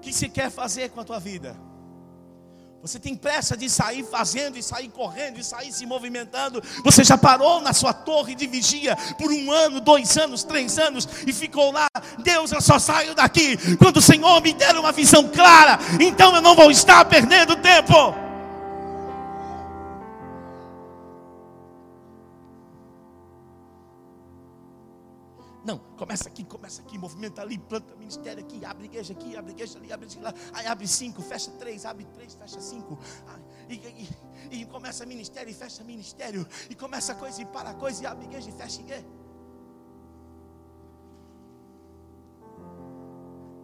Que 0.00 0.12
você 0.12 0.28
quer 0.28 0.50
fazer 0.50 0.90
com 0.90 1.00
a 1.00 1.04
tua 1.04 1.18
vida? 1.18 1.56
Você 2.82 2.98
tem 2.98 3.14
pressa 3.14 3.58
de 3.58 3.68
sair 3.68 4.02
fazendo 4.02 4.56
e 4.56 4.62
sair 4.62 4.88
correndo 4.88 5.38
e 5.38 5.44
sair 5.44 5.70
se 5.70 5.84
movimentando. 5.84 6.62
Você 6.82 7.04
já 7.04 7.18
parou 7.18 7.60
na 7.60 7.74
sua 7.74 7.92
torre 7.92 8.34
de 8.34 8.46
vigia 8.46 8.96
por 9.18 9.30
um 9.30 9.52
ano, 9.52 9.80
dois 9.80 10.16
anos, 10.16 10.42
três 10.44 10.78
anos 10.78 11.06
e 11.26 11.32
ficou 11.32 11.70
lá. 11.70 11.86
Deus, 12.20 12.52
eu 12.52 12.60
só 12.62 12.78
saio 12.78 13.14
daqui 13.14 13.58
quando 13.76 13.98
o 13.98 14.02
Senhor 14.02 14.40
me 14.40 14.54
der 14.54 14.74
uma 14.76 14.92
visão 14.92 15.28
clara. 15.28 15.78
Então 16.00 16.34
eu 16.34 16.40
não 16.40 16.54
vou 16.54 16.70
estar 16.70 17.04
perdendo 17.04 17.54
tempo. 17.56 18.29
Não, 25.70 25.78
começa 25.96 26.28
aqui, 26.28 26.42
começa 26.42 26.82
aqui, 26.82 26.98
movimenta 26.98 27.42
ali, 27.42 27.56
planta 27.56 27.94
ministério 27.94 28.42
aqui, 28.42 28.64
abre 28.64 28.86
igreja 28.86 29.12
aqui, 29.12 29.36
abre 29.36 29.52
igreja 29.52 29.78
ali, 29.78 29.92
abre 29.92 30.06
igreja 30.06 30.20
lá. 30.20 30.34
Aí 30.52 30.66
abre 30.66 30.88
cinco, 30.88 31.22
fecha 31.22 31.48
três, 31.52 31.86
abre 31.86 32.04
três, 32.06 32.34
fecha 32.34 32.60
cinco. 32.60 32.98
E, 33.68 33.74
e, 33.74 34.08
e 34.62 34.66
começa 34.66 35.06
ministério 35.06 35.48
e 35.48 35.54
fecha 35.54 35.84
ministério. 35.84 36.44
E 36.68 36.74
começa 36.74 37.14
coisa 37.14 37.40
e 37.40 37.46
para 37.46 37.72
coisa, 37.74 38.02
e 38.02 38.06
abre 38.06 38.24
igreja 38.24 38.48
e 38.48 38.52
fecha 38.52 38.80
igreja. 38.80 39.06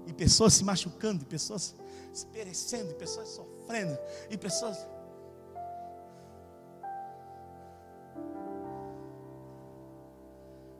E 0.06 0.12
pessoas 0.12 0.54
se 0.54 0.62
machucando, 0.62 1.24
e 1.24 1.26
pessoas 1.26 1.74
se 2.12 2.26
perecendo, 2.26 2.92
e 2.92 2.94
pessoas 2.94 3.30
sofrendo, 3.30 3.98
e 4.30 4.38
pessoas. 4.38 4.76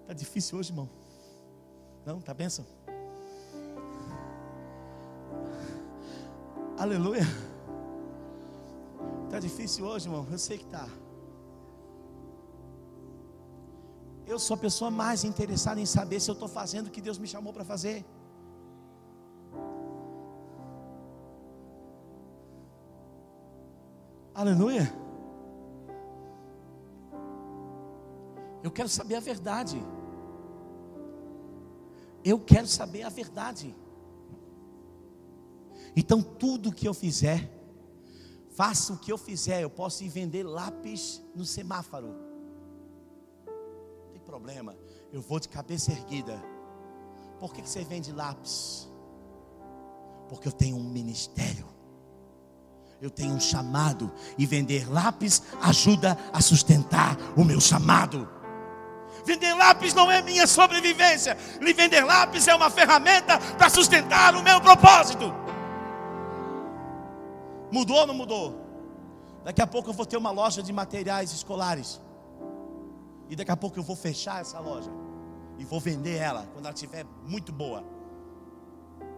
Está 0.03 0.13
difícil 0.15 0.57
hoje, 0.57 0.71
irmão. 0.71 0.89
Não, 2.07 2.21
tá 2.21 2.33
benção? 2.33 2.65
Aleluia. 6.79 7.25
Tá 9.29 9.41
difícil 9.41 9.85
hoje, 9.85 10.07
irmão? 10.07 10.25
Eu 10.31 10.39
sei 10.39 10.59
que 10.59 10.67
tá. 10.67 10.87
Eu 14.25 14.39
sou 14.39 14.55
a 14.55 14.59
pessoa 14.59 14.89
mais 14.89 15.25
interessada 15.25 15.81
em 15.81 15.87
saber 15.87 16.21
se 16.21 16.31
eu 16.31 16.35
estou 16.35 16.49
fazendo 16.49 16.87
o 16.87 16.91
que 16.91 17.01
Deus 17.01 17.19
me 17.19 17.27
chamou 17.27 17.53
para 17.53 17.65
fazer. 17.65 18.05
Aleluia. 24.33 24.93
Eu 28.63 28.71
quero 28.71 28.89
saber 28.89 29.17
a 29.17 29.21
verdade. 29.21 29.83
Eu 32.27 32.41
quero 32.41 32.67
saber 32.67 33.05
a 33.05 33.09
verdade. 33.09 33.73
Então, 35.95 36.21
tudo 36.21 36.73
que 36.73 36.89
eu 36.89 36.93
fizer, 36.93 37.49
faça 38.51 38.93
o 38.93 38.99
que 38.99 39.13
eu 39.13 39.17
fizer, 39.17 39.63
eu 39.63 39.71
posso 39.71 40.03
ir 40.03 40.09
vender 40.09 40.43
lápis 40.43 41.23
no 41.37 41.45
semáforo. 41.45 42.09
Não 43.47 44.11
tem 44.11 44.21
problema, 44.23 44.77
eu 45.13 45.23
vou 45.23 45.39
de 45.39 45.49
cabeça 45.49 45.93
erguida. 45.93 46.43
Por 47.39 47.55
que, 47.55 47.63
que 47.63 47.69
você 47.69 47.85
vende 47.85 48.11
lápis? 48.11 48.91
Porque 50.29 50.49
eu 50.49 50.53
tenho 50.53 50.77
um 50.77 50.91
ministério 50.91 51.77
eu 53.01 53.11
tenho 53.11 53.35
um 53.35 53.41
chamado 53.41 54.11
e 54.39 54.47
vender 54.47 54.91
lápis 54.91 55.43
ajuda 55.61 56.17
a 56.33 56.41
sustentar 56.41 57.17
o 57.37 57.45
meu 57.45 57.61
chamado. 57.61 58.29
Vender 59.27 59.55
lápis 59.55 59.93
não 59.93 60.09
é 60.09 60.23
minha 60.23 60.47
sobrevivência, 60.47 61.37
vender 61.61 62.05
lápis 62.05 62.47
é 62.47 62.55
uma 62.55 62.71
ferramenta 62.71 63.41
para 63.59 63.69
sustentar 63.69 64.37
o 64.37 64.43
meu 64.43 64.61
propósito. 64.61 65.35
Mudou 67.73 67.97
ou 67.97 68.07
não 68.07 68.15
mudou? 68.15 68.55
Daqui 69.43 69.61
a 69.61 69.67
pouco 69.67 69.91
eu 69.91 69.95
vou 69.95 70.07
ter 70.07 70.17
uma 70.17 70.31
loja 70.31 70.63
de 70.63 70.73
materiais 70.73 71.33
escolares. 71.33 72.01
E 73.29 73.35
daqui 73.35 73.51
a 73.51 73.57
pouco 73.57 73.77
eu 73.77 73.83
vou 73.83 73.97
fechar 73.97 74.41
essa 74.41 74.61
loja. 74.61 74.93
E 75.59 75.65
vou 75.65 75.81
vender 75.81 76.19
ela 76.19 76.47
quando 76.53 76.67
ela 76.67 76.75
estiver 76.75 77.05
muito 77.25 77.53
boa. 77.53 77.83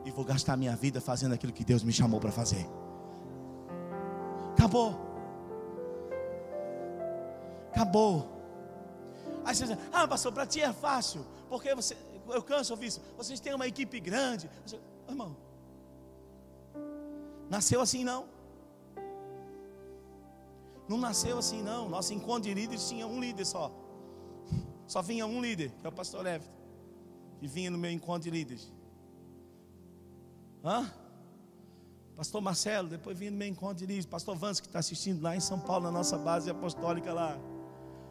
E 0.06 0.11
vou 0.11 0.24
gastar 0.24 0.56
minha 0.56 0.74
vida 0.74 1.02
fazendo 1.02 1.34
aquilo 1.34 1.52
que 1.52 1.64
Deus 1.66 1.82
me 1.82 1.92
chamou 1.92 2.18
para 2.18 2.32
fazer. 2.32 2.66
Acabou. 4.54 4.98
Acabou. 7.70 8.38
Aí 9.49 9.55
você 9.55 9.66
diz, 9.66 9.78
ah, 9.90 10.07
pastor, 10.07 10.30
para 10.30 10.46
ti 10.46 10.61
é 10.61 10.70
fácil, 10.70 11.24
porque 11.49 11.74
você, 11.74 11.96
eu 12.28 12.42
canso 12.42 12.74
ouvir 12.74 12.88
isso. 12.88 13.01
Vocês 13.16 13.40
têm 13.40 13.55
uma 13.55 13.66
equipe 13.66 13.99
grande. 13.99 14.51
Você, 14.66 14.78
irmão, 15.09 15.34
nasceu 17.49 17.80
assim 17.80 18.05
não. 18.05 18.26
Não 20.86 20.99
nasceu 20.99 21.38
assim 21.38 21.62
não. 21.62 21.88
Nosso 21.88 22.12
encontro 22.12 22.42
de 22.42 22.53
líderes 22.53 22.86
tinha 22.86 23.07
um 23.07 23.18
líder 23.18 23.46
só. 23.46 23.72
Só 24.86 25.01
vinha 25.01 25.26
um 25.26 25.40
líder, 25.40 25.72
que 25.80 25.86
é 25.86 25.88
o 25.88 25.92
pastor 25.92 26.26
Everton. 26.26 26.55
Que 27.40 27.49
vinha 27.49 27.70
no 27.70 27.78
meu 27.78 27.90
encontro 27.90 28.24
de 28.24 28.30
líderes. 28.30 28.70
Hã? 30.62 30.92
Pastor 32.14 32.42
Marcelo, 32.42 32.86
depois 32.86 33.18
vinha 33.18 33.30
no 33.30 33.38
meu 33.38 33.49
encontro 33.49 33.76
de 33.76 33.86
líderes. 33.86 34.05
Pastor 34.05 34.36
Vance, 34.36 34.61
que 34.61 34.68
está 34.68 34.80
assistindo 34.80 35.22
lá 35.22 35.34
em 35.34 35.40
São 35.40 35.59
Paulo, 35.59 35.84
na 35.84 35.90
nossa 35.90 36.18
base 36.18 36.51
apostólica 36.51 37.14
lá. 37.14 37.38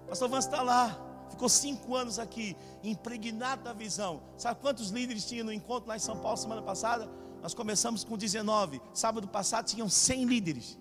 Pastor 0.07 0.29
Vance 0.29 0.47
está 0.47 0.63
lá. 0.63 1.06
Ficou 1.29 1.49
cinco 1.49 1.95
anos 1.95 2.19
aqui, 2.19 2.55
impregnado 2.83 3.63
da 3.63 3.73
visão. 3.73 4.21
Sabe 4.37 4.59
quantos 4.61 4.89
líderes 4.89 5.25
tinha 5.25 5.43
no 5.43 5.51
encontro 5.51 5.89
lá 5.89 5.95
em 5.95 5.99
São 5.99 6.17
Paulo 6.17 6.37
semana 6.37 6.61
passada? 6.61 7.09
Nós 7.41 7.53
começamos 7.53 8.03
com 8.03 8.17
19. 8.17 8.81
Sábado 8.93 9.27
passado 9.27 9.65
tinham 9.65 9.87
100 9.87 10.25
líderes. 10.25 10.77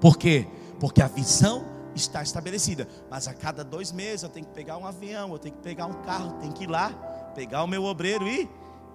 Por 0.00 0.18
quê? 0.18 0.46
Porque 0.78 1.00
a 1.00 1.08
visão 1.08 1.64
está 1.94 2.22
estabelecida. 2.22 2.86
Mas 3.10 3.26
a 3.26 3.32
cada 3.32 3.64
dois 3.64 3.90
meses 3.90 4.22
eu 4.22 4.28
tenho 4.28 4.46
que 4.46 4.52
pegar 4.52 4.76
um 4.76 4.86
avião, 4.86 5.32
eu 5.32 5.38
tenho 5.38 5.54
que 5.54 5.62
pegar 5.62 5.86
um 5.86 6.02
carro, 6.02 6.32
tenho 6.40 6.52
que 6.52 6.64
ir 6.64 6.70
lá 6.70 6.92
pegar 7.34 7.64
o 7.64 7.66
meu 7.66 7.84
obreiro 7.84 8.26
e 8.28 8.48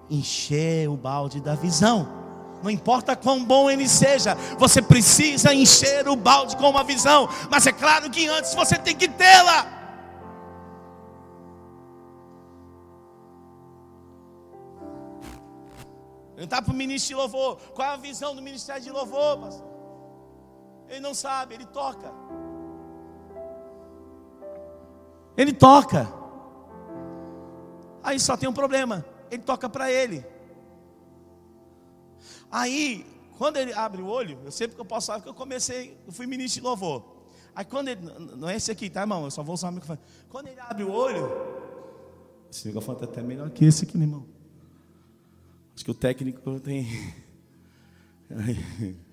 encher 0.08 0.88
o 0.88 0.96
balde 0.96 1.40
da 1.40 1.54
visão. 1.54 2.19
Não 2.62 2.70
importa 2.70 3.16
quão 3.16 3.44
bom 3.44 3.70
ele 3.70 3.88
seja, 3.88 4.34
você 4.58 4.82
precisa 4.82 5.54
encher 5.54 6.06
o 6.08 6.16
balde 6.16 6.56
com 6.56 6.68
uma 6.68 6.84
visão. 6.84 7.28
Mas 7.50 7.66
é 7.66 7.72
claro 7.72 8.10
que 8.10 8.28
antes 8.28 8.54
você 8.54 8.76
tem 8.76 8.94
que 8.94 9.08
tê-la. 9.08 9.78
Perguntar 16.34 16.62
para 16.62 16.72
o 16.72 16.76
ministro 16.76 17.08
de 17.08 17.14
louvor, 17.14 17.56
qual 17.74 17.88
é 17.88 17.92
a 17.92 17.96
visão 17.96 18.34
do 18.34 18.40
ministério 18.40 18.82
de 18.82 18.90
louvor, 18.90 19.38
pastor? 19.38 19.66
Ele 20.88 21.00
não 21.00 21.14
sabe, 21.14 21.54
ele 21.54 21.66
toca. 21.66 22.12
Ele 25.36 25.52
toca. 25.52 26.12
Aí 28.02 28.18
só 28.18 28.36
tem 28.36 28.48
um 28.48 28.52
problema, 28.52 29.04
ele 29.30 29.42
toca 29.42 29.68
para 29.68 29.90
ele. 29.92 30.26
Aí, 32.50 33.06
quando 33.38 33.56
ele 33.56 33.72
abre 33.72 34.02
o 34.02 34.06
olho, 34.06 34.38
eu 34.44 34.50
sempre 34.50 34.74
que 34.74 34.80
eu 34.80 34.84
posso 34.84 35.06
falar 35.06 35.20
que 35.20 35.28
eu 35.28 35.34
comecei, 35.34 35.96
eu 36.06 36.12
fui 36.12 36.26
ministro 36.26 36.60
de 36.60 36.66
louvor. 36.66 37.04
Aí 37.54 37.64
quando 37.64 37.88
ele, 37.88 38.00
não 38.36 38.48
é 38.48 38.56
esse 38.56 38.70
aqui, 38.70 38.88
tá 38.90 39.00
irmão? 39.00 39.24
Eu 39.24 39.30
só 39.30 39.42
vou 39.42 39.54
usar 39.54 39.68
o 39.68 39.72
microfone. 39.72 39.98
Quando 40.28 40.48
ele 40.48 40.60
abre 40.60 40.84
o 40.84 40.90
olho, 40.90 41.30
esse 42.50 42.66
microfone 42.66 42.96
está 42.98 43.10
até 43.10 43.22
melhor 43.22 43.48
que 43.50 43.64
esse 43.64 43.84
aqui, 43.84 43.96
né, 43.96 44.04
irmão? 44.04 44.26
Acho 45.74 45.84
que 45.84 45.90
o 45.90 45.94
técnico 45.94 46.60
tem. 46.60 46.86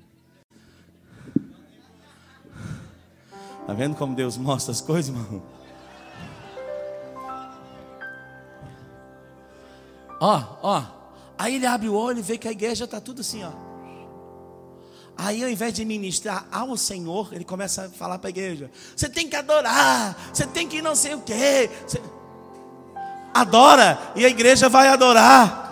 Tá 3.66 3.74
vendo 3.74 3.98
como 3.98 4.16
Deus 4.16 4.38
mostra 4.38 4.72
as 4.72 4.80
coisas, 4.80 5.14
irmão? 5.14 5.44
Ó, 10.22 10.58
ó. 10.62 10.97
Aí 11.38 11.56
ele 11.56 11.66
abre 11.66 11.88
o 11.88 11.94
olho 11.94 12.20
e 12.20 12.22
vê 12.22 12.38
que 12.38 12.48
a 12.48 12.52
igreja 12.52 12.86
está 12.86 13.00
tudo 13.00 13.22
assim, 13.22 13.44
ó. 13.44 13.52
Aí, 15.18 15.44
ao 15.44 15.50
invés 15.50 15.74
de 15.74 15.84
ministrar 15.84 16.48
ao 16.52 16.78
Senhor, 16.78 17.34
ele 17.34 17.44
começa 17.44 17.86
a 17.86 17.90
falar 17.90 18.20
para 18.20 18.28
a 18.28 18.30
igreja: 18.30 18.70
você 18.96 19.10
tem 19.10 19.28
que 19.28 19.36
adorar, 19.36 20.16
você 20.32 20.46
tem 20.46 20.68
que 20.68 20.82
não 20.82 20.96
sei 20.96 21.16
o 21.16 21.22
quê. 21.22 21.70
Adora, 23.34 24.00
e 24.16 24.26
a 24.26 24.30
igreja 24.30 24.70
vai 24.70 24.88
adorar. 24.88 25.66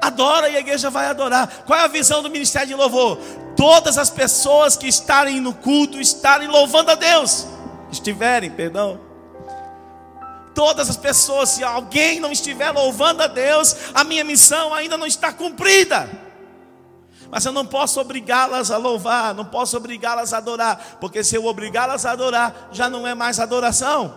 Adora 0.00 0.48
e 0.48 0.56
a 0.56 0.60
igreja 0.60 0.88
vai 0.88 1.06
adorar. 1.06 1.64
Qual 1.66 1.78
é 1.78 1.84
a 1.84 1.88
visão 1.88 2.22
do 2.22 2.30
ministério 2.30 2.68
de 2.68 2.74
louvor? 2.74 3.18
Todas 3.54 3.98
as 3.98 4.08
pessoas 4.08 4.76
que 4.76 4.88
estarem 4.88 5.40
no 5.40 5.52
culto 5.52 6.00
estarem 6.00 6.48
louvando 6.48 6.90
a 6.90 6.94
Deus 6.94 7.46
estiverem, 7.92 8.50
perdão. 8.50 9.09
Todas 10.60 10.90
as 10.90 10.96
pessoas, 10.98 11.48
se 11.48 11.64
alguém 11.64 12.20
não 12.20 12.30
estiver 12.30 12.70
louvando 12.70 13.22
a 13.22 13.26
Deus, 13.26 13.74
a 13.94 14.04
minha 14.04 14.22
missão 14.22 14.74
ainda 14.74 14.98
não 14.98 15.06
está 15.06 15.32
cumprida. 15.32 16.06
Mas 17.30 17.46
eu 17.46 17.50
não 17.50 17.64
posso 17.64 17.98
obrigá-las 17.98 18.70
a 18.70 18.76
louvar, 18.76 19.34
não 19.34 19.46
posso 19.46 19.74
obrigá-las 19.78 20.34
a 20.34 20.36
adorar, 20.36 20.98
porque 21.00 21.24
se 21.24 21.34
eu 21.34 21.46
obrigá-las 21.46 22.04
a 22.04 22.10
adorar, 22.10 22.68
já 22.72 22.90
não 22.90 23.06
é 23.06 23.14
mais 23.14 23.40
adoração. 23.40 24.14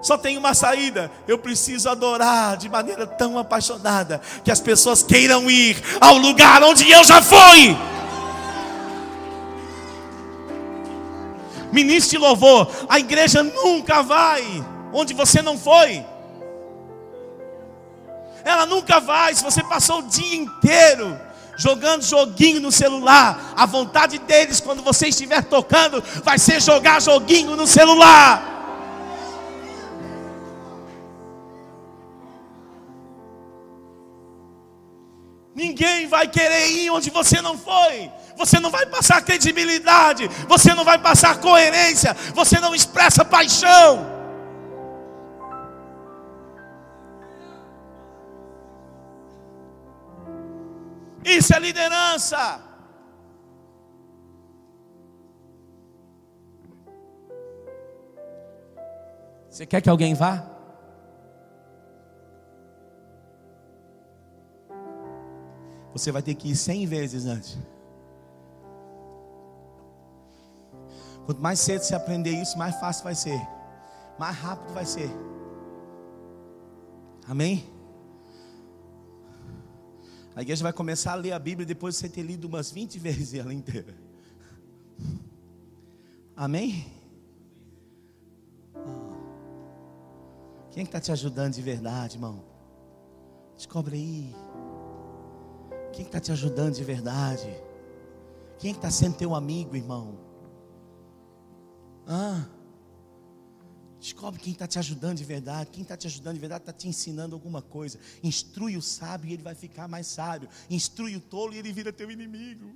Só 0.00 0.16
tem 0.16 0.38
uma 0.38 0.54
saída. 0.54 1.10
Eu 1.28 1.36
preciso 1.36 1.90
adorar 1.90 2.56
de 2.56 2.70
maneira 2.70 3.06
tão 3.06 3.38
apaixonada 3.38 4.22
que 4.42 4.50
as 4.50 4.60
pessoas 4.60 5.02
queiram 5.02 5.50
ir 5.50 5.76
ao 6.00 6.16
lugar 6.16 6.62
onde 6.62 6.90
eu 6.90 7.04
já 7.04 7.20
fui. 7.20 7.76
ministro 11.70 12.18
de 12.18 12.24
louvor, 12.24 12.70
a 12.88 12.98
igreja 12.98 13.42
nunca 13.42 14.00
vai 14.02 14.64
onde 14.92 15.14
você 15.14 15.42
não 15.42 15.58
foi. 15.58 16.04
Ela 18.44 18.66
nunca 18.66 19.00
vai 19.00 19.34
se 19.34 19.42
você 19.42 19.62
passou 19.62 20.00
o 20.00 20.08
dia 20.08 20.36
inteiro 20.36 21.20
jogando 21.56 22.02
joguinho 22.02 22.60
no 22.60 22.70
celular. 22.70 23.54
A 23.56 23.66
vontade 23.66 24.18
deles, 24.18 24.60
quando 24.60 24.82
você 24.82 25.08
estiver 25.08 25.42
tocando, 25.42 26.02
vai 26.22 26.38
ser 26.38 26.60
jogar 26.60 27.00
joguinho 27.00 27.56
no 27.56 27.66
celular. 27.66 28.54
Ninguém 35.54 36.06
vai 36.06 36.28
querer 36.28 36.68
ir 36.68 36.90
onde 36.90 37.10
você 37.10 37.40
não 37.40 37.56
foi 37.56 38.10
você 38.36 38.60
não 38.60 38.70
vai 38.70 38.84
passar 38.86 39.22
credibilidade, 39.22 40.28
você 40.46 40.74
não 40.74 40.84
vai 40.84 40.98
passar 40.98 41.38
coerência, 41.38 42.14
você 42.34 42.60
não 42.60 42.74
expressa 42.74 43.24
paixão. 43.24 44.15
Isso 51.26 51.52
é 51.52 51.58
liderança. 51.58 52.62
Você 59.50 59.66
quer 59.66 59.80
que 59.80 59.90
alguém 59.90 60.14
vá? 60.14 60.44
Você 65.92 66.12
vai 66.12 66.22
ter 66.22 66.34
que 66.36 66.52
ir 66.52 66.56
cem 66.56 66.86
vezes 66.86 67.26
antes. 67.26 67.58
Quanto 71.24 71.40
mais 71.40 71.58
cedo 71.58 71.82
você 71.82 71.94
aprender 71.96 72.30
isso, 72.30 72.56
mais 72.56 72.78
fácil 72.78 73.02
vai 73.02 73.16
ser. 73.16 73.40
Mais 74.16 74.36
rápido 74.36 74.72
vai 74.74 74.86
ser. 74.86 75.10
Amém? 77.26 77.75
A 80.36 80.42
igreja 80.42 80.62
vai 80.62 80.72
começar 80.72 81.12
a 81.12 81.14
ler 81.14 81.32
a 81.32 81.38
Bíblia 81.38 81.64
depois 81.64 81.94
de 81.94 82.00
você 82.02 82.10
ter 82.10 82.20
lido 82.20 82.46
umas 82.46 82.70
20 82.70 82.98
vezes 82.98 83.32
ela 83.32 83.54
inteira. 83.54 83.94
Amém? 86.36 86.86
Quem 90.72 90.84
está 90.84 91.00
te 91.00 91.10
ajudando 91.10 91.54
de 91.54 91.62
verdade, 91.62 92.16
irmão? 92.16 92.44
Descobre 93.56 93.96
aí. 93.96 94.36
Quem 95.94 96.04
está 96.04 96.20
te 96.20 96.30
ajudando 96.30 96.74
de 96.74 96.84
verdade? 96.84 97.48
Quem 98.58 98.72
está 98.72 98.90
sendo 98.90 99.16
teu 99.16 99.34
amigo, 99.34 99.74
irmão? 99.74 100.18
Ah, 102.06 102.44
descobre 104.06 104.40
quem 104.40 104.52
está 104.52 104.68
te 104.68 104.78
ajudando 104.78 105.18
de 105.18 105.24
verdade. 105.24 105.70
Quem 105.72 105.82
está 105.82 105.96
te 105.96 106.06
ajudando 106.06 106.34
de 106.34 106.40
verdade 106.40 106.62
está 106.62 106.72
te 106.72 106.86
ensinando 106.86 107.34
alguma 107.34 107.60
coisa. 107.60 107.98
Instrui 108.22 108.76
o 108.76 108.82
sábio 108.82 109.30
e 109.30 109.32
ele 109.32 109.42
vai 109.42 109.54
ficar 109.54 109.88
mais 109.88 110.06
sábio. 110.06 110.48
Instrui 110.70 111.16
o 111.16 111.20
tolo 111.20 111.54
e 111.54 111.58
ele 111.58 111.72
vira 111.72 111.92
teu 111.92 112.08
inimigo. 112.10 112.72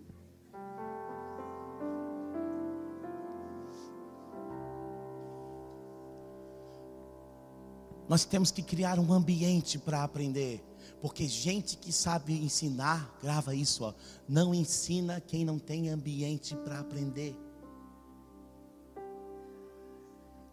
Nós 8.08 8.24
temos 8.24 8.50
que 8.50 8.60
criar 8.60 8.98
um 8.98 9.12
ambiente 9.12 9.78
para 9.78 10.02
aprender. 10.02 10.64
Porque 11.00 11.28
gente 11.28 11.76
que 11.76 11.92
sabe 11.92 12.34
ensinar, 12.34 13.16
grava 13.22 13.54
isso, 13.54 13.84
ó, 13.84 13.94
não 14.28 14.52
ensina 14.52 15.20
quem 15.20 15.44
não 15.44 15.58
tem 15.60 15.88
ambiente 15.88 16.56
para 16.56 16.80
aprender. 16.80 17.36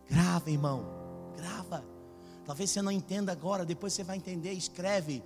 Grava, 0.10 0.49
irmão, 0.49 0.86
grava. 1.36 1.84
Talvez 2.45 2.72
você 2.72 2.82
não 2.82 2.91
entenda 2.91 3.32
agora, 3.32 3.66
depois 3.66 3.93
você 3.93 4.03
vai 4.03 4.18
entender, 4.18 4.53
escreve. 4.53 5.24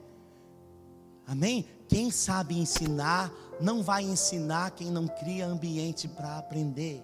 Amém? 1.27 1.65
Quem 1.87 2.09
sabe 2.09 2.57
ensinar, 2.57 3.31
não 3.59 3.83
vai 3.83 4.03
ensinar 4.03 4.71
quem 4.71 4.89
não 4.89 5.07
cria 5.07 5.45
ambiente 5.45 6.07
para 6.07 6.37
aprender. 6.37 7.03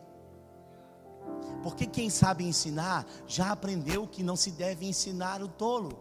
Porque 1.62 1.86
quem 1.86 2.10
sabe 2.10 2.44
ensinar 2.44 3.06
já 3.28 3.52
aprendeu 3.52 4.08
que 4.08 4.24
não 4.24 4.36
se 4.36 4.52
deve 4.52 4.88
ensinar 4.88 5.44
o 5.44 5.48
tolo. 5.48 6.00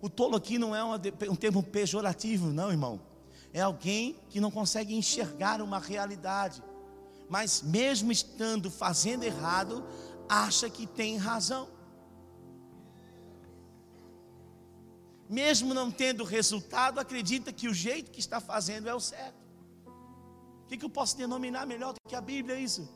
O 0.00 0.08
tolo 0.08 0.36
aqui 0.36 0.58
não 0.58 0.74
é 0.76 0.84
um 0.84 1.34
termo 1.34 1.62
pejorativo, 1.62 2.48
não, 2.48 2.70
irmão. 2.70 3.00
É 3.52 3.60
alguém 3.60 4.16
que 4.28 4.40
não 4.40 4.50
consegue 4.50 4.94
enxergar 4.94 5.60
uma 5.62 5.78
realidade, 5.78 6.62
mas 7.28 7.62
mesmo 7.62 8.12
estando 8.12 8.70
fazendo 8.70 9.24
errado, 9.24 9.84
acha 10.28 10.68
que 10.70 10.86
tem 10.86 11.16
razão. 11.16 11.68
Mesmo 15.28 15.74
não 15.74 15.90
tendo 15.90 16.22
resultado, 16.24 17.00
acredita 17.00 17.52
que 17.52 17.68
o 17.68 17.74
jeito 17.74 18.10
que 18.10 18.20
está 18.20 18.40
fazendo 18.40 18.88
é 18.88 18.94
o 18.94 19.00
certo. 19.00 19.44
O 20.62 20.68
que, 20.68 20.84
eu 20.84 20.90
posso 20.90 21.16
denominar 21.16 21.66
melhor 21.66 21.92
do 21.92 22.00
que 22.08 22.14
a 22.14 22.20
Bíblia 22.20 22.58
isso? 22.58 22.88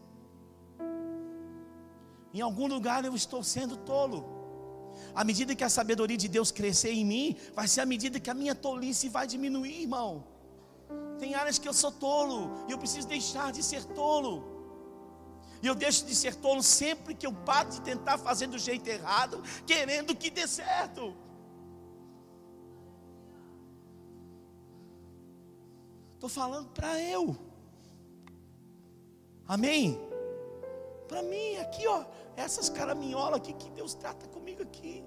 Em 2.32 2.40
algum 2.40 2.66
lugar 2.66 3.04
eu 3.04 3.14
estou 3.14 3.42
sendo 3.42 3.76
tolo. 3.76 4.24
À 5.14 5.24
medida 5.24 5.54
que 5.54 5.64
a 5.64 5.68
sabedoria 5.68 6.16
de 6.16 6.28
Deus 6.28 6.50
crescer 6.52 6.92
em 6.92 7.04
mim, 7.04 7.36
vai 7.54 7.66
ser 7.66 7.80
à 7.80 7.86
medida 7.86 8.20
que 8.20 8.30
a 8.30 8.34
minha 8.34 8.54
tolice 8.54 9.08
vai 9.08 9.26
diminuir, 9.26 9.82
irmão. 9.82 10.24
Tem 11.18 11.34
áreas 11.34 11.58
que 11.58 11.68
eu 11.68 11.74
sou 11.74 11.92
tolo 11.92 12.50
e 12.66 12.72
eu 12.72 12.78
preciso 12.78 13.06
deixar 13.06 13.52
de 13.52 13.62
ser 13.62 13.84
tolo. 13.84 14.44
E 15.62 15.66
eu 15.66 15.74
deixo 15.74 16.06
de 16.06 16.14
ser 16.14 16.34
tolo 16.36 16.62
sempre 16.62 17.14
que 17.14 17.26
eu 17.26 17.32
paro 17.32 17.70
de 17.70 17.80
tentar 17.82 18.16
fazer 18.16 18.46
do 18.46 18.58
jeito 18.58 18.88
errado, 18.88 19.42
querendo 19.66 20.16
que 20.16 20.30
dê 20.30 20.46
certo. 20.46 21.14
Estou 26.14 26.30
falando 26.30 26.68
para 26.70 27.00
eu. 27.00 27.36
Amém? 29.46 29.98
Para 31.08 31.22
mim, 31.22 31.56
aqui, 31.56 31.86
ó, 31.86 32.04
essas 32.36 32.68
caraminholas 32.68 33.40
aqui 33.40 33.52
que 33.52 33.70
Deus 33.70 33.94
trata 33.94 34.28
comigo 34.28 34.62
aqui. 34.62 35.04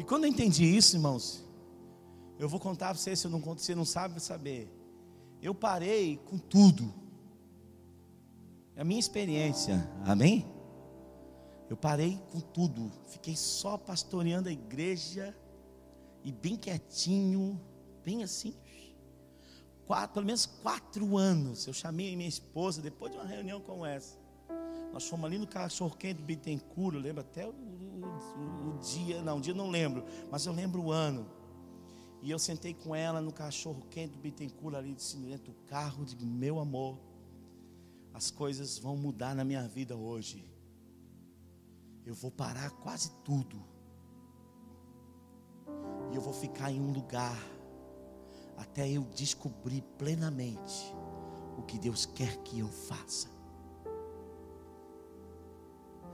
E 0.00 0.02
quando 0.02 0.24
eu 0.24 0.30
entendi 0.30 0.64
isso, 0.64 0.96
irmãos, 0.96 1.44
eu 2.38 2.48
vou 2.48 2.58
contar 2.58 2.86
para 2.86 2.94
você, 2.94 3.14
se 3.14 3.26
eu 3.26 3.30
não 3.30 3.38
conto, 3.38 3.60
você 3.60 3.74
não 3.74 3.84
sabe 3.84 4.18
saber. 4.18 4.74
Eu 5.42 5.54
parei 5.54 6.16
com 6.16 6.38
tudo. 6.38 6.90
É 8.74 8.80
a 8.80 8.84
minha 8.84 8.98
experiência, 8.98 9.86
amém? 10.06 10.46
Eu 11.68 11.76
parei 11.76 12.18
com 12.32 12.40
tudo, 12.40 12.90
fiquei 13.10 13.36
só 13.36 13.76
pastoreando 13.76 14.48
a 14.48 14.52
igreja 14.52 15.36
e 16.24 16.32
bem 16.32 16.56
quietinho, 16.56 17.60
bem 18.02 18.22
assim. 18.22 18.54
Quatro, 19.84 20.14
pelo 20.14 20.24
menos 20.24 20.46
quatro 20.46 21.18
anos. 21.18 21.66
Eu 21.66 21.74
chamei 21.74 22.16
minha 22.16 22.26
esposa 22.26 22.80
depois 22.80 23.12
de 23.12 23.18
uma 23.18 23.26
reunião 23.26 23.60
como 23.60 23.84
essa. 23.84 24.16
Nós 24.94 25.06
fomos 25.06 25.26
ali 25.26 25.36
no 25.36 25.46
cachorro 25.46 25.94
quente 25.94 26.16
do 26.16 26.24
Bittencourt, 26.24 26.94
eu 26.94 27.02
lembro 27.02 27.20
até 27.20 27.46
o, 27.46 27.52
o, 28.20 28.78
dia, 28.78 29.22
não, 29.22 29.38
o 29.38 29.40
dia 29.40 29.54
não 29.54 29.70
lembro, 29.70 30.04
mas 30.30 30.46
eu 30.46 30.52
lembro 30.52 30.82
o 30.82 30.92
ano. 30.92 31.26
E 32.22 32.30
eu 32.30 32.38
sentei 32.38 32.74
com 32.74 32.94
ela 32.94 33.20
no 33.20 33.32
cachorro 33.32 33.82
quente 33.90 34.12
do 34.12 34.18
Bittencourt, 34.18 34.74
ali 34.74 34.94
dentro 35.26 35.52
do 35.52 35.58
carro, 35.66 36.04
de 36.04 36.24
meu 36.24 36.58
amor, 36.58 36.98
as 38.12 38.30
coisas 38.30 38.78
vão 38.78 38.96
mudar 38.96 39.34
na 39.34 39.44
minha 39.44 39.66
vida 39.66 39.96
hoje. 39.96 40.44
Eu 42.04 42.14
vou 42.14 42.30
parar 42.30 42.70
quase 42.70 43.10
tudo 43.24 43.62
e 46.12 46.16
eu 46.16 46.20
vou 46.20 46.32
ficar 46.32 46.70
em 46.70 46.80
um 46.80 46.92
lugar 46.92 47.38
até 48.56 48.88
eu 48.88 49.02
descobrir 49.14 49.82
plenamente 49.96 50.94
o 51.56 51.62
que 51.62 51.78
Deus 51.78 52.04
quer 52.04 52.36
que 52.38 52.58
eu 52.58 52.68
faça. 52.68 53.39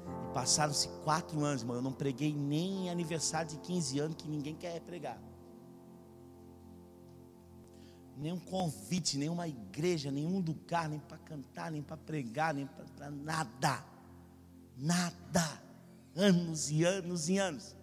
E 0.07 0.35
passaram-se 0.35 0.89
quatro 1.05 1.43
anos, 1.45 1.63
irmão. 1.63 1.77
Eu 1.77 1.83
não 1.83 1.93
preguei 1.93 2.33
nem 2.33 2.91
aniversário 2.91 3.51
de 3.51 3.59
15 3.59 3.99
anos 3.99 4.17
que 4.17 4.29
ninguém 4.29 4.55
quer 4.55 4.81
pregar. 4.81 5.21
Nenhum 8.17 8.39
convite, 8.39 9.19
nenhuma 9.19 9.47
igreja, 9.47 10.11
nenhum 10.11 10.41
lugar, 10.41 10.89
nem 10.89 10.99
para 10.99 11.19
cantar, 11.19 11.71
nem 11.71 11.83
para 11.83 11.99
pregar, 11.99 12.55
nem 12.55 12.67
para 12.67 13.11
nada. 13.11 13.85
Nada. 14.77 15.63
Anos 16.15 16.71
e 16.71 16.83
anos 16.83 17.29
e 17.29 17.37
anos. 17.37 17.77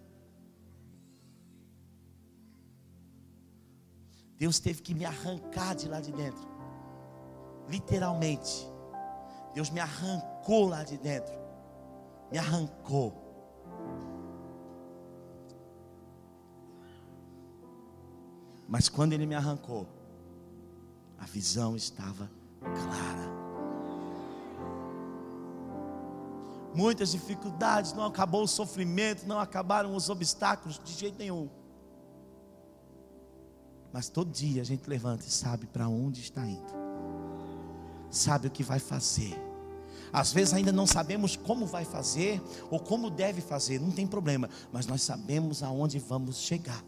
Deus 4.36 4.58
teve 4.58 4.82
que 4.82 4.92
me 4.92 5.04
arrancar 5.04 5.74
de 5.76 5.88
lá 5.88 6.00
de 6.00 6.10
dentro. 6.10 6.46
Literalmente. 7.68 8.68
Deus 9.54 9.70
me 9.70 9.78
arrancou 9.78 10.68
lá 10.68 10.82
de 10.82 10.98
dentro. 10.98 11.43
Me 12.34 12.38
arrancou. 12.38 13.14
Mas 18.66 18.88
quando 18.88 19.12
ele 19.12 19.24
me 19.24 19.36
arrancou, 19.36 19.86
a 21.16 21.26
visão 21.26 21.76
estava 21.76 22.28
clara. 22.60 23.30
Muitas 26.74 27.12
dificuldades, 27.12 27.92
não 27.92 28.04
acabou 28.04 28.42
o 28.42 28.48
sofrimento, 28.48 29.28
não 29.28 29.38
acabaram 29.38 29.94
os 29.94 30.10
obstáculos 30.10 30.80
de 30.82 30.92
jeito 30.92 31.16
nenhum. 31.16 31.48
Mas 33.92 34.08
todo 34.08 34.32
dia 34.32 34.60
a 34.60 34.64
gente 34.64 34.90
levanta 34.90 35.24
e 35.24 35.30
sabe 35.30 35.68
para 35.68 35.86
onde 35.88 36.20
está 36.20 36.44
indo, 36.44 36.74
sabe 38.10 38.48
o 38.48 38.50
que 38.50 38.64
vai 38.64 38.80
fazer. 38.80 39.43
Às 40.14 40.32
vezes 40.32 40.54
ainda 40.54 40.70
não 40.70 40.86
sabemos 40.86 41.34
como 41.34 41.66
vai 41.66 41.84
fazer 41.84 42.40
ou 42.70 42.78
como 42.78 43.10
deve 43.10 43.40
fazer, 43.40 43.80
não 43.80 43.90
tem 43.90 44.06
problema, 44.06 44.48
mas 44.70 44.86
nós 44.86 45.02
sabemos 45.02 45.60
aonde 45.60 45.98
vamos 45.98 46.36
chegar. 46.36 46.84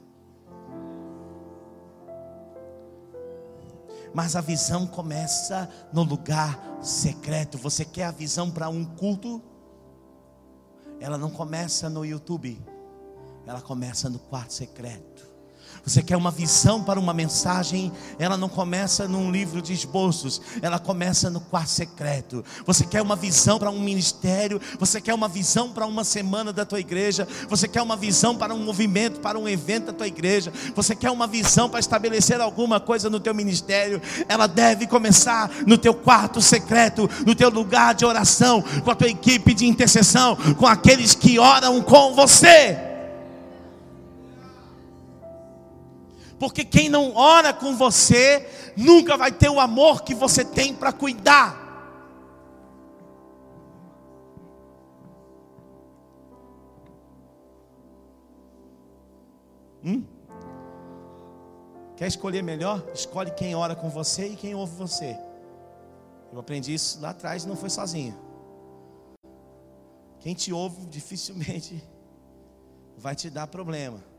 Mas 4.15 4.37
a 4.37 4.41
visão 4.41 4.87
começa 4.87 5.69
no 5.93 6.05
lugar 6.05 6.79
secreto. 6.81 7.59
Você 7.59 7.85
quer 7.85 8.05
a 8.05 8.13
visão 8.13 8.49
para 8.49 8.69
um 8.69 8.85
culto? 8.85 9.43
Ela 11.01 11.19
não 11.19 11.29
começa 11.29 11.91
no 11.91 12.05
YouTube, 12.05 12.65
ela 13.45 13.61
começa 13.61 14.09
no 14.09 14.21
quarto 14.21 14.53
secreto. 14.53 15.36
Você 15.87 16.03
quer 16.03 16.17
uma 16.17 16.33
visão 16.33 16.83
para 16.83 16.99
uma 16.99 17.15
mensagem? 17.15 17.93
Ela 18.19 18.37
não 18.37 18.49
começa 18.49 19.07
num 19.07 19.31
livro 19.31 19.63
de 19.63 19.73
esboços, 19.73 20.43
ela 20.61 20.81
começa 20.81 21.31
no 21.31 21.41
quarto 21.41 21.69
secreto. 21.69 22.45
Você 22.67 22.85
quer 22.85 23.01
uma 23.01 23.15
visão 23.15 23.57
para 23.57 23.71
um 23.71 23.79
ministério? 23.79 24.61
Você 24.81 25.01
quer 25.01 25.15
uma 25.15 25.29
visão 25.29 25.69
para 25.69 25.87
uma 25.87 26.03
semana 26.03 26.53
da 26.53 26.65
tua 26.65 26.81
igreja? 26.81 27.29
Você 27.49 27.69
quer 27.69 27.83
uma 27.83 27.97
visão 27.97 28.35
para 28.37 28.53
um 28.53 28.65
movimento, 28.65 29.21
para 29.21 29.39
um 29.39 29.49
evento 29.49 29.87
da 29.87 29.93
tua 29.93 30.09
igreja? 30.09 30.53
Você 30.75 30.97
quer 30.97 31.13
uma 31.13 31.29
visão 31.29 31.71
para 31.71 31.79
estabelecer 31.79 32.41
alguma 32.41 32.81
coisa 32.81 33.09
no 33.09 33.21
teu 33.21 33.33
ministério? 33.33 34.03
Ela 34.29 34.49
deve 34.49 34.89
começar 34.89 35.49
no 35.69 35.79
teu 35.79 35.95
quarto 35.95 36.41
secreto, 36.41 37.09
no 37.25 37.33
teu 37.33 37.49
lugar 37.49 37.95
de 37.95 38.05
oração, 38.05 38.61
com 38.83 38.91
a 38.91 38.95
tua 38.97 39.09
equipe 39.09 39.55
de 39.55 39.67
intercessão, 39.67 40.35
com 40.57 40.67
aqueles 40.67 41.15
que 41.15 41.39
oram 41.39 41.81
com 41.81 42.13
você. 42.13 42.86
Porque 46.39 46.65
quem 46.65 46.89
não 46.89 47.15
ora 47.15 47.53
com 47.53 47.75
você 47.77 48.47
nunca 48.77 49.17
vai 49.17 49.33
ter 49.33 49.49
o 49.49 49.59
amor 49.59 50.03
que 50.03 50.15
você 50.15 50.45
tem 50.45 50.75
para 50.75 50.93
cuidar. 50.93 51.65
Hum? 59.83 60.05
Quer 61.97 62.09
escolher 62.09 62.43
melhor? 62.43 62.85
Escolhe 62.93 63.31
quem 63.31 63.55
ora 63.55 63.75
com 63.75 63.89
você 63.89 64.27
e 64.29 64.37
quem 64.37 64.55
ouve 64.55 64.77
você. 64.77 65.17
Eu 66.31 66.39
aprendi 66.39 66.75
isso 66.75 67.01
lá 67.01 67.11
atrás 67.11 67.45
e 67.45 67.49
não 67.49 67.57
foi 67.57 67.71
sozinho. 67.71 68.15
Quem 70.21 70.35
te 70.35 70.53
ouve 70.53 70.85
dificilmente 70.87 71.83
vai 72.99 73.15
te 73.15 73.31
dar 73.31 73.47
problema. 73.47 74.16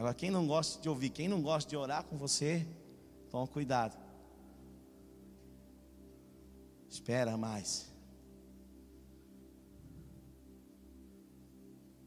Agora, 0.00 0.14
quem 0.14 0.30
não 0.30 0.46
gosta 0.46 0.80
de 0.80 0.88
ouvir, 0.88 1.10
quem 1.10 1.28
não 1.28 1.42
gosta 1.42 1.68
de 1.68 1.76
orar 1.76 2.02
com 2.04 2.16
você, 2.16 2.66
toma 3.30 3.46
cuidado. 3.46 3.98
Espera 6.88 7.36
mais. 7.36 7.92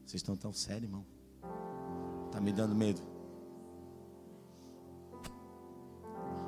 Vocês 0.04 0.14
estão 0.14 0.34
tão 0.34 0.52
sérios, 0.52 0.82
irmão? 0.82 1.06
Está 2.26 2.40
me 2.40 2.52
dando 2.52 2.74
medo. 2.74 3.00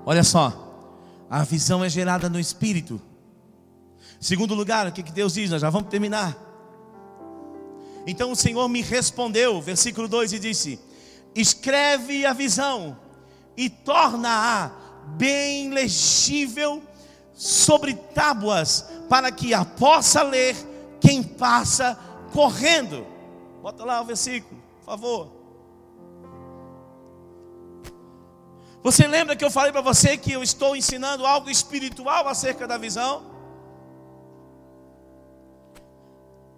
Olha 0.04 0.24
só, 0.24 0.52
a 1.30 1.44
visão 1.44 1.84
é 1.84 1.88
gerada 1.88 2.28
no 2.28 2.40
espírito. 2.40 3.00
Segundo 4.20 4.52
lugar, 4.52 4.88
o 4.88 4.92
que 4.92 5.00
Deus 5.04 5.34
diz? 5.34 5.48
Nós 5.48 5.62
já 5.62 5.70
vamos 5.70 5.90
terminar. 5.90 6.36
Então 8.04 8.32
o 8.32 8.36
Senhor 8.36 8.66
me 8.68 8.82
respondeu, 8.82 9.62
versículo 9.62 10.08
2, 10.08 10.32
e 10.32 10.38
disse: 10.40 10.95
escreve 11.36 12.24
a 12.24 12.32
visão 12.32 12.98
e 13.56 13.68
torna-a 13.68 14.70
bem 15.16 15.70
legível 15.70 16.82
sobre 17.34 17.94
tábuas, 17.94 18.86
para 19.08 19.30
que 19.30 19.52
a 19.52 19.64
possa 19.64 20.22
ler 20.22 20.56
quem 21.00 21.22
passa 21.22 21.98
correndo. 22.32 23.06
Bota 23.62 23.84
lá 23.84 24.00
o 24.00 24.04
versículo, 24.04 24.60
por 24.78 24.84
favor. 24.86 25.36
Você 28.82 29.06
lembra 29.06 29.36
que 29.36 29.44
eu 29.44 29.50
falei 29.50 29.72
para 29.72 29.80
você 29.80 30.16
que 30.16 30.32
eu 30.32 30.42
estou 30.42 30.74
ensinando 30.76 31.26
algo 31.26 31.50
espiritual 31.50 32.28
acerca 32.28 32.66
da 32.66 32.78
visão? 32.78 33.35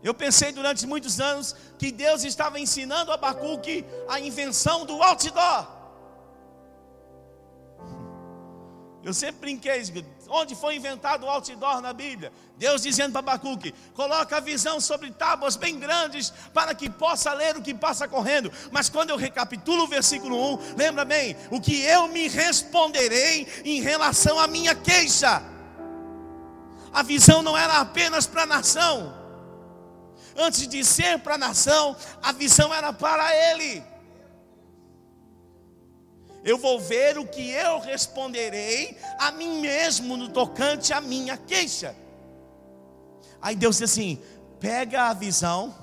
Eu 0.03 0.15
pensei 0.15 0.53
durante 0.53 0.87
muitos 0.87 1.21
anos 1.21 1.57
que 1.79 1.91
Deus 1.91 2.23
estava 2.25 2.59
ensinando 2.61 3.11
a 3.11 3.15
Abacuque 3.15 3.85
a 4.09 4.21
invenção 4.21 4.87
do 4.87 5.03
outdoor. 5.03 5.79
Eu 9.03 9.15
sempre 9.15 9.41
brinquei, 9.41 9.83
onde 10.29 10.55
foi 10.55 10.77
inventado 10.77 11.25
o 11.25 11.31
outdoor 11.31 11.81
na 11.81 11.93
Bíblia? 11.93 12.33
Deus 12.57 12.83
dizendo 12.83 13.13
para 13.13 13.21
Abacuque: 13.21 13.73
coloca 13.95 14.37
a 14.37 14.41
visão 14.41 14.81
sobre 14.81 15.11
tábuas 15.11 15.57
bem 15.57 15.79
grandes, 15.79 16.31
para 16.53 16.75
que 16.75 16.91
possa 16.91 17.33
ler 17.33 17.57
o 17.57 17.63
que 17.63 17.73
passa 17.73 18.07
correndo. 18.07 18.53
Mas 18.71 18.89
quando 18.89 19.11
eu 19.11 19.17
recapitulo 19.17 19.85
o 19.85 19.89
versículo 19.89 20.55
1, 20.55 20.77
lembra 20.77 21.05
bem, 21.05 21.37
o 21.51 21.61
que 21.61 21.81
eu 21.83 22.09
me 22.09 22.29
responderei 22.29 23.47
em 23.65 23.81
relação 23.81 24.39
à 24.39 24.47
minha 24.47 24.75
queixa. 24.75 25.43
A 26.93 27.03
visão 27.03 27.43
não 27.43 27.57
era 27.57 27.79
apenas 27.81 28.27
para 28.27 28.43
a 28.43 28.47
nação, 28.47 29.15
antes 30.39 30.69
de 30.69 30.85
ser 30.85 31.19
para 31.19 31.35
a 31.35 31.39
nação, 31.39 31.97
a 32.23 32.33
visão 32.33 32.73
era 32.73 32.93
para 32.93 33.35
ele. 33.53 33.83
Eu 36.45 36.57
vou 36.57 36.81
ver 36.81 37.19
o 37.19 37.27
que 37.27 37.51
eu 37.51 37.81
responderei 37.81 38.97
a 39.19 39.33
mim 39.33 39.61
mesmo 39.61 40.17
no 40.17 40.29
tocante 40.29 40.93
à 40.93 41.01
minha 41.01 41.37
queixa. 41.37 41.95
Aí 43.43 43.57
Deus 43.57 43.79
diz 43.79 43.91
assim: 43.91 44.19
pega 44.61 45.09
a 45.09 45.13
visão 45.13 45.75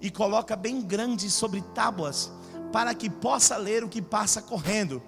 e 0.00 0.10
coloca 0.10 0.54
bem 0.54 0.80
grande 0.80 1.28
sobre 1.28 1.60
tábuas, 1.74 2.30
para 2.72 2.94
que 2.94 3.10
possa 3.10 3.56
ler 3.56 3.82
o 3.82 3.88
que 3.88 4.00
passa 4.00 4.40
correndo. 4.40 5.02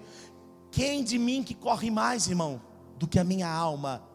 Quem 0.69 1.03
de 1.03 1.17
mim 1.17 1.43
que 1.43 1.55
corre 1.55 1.89
mais, 1.89 2.27
irmão, 2.27 2.61
do 2.97 3.07
que 3.07 3.17
a 3.17 3.23
minha 3.23 3.49
alma? 3.49 4.10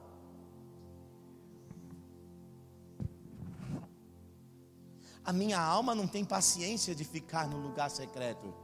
A 5.26 5.32
minha 5.32 5.58
alma 5.58 5.92
não 5.92 6.06
tem 6.06 6.24
paciência 6.24 6.94
de 6.94 7.04
ficar 7.04 7.48
no 7.48 7.58
lugar 7.58 7.90
secreto. 7.90 8.54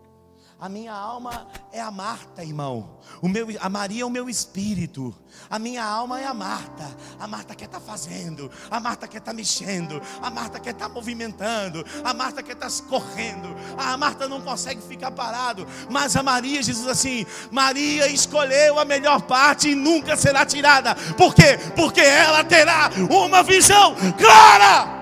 A 0.61 0.69
minha 0.69 0.95
alma 0.95 1.49
é 1.73 1.81
a 1.81 1.91
Marta, 1.91 2.45
irmão. 2.45 3.01
O 3.21 3.27
meu, 3.29 3.49
a 3.61 3.69
Maria 3.69 4.03
é 4.03 4.07
o 4.07 4.11
meu 4.11 4.31
espírito. 4.31 5.13
A 5.51 5.59
minha 5.59 5.85
alma 5.85 6.21
é 6.21 6.25
a 6.25 6.33
Marta. 6.33 6.89
A 7.19 7.27
Marta 7.27 7.53
quer 7.57 7.65
estar 7.65 7.81
tá 7.81 7.85
fazendo. 7.85 8.49
A 8.71 8.79
Marta 8.79 9.09
quer 9.09 9.19
estar 9.19 9.33
tá 9.33 9.37
mexendo. 9.37 10.01
A 10.23 10.31
Marta 10.31 10.61
quer 10.61 10.71
estar 10.71 10.87
tá 10.87 10.95
movimentando. 10.95 11.85
A 12.05 12.15
Marta 12.15 12.45
quer 12.45 12.53
estar 12.53 12.71
tá 12.71 12.89
correndo. 12.89 13.49
A 13.77 13.97
Marta 13.97 14.29
não 14.29 14.41
consegue 14.41 14.81
ficar 14.83 15.11
parado. 15.11 15.67
Mas 15.91 16.15
a 16.15 16.23
Maria 16.23 16.63
Jesus 16.63 16.87
assim: 16.87 17.27
Maria 17.51 18.07
escolheu 18.07 18.79
a 18.79 18.85
melhor 18.85 19.23
parte 19.23 19.71
e 19.71 19.75
nunca 19.75 20.17
será 20.17 20.47
tirada. 20.47 20.95
Por 21.17 21.35
quê? 21.35 21.59
Porque 21.75 22.01
ela 22.01 22.45
terá 22.45 22.89
uma 23.11 23.43
visão 23.43 23.97
clara. 24.17 25.02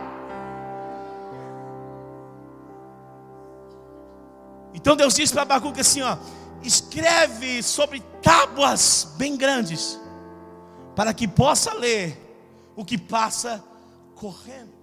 Então 4.81 4.97
Deus 4.97 5.15
disse 5.15 5.33
para 5.33 5.43
Abacuque 5.43 5.81
assim: 5.81 6.01
ó, 6.03 6.17
escreve 6.63 7.63
sobre 7.63 8.01
tábuas 8.23 9.15
bem 9.17 9.37
grandes, 9.37 9.99
para 10.97 11.13
que 11.13 11.29
possa 11.29 11.75
ler 11.75 12.19
o 12.75 12.85
que 12.85 12.97
passa 12.97 13.63
correndo. 14.15 14.81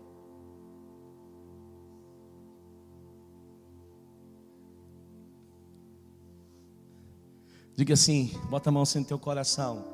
Diga 7.75 7.93
assim, 7.93 8.31
bota 8.49 8.69
a 8.69 8.71
mão 8.71 8.81
assim 8.81 8.99
no 8.99 9.05
teu 9.05 9.19
coração. 9.19 9.85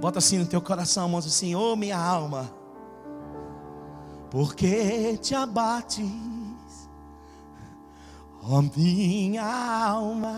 Bota 0.00 0.18
assim 0.18 0.38
no 0.38 0.46
teu 0.46 0.60
coração, 0.60 1.08
mão 1.08 1.18
assim, 1.18 1.54
ô 1.54 1.72
oh, 1.72 1.76
minha 1.76 1.98
alma, 1.98 2.52
porque 4.30 5.16
te 5.16 5.34
abate 5.34 6.02
Ó 8.50 8.60
oh, 8.60 8.64
minha 8.74 9.44
alma, 9.44 10.34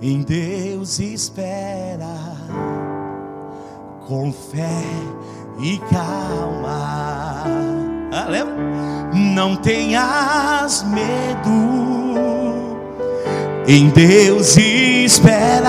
em 0.00 0.22
Deus 0.22 0.98
espera, 0.98 2.06
com 4.08 4.32
fé 4.32 4.82
e 5.60 5.76
calma. 5.92 7.44
Ah? 8.10 8.28
Não 9.12 9.54
tenhas 9.56 10.84
medo, 10.84 11.58
em 13.68 13.90
Deus 13.90 14.56
espera, 14.56 15.68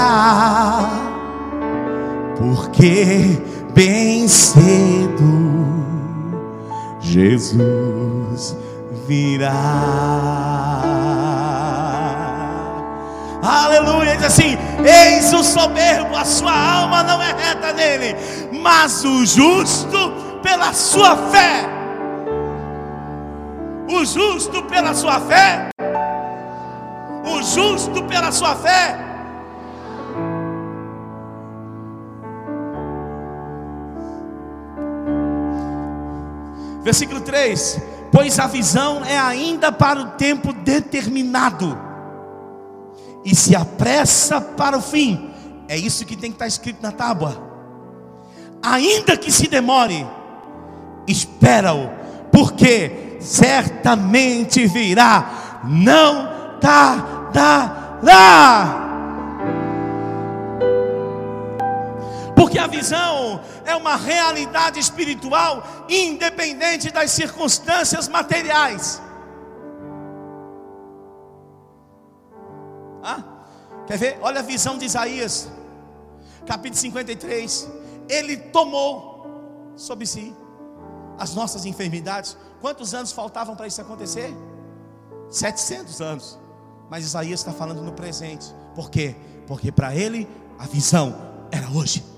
porque 2.37 3.37
bem 3.75 4.29
cedo 4.29 5.83
Jesus 7.01 8.62
virá. 9.07 9.51
Aleluia, 13.41 14.15
diz 14.15 14.25
assim: 14.25 14.57
Eis 14.85 15.33
o 15.33 15.43
soberbo, 15.43 16.15
a 16.15 16.25
sua 16.25 16.51
alma 16.51 17.03
não 17.03 17.21
é 17.21 17.33
reta 17.33 17.73
nele, 17.73 18.15
mas 18.61 19.03
o 19.03 19.25
justo 19.25 20.13
pela 20.41 20.73
sua 20.73 21.15
fé. 21.31 21.69
O 23.89 24.05
justo 24.05 24.63
pela 24.63 24.93
sua 24.93 25.19
fé 25.19 25.69
justo 27.43 28.03
pela 28.05 28.31
sua 28.31 28.55
fé. 28.55 28.97
Versículo 36.81 37.21
3: 37.21 37.81
Pois 38.13 38.37
a 38.37 38.45
visão 38.45 39.03
é 39.03 39.17
ainda 39.17 39.71
para 39.71 39.99
o 39.99 40.11
tempo 40.11 40.53
determinado, 40.53 41.75
e 43.25 43.33
se 43.35 43.55
apressa 43.55 44.39
para 44.39 44.77
o 44.77 44.81
fim. 44.81 45.31
É 45.67 45.75
isso 45.75 46.05
que 46.05 46.15
tem 46.15 46.29
que 46.29 46.35
estar 46.35 46.45
escrito 46.45 46.77
na 46.79 46.91
tábua. 46.91 47.41
Ainda 48.61 49.17
que 49.17 49.31
se 49.31 49.47
demore, 49.47 50.05
espera-o, 51.07 51.89
porque 52.31 53.17
certamente 53.19 54.67
virá, 54.67 55.61
não 55.63 56.59
tardará. 56.61 58.03
Porque 62.35 62.57
a 62.57 62.67
visão 62.67 63.41
é 63.65 63.75
uma 63.75 63.95
realidade 63.95 64.79
espiritual 64.79 65.63
independente 65.89 66.91
das 66.91 67.11
circunstâncias 67.11 68.07
materiais. 68.07 69.01
Ah, 73.03 73.23
quer 73.85 73.97
ver? 73.97 74.17
Olha 74.21 74.39
a 74.39 74.43
visão 74.43 74.77
de 74.77 74.85
Isaías, 74.85 75.49
capítulo 76.45 76.79
53. 76.79 77.69
Ele 78.09 78.37
tomou 78.37 79.73
sobre 79.75 80.05
si 80.05 80.33
as 81.17 81.35
nossas 81.35 81.65
enfermidades. 81.65 82.37
Quantos 82.61 82.93
anos 82.93 83.11
faltavam 83.11 83.55
para 83.55 83.67
isso 83.67 83.81
acontecer? 83.81 84.33
700 85.29 86.01
anos. 86.01 86.39
Mas 86.89 87.03
Isaías 87.03 87.39
está 87.39 87.51
falando 87.51 87.81
no 87.81 87.91
presente. 87.91 88.53
Por 88.75 88.89
quê? 88.89 89.15
Porque 89.47 89.71
para 89.71 89.95
ele 89.95 90.27
a 90.57 90.65
visão 90.65 91.15
era 91.51 91.69
hoje. 91.69 92.12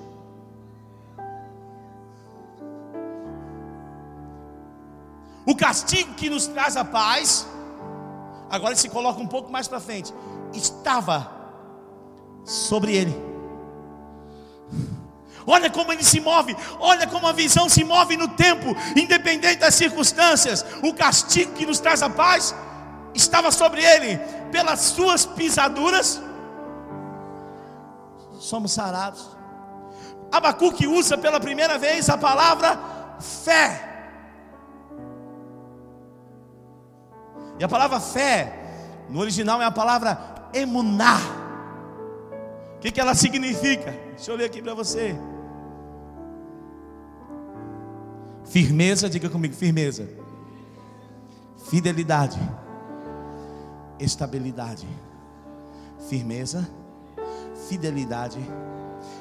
O 5.46 5.56
castigo 5.56 6.14
que 6.16 6.30
nos 6.30 6.48
traz 6.48 6.76
a 6.76 6.84
paz, 6.84 7.48
agora 8.50 8.72
ele 8.72 8.80
se 8.80 8.90
coloca 8.90 9.22
um 9.22 9.28
pouco 9.28 9.52
mais 9.52 9.68
para 9.68 9.80
frente, 9.80 10.14
estava 10.54 11.32
sobre 12.44 12.96
ele. 12.96 13.16
Olha 15.48 15.70
como 15.70 15.92
ele 15.94 16.04
se 16.04 16.20
move, 16.20 16.56
olha 16.80 17.06
como 17.06 17.28
a 17.28 17.32
visão 17.32 17.70
se 17.70 17.84
move 17.84 18.18
no 18.18 18.28
tempo, 18.30 18.76
independente 18.96 19.58
das 19.58 19.76
circunstâncias. 19.76 20.66
O 20.82 20.94
castigo 20.94 21.54
que 21.54 21.66
nos 21.66 21.80
traz 21.80 22.02
a 22.02 22.10
paz 22.10 22.56
estava 23.14 23.52
sobre 23.52 23.84
ele, 23.84 24.18
pelas 24.52 24.80
suas 24.80 25.26
pisaduras, 25.26 26.20
somos 28.40 28.72
sarados. 28.72 29.36
Abacuque 30.32 30.88
usa 30.88 31.18
pela 31.18 31.40
primeira 31.40 31.78
vez 31.78 32.10
a 32.10 32.18
palavra 32.18 32.80
fé. 33.20 33.85
E 37.60 37.64
a 37.64 37.68
palavra 37.68 38.00
fé, 38.00 39.06
no 39.10 39.20
original 39.20 39.62
é 39.62 39.66
a 39.66 39.72
palavra 39.72 40.18
emunar. 40.54 41.22
O 42.76 42.80
que, 42.80 42.92
que 42.92 43.00
ela 43.00 43.16
significa? 43.16 43.92
Deixa 44.16 44.32
eu 44.32 44.36
ler 44.36 44.46
aqui 44.46 44.62
para 44.62 44.74
você. 44.74 45.16
Firmeza, 48.46 49.10
diga 49.10 49.30
comigo, 49.30 49.54
firmeza. 49.54 50.08
Fidelidade. 51.70 52.40
Estabilidade. 54.00 54.88
Firmeza, 56.10 56.70
fidelidade 57.68 58.40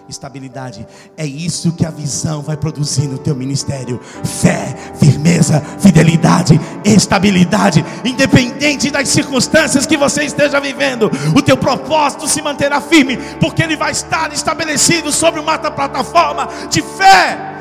estabilidade. 0.09 0.87
É 1.17 1.25
isso 1.25 1.73
que 1.73 1.87
a 1.87 1.91
visão 1.91 2.43
vai 2.43 2.57
produzir 2.57 3.07
no 3.07 3.19
teu 3.19 3.35
ministério: 3.35 4.01
fé, 4.23 4.75
firmeza, 4.97 5.61
fidelidade, 5.79 6.61
estabilidade, 6.85 7.85
independente 8.05 8.91
das 8.91 9.09
circunstâncias 9.09 9.87
que 9.87 9.97
você 9.97 10.25
esteja 10.25 10.61
vivendo, 10.61 11.11
o 11.37 11.43
teu 11.43 11.57
propósito 11.57 12.29
se 12.29 12.43
manterá 12.43 12.81
firme, 12.81 13.17
porque 13.41 13.63
ele 13.63 13.77
vai 13.77 13.93
estar 13.93 14.33
estabelecido 14.33 15.11
sobre 15.13 15.41
uma 15.41 15.59
plataforma 15.59 16.49
de 16.71 16.83
fé. 16.83 17.54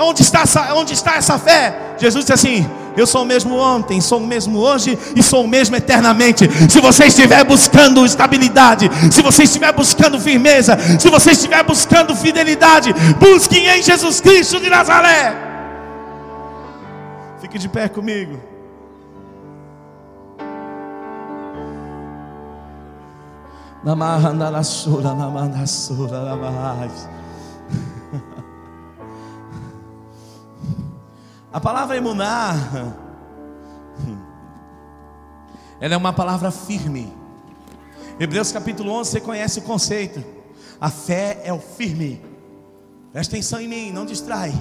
Onde 0.00 0.22
está, 0.22 0.40
essa, 0.42 0.74
onde 0.74 0.92
está 0.94 1.16
essa 1.16 1.38
fé? 1.38 1.94
Jesus 1.98 2.24
disse 2.24 2.32
assim: 2.32 2.70
Eu 2.96 3.06
sou 3.06 3.22
o 3.22 3.24
mesmo 3.26 3.56
ontem, 3.56 4.00
sou 4.00 4.18
o 4.18 4.26
mesmo 4.26 4.58
hoje 4.58 4.98
e 5.14 5.22
sou 5.22 5.44
o 5.44 5.48
mesmo 5.48 5.76
eternamente. 5.76 6.48
Se 6.70 6.80
você 6.80 7.06
estiver 7.06 7.44
buscando 7.44 8.04
estabilidade, 8.06 8.90
se 9.10 9.20
você 9.20 9.42
estiver 9.42 9.72
buscando 9.72 10.18
firmeza, 10.18 10.78
se 10.98 11.10
você 11.10 11.32
estiver 11.32 11.62
buscando 11.62 12.16
fidelidade, 12.16 12.94
busque 13.18 13.58
em 13.58 13.82
Jesus 13.82 14.20
Cristo 14.20 14.58
de 14.58 14.70
Nazaré. 14.70 15.34
Fique 17.40 17.58
de 17.58 17.68
pé 17.68 17.88
comigo. 17.88 18.40
Namarra 23.82 24.32
na 24.32 24.62
sura, 24.62 25.14
namarra 25.14 25.66
sura, 25.66 26.22
namarra. 26.22 27.19
A 31.52 31.60
palavra 31.60 31.96
emunar, 31.96 32.94
ela 35.80 35.94
é 35.94 35.96
uma 35.96 36.12
palavra 36.12 36.52
firme. 36.52 37.12
Hebreus 38.20 38.52
capítulo 38.52 38.92
11, 38.92 39.10
você 39.10 39.20
conhece 39.20 39.58
o 39.58 39.62
conceito. 39.62 40.24
A 40.80 40.88
fé 40.90 41.40
é 41.42 41.52
o 41.52 41.58
firme. 41.58 42.22
Presta 43.12 43.34
atenção 43.34 43.60
em 43.60 43.66
mim, 43.66 43.90
não 43.90 44.06
distrai. 44.06 44.52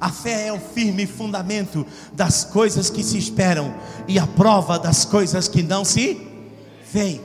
A 0.00 0.10
fé 0.10 0.48
é 0.48 0.52
o 0.52 0.58
firme 0.58 1.06
fundamento 1.06 1.86
das 2.12 2.42
coisas 2.42 2.90
que 2.90 3.04
se 3.04 3.16
esperam 3.16 3.72
e 4.08 4.18
a 4.18 4.26
prova 4.26 4.76
das 4.76 5.04
coisas 5.04 5.46
que 5.46 5.62
não 5.62 5.84
se 5.84 6.20
veem. 6.92 7.20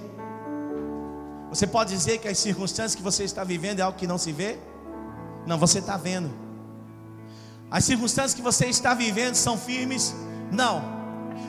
Você 1.50 1.66
pode 1.66 1.96
dizer 1.96 2.20
que 2.20 2.28
as 2.28 2.38
circunstâncias 2.38 2.94
que 2.94 3.02
você 3.02 3.24
está 3.24 3.44
vivendo 3.44 3.80
é 3.80 3.82
algo 3.82 3.98
que 3.98 4.06
não 4.06 4.20
se 4.20 4.32
vê? 4.32 4.60
Não, 5.48 5.58
você 5.58 5.80
está 5.80 5.98
vendo. 5.98 6.43
As 7.74 7.86
circunstâncias 7.86 8.36
que 8.36 8.42
você 8.44 8.68
está 8.68 8.94
vivendo 8.94 9.34
são 9.34 9.58
firmes? 9.58 10.14
Não. 10.52 10.94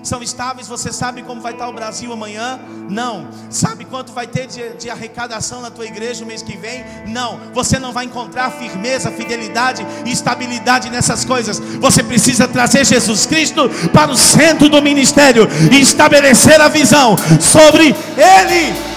São 0.02 0.22
estáveis? 0.22 0.66
Você 0.66 0.90
sabe 0.90 1.22
como 1.22 1.42
vai 1.42 1.52
estar 1.52 1.68
o 1.68 1.72
Brasil 1.74 2.10
amanhã? 2.10 2.58
Não. 2.88 3.28
Sabe 3.50 3.84
quanto 3.84 4.10
vai 4.10 4.26
ter 4.26 4.46
de, 4.46 4.70
de 4.70 4.88
arrecadação 4.88 5.60
na 5.60 5.70
tua 5.70 5.84
igreja 5.84 6.22
no 6.22 6.26
mês 6.26 6.40
que 6.40 6.56
vem? 6.56 6.82
Não. 7.08 7.38
Você 7.52 7.78
não 7.78 7.92
vai 7.92 8.06
encontrar 8.06 8.50
firmeza, 8.52 9.10
fidelidade 9.10 9.86
e 10.06 10.12
estabilidade 10.12 10.88
nessas 10.88 11.26
coisas. 11.26 11.58
Você 11.58 12.02
precisa 12.02 12.48
trazer 12.48 12.86
Jesus 12.86 13.26
Cristo 13.26 13.68
para 13.92 14.10
o 14.10 14.16
centro 14.16 14.70
do 14.70 14.80
ministério 14.80 15.46
e 15.70 15.78
estabelecer 15.78 16.58
a 16.58 16.68
visão 16.68 17.16
sobre 17.38 17.94
Ele. 18.16 18.93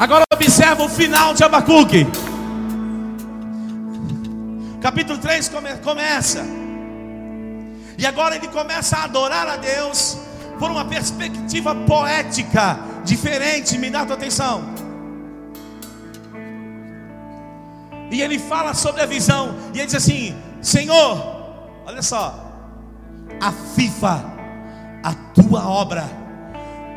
Agora 0.00 0.24
observa 0.32 0.82
o 0.82 0.88
final 0.88 1.34
de 1.34 1.44
Abacuque. 1.44 2.06
Capítulo 4.80 5.18
3 5.18 5.50
come, 5.50 5.76
começa. 5.84 6.42
E 7.98 8.06
agora 8.06 8.34
ele 8.34 8.48
começa 8.48 8.96
a 8.96 9.04
adorar 9.04 9.46
a 9.46 9.56
Deus 9.56 10.16
por 10.58 10.70
uma 10.70 10.86
perspectiva 10.86 11.74
poética 11.74 12.78
diferente. 13.04 13.76
Me 13.76 13.90
dá 13.90 14.06
tua 14.06 14.16
atenção. 14.16 14.70
E 18.10 18.22
ele 18.22 18.38
fala 18.38 18.72
sobre 18.72 19.02
a 19.02 19.06
visão. 19.06 19.54
E 19.74 19.80
ele 19.80 19.84
diz 19.84 19.96
assim: 19.96 20.34
Senhor, 20.62 21.76
olha 21.84 22.00
só, 22.00 22.42
afifa 23.38 24.24
a 25.04 25.12
tua 25.34 25.68
obra 25.68 26.08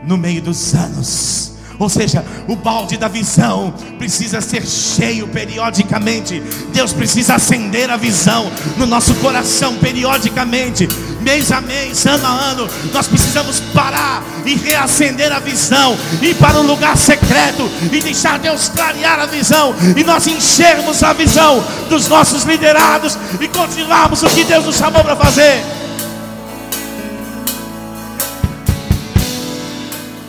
no 0.06 0.18
meio 0.18 0.42
dos 0.42 0.74
anos 0.74 1.53
ou 1.84 1.90
seja, 1.90 2.24
o 2.48 2.56
balde 2.56 2.98
da 2.98 3.08
visão 3.08 3.74
precisa 3.98 4.40
ser 4.40 4.66
cheio 4.66 5.28
periodicamente. 5.28 6.42
Deus 6.74 6.94
precisa 6.94 7.36
acender 7.36 7.90
a 7.90 7.98
visão 7.98 8.50
no 8.78 8.86
nosso 8.86 9.14
coração 9.16 9.76
periodicamente, 9.76 10.88
mês 11.22 11.52
a 11.52 11.60
mês, 11.60 12.06
ano 12.06 12.26
a 12.26 12.30
ano. 12.30 12.70
Nós 12.94 13.08
precisamos 13.08 13.60
parar 13.74 14.24
e 14.46 14.56
reacender 14.56 15.32
a 15.32 15.40
visão, 15.40 15.98
ir 16.22 16.36
para 16.36 16.60
um 16.60 16.66
lugar 16.66 16.98
secreto 16.98 17.70
e 17.92 18.00
deixar 18.00 18.40
Deus 18.40 18.70
clarear 18.70 19.20
a 19.20 19.26
visão 19.26 19.76
e 19.98 20.04
nós 20.04 20.26
enchermos 20.26 21.04
a 21.04 21.12
visão 21.12 21.64
dos 21.90 22.08
nossos 22.08 22.44
liderados 22.44 23.18
e 23.42 23.48
continuarmos 23.50 24.24
o 24.24 24.30
que 24.30 24.46
Deus 24.46 24.66
nos 24.66 24.78
chamou 24.78 25.04
para 25.04 25.16
fazer. 25.18 25.62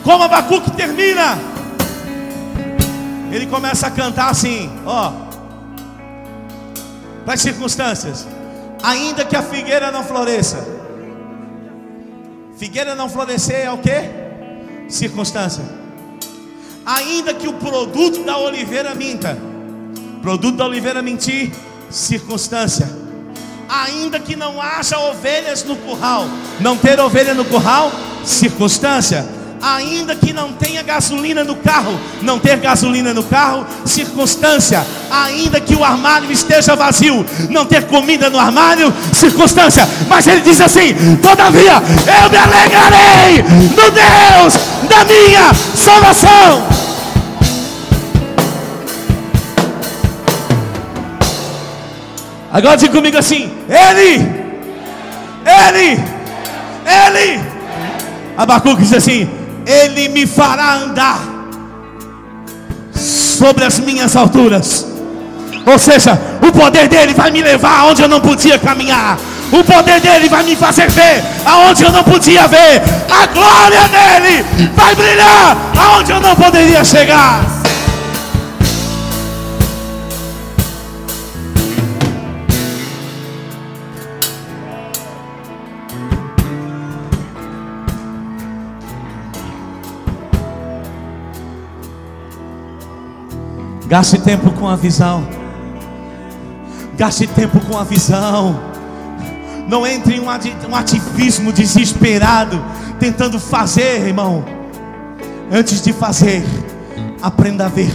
Como 0.05 0.23
Abacuque 0.23 0.69
termina? 0.69 1.35
Ele 3.31 3.47
começa 3.47 3.87
a 3.87 3.91
cantar 3.91 4.29
assim, 4.29 4.69
ó. 4.85 5.11
Para 7.25 7.33
as 7.33 7.41
circunstâncias. 7.41 8.27
Ainda 8.83 9.25
que 9.25 9.35
a 9.35 9.41
figueira 9.41 9.91
não 9.91 10.03
floresça. 10.03 10.63
Figueira 12.55 12.93
não 12.93 13.09
florescer 13.09 13.61
é 13.61 13.71
o 13.71 13.79
que? 13.79 14.11
Circunstância. 14.87 15.63
Ainda 16.85 17.33
que 17.33 17.47
o 17.47 17.53
produto 17.53 18.23
da 18.23 18.37
oliveira 18.37 18.93
minta. 18.93 19.35
Produto 20.21 20.57
da 20.57 20.65
oliveira 20.67 21.01
mentir, 21.01 21.51
circunstância. 21.89 22.87
Ainda 23.67 24.19
que 24.19 24.35
não 24.35 24.61
haja 24.61 24.99
ovelhas 24.99 25.63
no 25.63 25.75
curral. 25.77 26.25
Não 26.59 26.77
ter 26.77 26.99
ovelha 26.99 27.33
no 27.33 27.43
curral, 27.43 27.91
circunstância 28.23 29.43
ainda 29.65 30.15
que 30.15 30.31
não 30.31 30.53
tenha 30.53 30.83
gasolina 30.83 31.43
no 31.43 31.55
carro, 31.55 31.99
não 32.21 32.37
ter 32.37 32.57
gasolina 32.57 33.15
no 33.15 33.23
carro, 33.23 33.65
circunstância, 33.83 34.85
ainda 35.09 35.59
que 35.59 35.75
o 35.75 35.83
armário 35.83 36.31
esteja 36.31 36.75
vazio, 36.75 37.25
não 37.49 37.65
ter 37.65 37.87
comida 37.87 38.29
no 38.29 38.39
armário, 38.39 38.93
circunstância, 39.11 39.87
mas 40.07 40.27
ele 40.27 40.41
diz 40.41 40.61
assim: 40.61 40.93
todavia 41.19 41.73
eu 41.73 42.29
me 42.29 42.37
alegrarei 42.37 43.43
no 43.71 43.91
Deus 43.91 44.53
da 44.87 45.03
minha 45.03 45.51
salvação. 45.75 46.67
Agora 52.53 52.77
diga 52.77 52.93
comigo 52.93 53.17
assim: 53.17 53.51
Ele, 53.67 54.25
Ele, 55.43 55.99
Ele. 56.85 57.55
Abacuque 58.37 58.83
diz 58.83 58.93
assim: 58.93 59.29
ele 59.65 60.09
me 60.09 60.25
fará 60.25 60.75
andar 60.75 61.19
sobre 62.93 63.65
as 63.65 63.79
minhas 63.79 64.15
alturas. 64.15 64.85
Ou 65.65 65.79
seja, 65.79 66.19
o 66.41 66.51
poder 66.51 66.87
dele 66.87 67.13
vai 67.13 67.31
me 67.31 67.41
levar 67.41 67.79
aonde 67.79 68.01
eu 68.01 68.07
não 68.07 68.19
podia 68.21 68.59
caminhar. 68.59 69.17
O 69.51 69.63
poder 69.63 69.99
dele 69.99 70.29
vai 70.29 70.43
me 70.43 70.55
fazer 70.55 70.89
ver 70.89 71.23
aonde 71.45 71.83
eu 71.83 71.91
não 71.91 72.03
podia 72.03 72.47
ver. 72.47 72.81
A 73.09 73.27
glória 73.27 73.81
dele 73.87 74.45
vai 74.75 74.95
brilhar 74.95 75.57
aonde 75.77 76.11
eu 76.11 76.19
não 76.19 76.35
poderia 76.35 76.83
chegar. 76.83 77.64
Gaste 93.87 94.17
tempo 94.19 94.51
com 94.51 94.67
a 94.67 94.75
visão. 94.75 95.27
Gaste 96.97 97.27
tempo 97.27 97.59
com 97.59 97.77
a 97.77 97.83
visão. 97.83 98.59
Não 99.67 99.85
entre 99.85 100.15
em 100.15 100.19
um 100.19 100.75
ativismo 100.75 101.51
desesperado, 101.51 102.63
tentando 102.99 103.39
fazer, 103.39 104.07
irmão. 104.07 104.43
Antes 105.51 105.81
de 105.81 105.93
fazer, 105.93 106.43
aprenda 107.21 107.65
a 107.65 107.69
ver. 107.69 107.91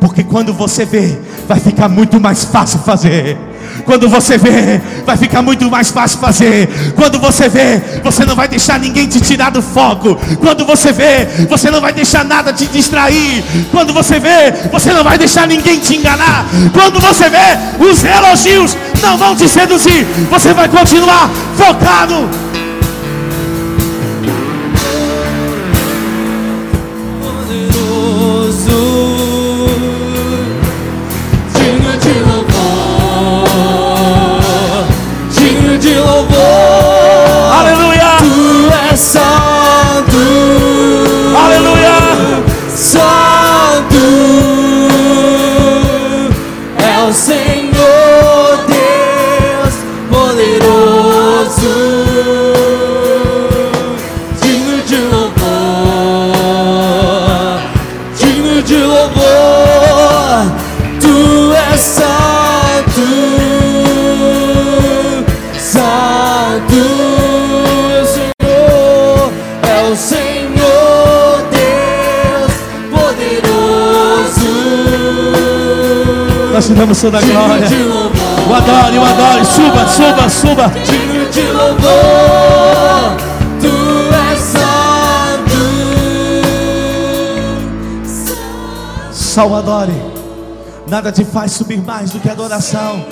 Porque 0.00 0.22
quando 0.22 0.52
você 0.52 0.84
vê, 0.84 1.18
vai 1.46 1.58
ficar 1.58 1.88
muito 1.88 2.20
mais 2.20 2.44
fácil 2.44 2.78
fazer. 2.80 3.36
Quando 3.84 4.08
você 4.08 4.38
vê, 4.38 4.80
vai 5.04 5.16
ficar 5.16 5.42
muito 5.42 5.70
mais 5.70 5.90
fácil 5.90 6.18
fazer. 6.18 6.68
Quando 6.94 7.18
você 7.18 7.48
vê, 7.48 7.82
você 8.02 8.24
não 8.24 8.34
vai 8.34 8.48
deixar 8.48 8.78
ninguém 8.78 9.06
te 9.06 9.20
tirar 9.20 9.50
do 9.50 9.62
foco. 9.62 10.16
Quando 10.40 10.64
você 10.64 10.92
vê, 10.92 11.26
você 11.48 11.70
não 11.70 11.80
vai 11.80 11.92
deixar 11.92 12.24
nada 12.24 12.52
te 12.52 12.66
distrair. 12.66 13.42
Quando 13.70 13.92
você 13.92 14.18
vê, 14.18 14.52
você 14.70 14.92
não 14.92 15.04
vai 15.04 15.18
deixar 15.18 15.46
ninguém 15.46 15.78
te 15.78 15.96
enganar. 15.96 16.46
Quando 16.72 17.00
você 17.00 17.28
vê, 17.28 17.58
os 17.78 18.04
elogios 18.04 18.76
não 19.02 19.16
vão 19.16 19.34
te 19.34 19.48
seduzir. 19.48 20.06
Você 20.30 20.52
vai 20.52 20.68
continuar 20.68 21.30
focado 21.56 22.49
Vamos 76.90 77.02
toda 77.02 77.18
a 77.18 77.20
glória. 77.20 77.68
O 78.48 78.52
adore, 78.52 78.98
o 78.98 79.04
adore. 79.04 79.44
Suba, 79.44 79.86
suba, 79.86 80.28
suba. 80.28 80.72
Digno 80.84 81.30
de 81.30 81.42
louvor. 81.52 83.16
Tu 83.60 83.70
és 84.32 84.40
santo. 84.40 85.54
Adore. 89.56 89.94
Nada 90.88 91.12
te 91.12 91.24
faz 91.24 91.52
subir 91.52 91.80
mais 91.80 92.10
do 92.10 92.18
que 92.18 92.28
adoração. 92.28 93.06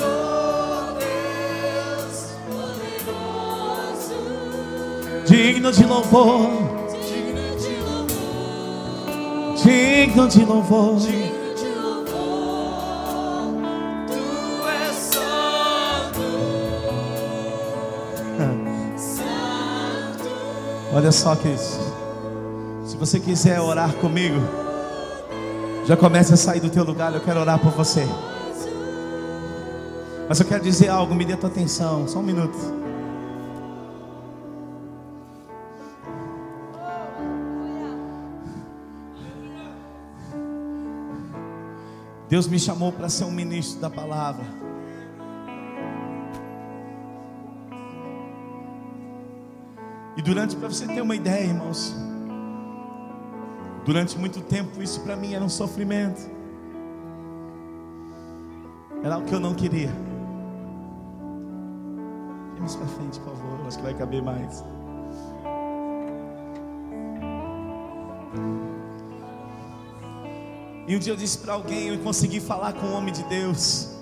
Digno 5.24 5.70
de 5.70 5.84
louvor. 5.84 6.50
Digno 9.62 10.26
de 10.26 10.44
louvor. 10.44 11.37
Olha 20.98 21.12
só, 21.12 21.36
queridos. 21.36 21.78
Se 22.84 22.96
você 22.96 23.20
quiser 23.20 23.60
orar 23.60 23.92
comigo, 23.98 24.34
já 25.86 25.96
comece 25.96 26.34
a 26.34 26.36
sair 26.36 26.58
do 26.58 26.68
teu 26.68 26.82
lugar. 26.82 27.14
Eu 27.14 27.20
quero 27.20 27.38
orar 27.38 27.56
por 27.56 27.70
você. 27.70 28.04
Mas 30.28 30.40
eu 30.40 30.46
quero 30.46 30.60
dizer 30.60 30.88
algo, 30.88 31.14
me 31.14 31.24
dê 31.24 31.36
tua 31.36 31.48
atenção, 31.48 32.08
só 32.08 32.18
um 32.18 32.22
minuto. 32.24 32.58
Deus 42.28 42.48
me 42.48 42.58
chamou 42.58 42.90
para 42.90 43.08
ser 43.08 43.22
um 43.22 43.30
ministro 43.30 43.80
da 43.80 43.88
palavra. 43.88 44.67
E 50.18 50.20
durante, 50.22 50.56
para 50.56 50.66
você 50.66 50.84
ter 50.84 51.00
uma 51.00 51.14
ideia, 51.14 51.44
irmãos, 51.44 51.94
durante 53.84 54.18
muito 54.18 54.40
tempo 54.40 54.82
isso 54.82 55.00
para 55.02 55.14
mim 55.14 55.32
era 55.32 55.44
um 55.44 55.48
sofrimento. 55.48 56.20
Era 59.04 59.14
algo 59.14 59.28
que 59.28 59.32
eu 59.32 59.38
não 59.38 59.54
queria. 59.54 59.92
Vamos 62.56 62.74
para 62.74 62.86
frente, 62.88 63.20
por 63.20 63.36
favor. 63.36 63.64
Acho 63.68 63.76
que 63.76 63.84
vai 63.84 63.94
caber 63.94 64.20
mais. 64.20 64.64
E 70.88 70.96
um 70.96 70.98
dia 70.98 71.12
eu 71.12 71.16
disse 71.16 71.38
para 71.38 71.52
alguém, 71.52 71.90
eu 71.90 71.98
consegui 72.00 72.40
falar 72.40 72.72
com 72.72 72.86
um 72.86 72.94
homem 72.94 73.14
de 73.14 73.22
Deus 73.24 73.96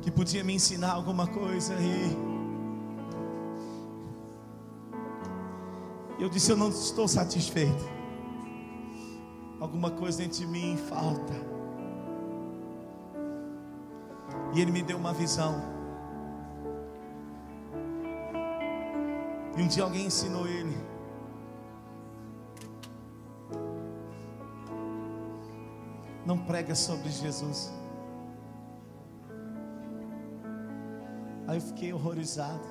que 0.00 0.10
podia 0.10 0.42
me 0.42 0.54
ensinar 0.54 0.92
alguma 0.92 1.26
coisa 1.26 1.74
e 1.74 2.33
Eu 6.18 6.28
disse: 6.28 6.50
Eu 6.50 6.56
não 6.56 6.68
estou 6.68 7.08
satisfeito. 7.08 7.84
Alguma 9.60 9.90
coisa 9.90 10.18
dentro 10.18 10.38
de 10.38 10.46
mim 10.46 10.76
falta. 10.76 11.32
E 14.54 14.60
Ele 14.60 14.70
me 14.70 14.82
deu 14.82 14.96
uma 14.96 15.12
visão. 15.12 15.74
E 19.56 19.62
um 19.62 19.68
dia 19.68 19.84
alguém 19.84 20.06
ensinou 20.06 20.48
ele. 20.48 20.76
Não 26.26 26.38
prega 26.38 26.74
sobre 26.74 27.08
Jesus. 27.08 27.72
Aí 31.46 31.56
eu 31.56 31.60
fiquei 31.60 31.92
horrorizado. 31.92 32.66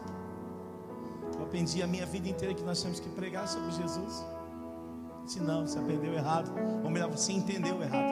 Aprendi 1.53 1.83
a 1.83 1.85
minha 1.85 2.03
vida 2.07 2.27
inteira 2.27 2.51
que 2.51 2.63
nós 2.63 2.81
temos 2.81 2.99
que 2.99 3.07
pregar 3.09 3.47
sobre 3.47 3.69
Jesus. 3.73 4.25
Disse, 5.23 5.39
não, 5.39 5.67
você 5.67 5.77
aprendeu 5.77 6.11
errado. 6.11 6.51
Ou 6.83 6.89
melhor, 6.89 7.11
você 7.11 7.31
entendeu 7.31 7.79
errado. 7.79 8.07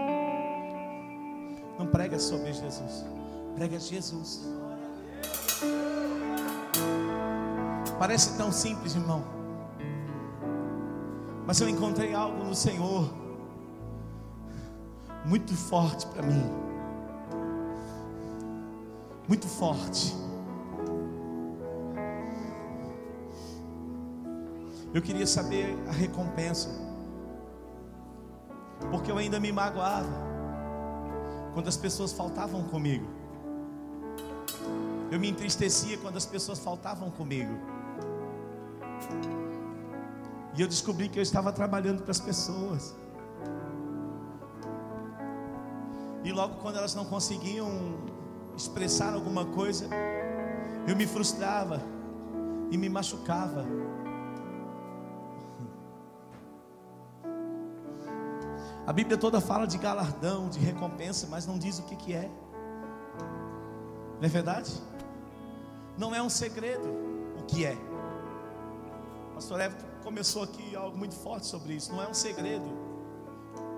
Não 1.80 1.88
prega 1.88 2.20
sobre 2.20 2.54
Jesus. 2.54 3.04
Prega 3.56 3.80
Jesus. 3.80 4.46
Parece 7.98 8.38
tão 8.38 8.52
simples, 8.52 8.94
irmão. 8.94 9.24
Mas 11.48 11.60
eu 11.62 11.68
encontrei 11.68 12.14
algo 12.14 12.44
no 12.44 12.54
Senhor 12.54 13.12
muito 15.26 15.56
forte 15.56 16.06
para 16.06 16.22
mim. 16.22 16.44
Muito 19.28 19.48
forte. 19.48 20.21
Eu 24.94 25.02
queria 25.02 25.26
saber 25.26 25.78
a 25.88 25.92
recompensa. 25.92 26.70
Porque 28.90 29.12
eu 29.12 29.18
ainda 29.18 29.40
me 29.40 29.52
magoava 29.52 30.10
quando 31.54 31.68
as 31.68 31.78
pessoas 31.78 32.12
faltavam 32.12 32.64
comigo. 32.64 33.08
Eu 35.10 35.20
me 35.20 35.30
entristecia 35.30 35.98
quando 35.98 36.18
as 36.18 36.26
pessoas 36.26 36.60
faltavam 36.60 37.10
comigo. 37.10 37.54
E 40.58 40.62
eu 40.62 40.68
descobri 40.68 41.08
que 41.08 41.20
eu 41.20 41.24
estava 41.24 41.52
trabalhando 41.52 42.02
para 42.02 42.12
as 42.12 42.20
pessoas. 42.20 42.96
E 46.24 46.32
logo 46.32 46.56
quando 46.56 46.78
elas 46.78 46.94
não 46.94 47.06
conseguiam 47.06 47.70
expressar 48.56 49.14
alguma 49.14 49.46
coisa, 49.46 49.88
eu 50.88 50.96
me 50.96 51.08
frustrava 51.08 51.82
e 52.70 52.78
me 52.78 52.90
machucava. 52.90 53.66
A 58.92 58.94
Bíblia 58.94 59.18
toda 59.18 59.40
fala 59.40 59.66
de 59.66 59.78
galardão, 59.78 60.50
de 60.50 60.60
recompensa, 60.60 61.26
mas 61.32 61.48
não 61.48 61.58
diz 61.58 61.80
o 61.80 61.84
que, 61.84 61.96
que 61.96 62.12
é. 62.12 62.30
Não 64.20 64.26
é 64.26 64.28
verdade? 64.28 64.70
Não 65.98 66.14
é 66.14 66.22
um 66.22 66.30
segredo 66.30 66.90
o 67.40 67.44
que 67.46 67.66
é. 67.66 67.78
O 69.30 69.36
pastor 69.36 69.62
Everton 69.62 69.88
começou 70.04 70.44
aqui 70.44 70.76
algo 70.76 70.98
muito 70.98 71.16
forte 71.16 71.48
sobre 71.48 71.76
isso. 71.76 71.94
Não 71.94 72.04
é 72.04 72.08
um 72.10 72.14
segredo, 72.14 72.66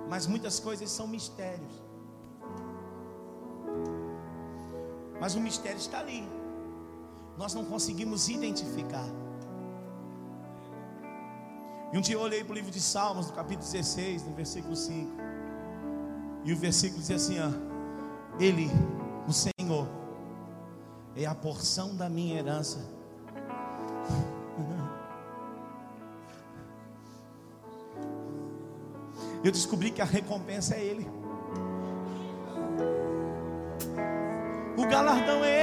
mas 0.10 0.26
muitas 0.26 0.60
coisas 0.60 0.90
são 0.90 1.06
mistérios. 1.06 1.84
Mas 5.22 5.36
o 5.36 5.40
mistério 5.40 5.78
está 5.78 6.00
ali. 6.00 6.28
Nós 7.38 7.54
não 7.54 7.64
conseguimos 7.66 8.30
identificar. 8.30 9.06
E 11.94 11.98
um 11.98 12.02
dia 12.02 12.16
eu 12.16 12.22
olhei 12.22 12.44
para 12.44 12.54
o 12.54 12.56
livro 12.56 12.72
de 12.72 12.82
Salmos, 12.82 13.28
no 13.28 13.34
capítulo 13.34 13.72
16, 13.72 14.26
no 14.26 14.34
versículo 14.34 14.76
5. 14.76 15.12
E 16.44 16.52
o 16.52 16.58
versículo 16.58 17.00
diz 17.00 17.12
assim: 17.12 17.38
ó, 17.40 17.52
Ele, 18.40 18.68
o 19.28 19.32
Senhor, 19.32 19.88
é 21.16 21.28
a 21.28 21.36
porção 21.36 21.96
da 21.96 22.10
minha 22.10 22.40
herança. 22.40 22.80
Eu 29.46 29.52
descobri 29.52 29.92
que 29.92 30.02
a 30.02 30.06
recompensa 30.06 30.74
é 30.74 30.84
Ele. 30.84 31.08
O 34.76 34.88
galardão 34.88 35.44
é 35.44 35.63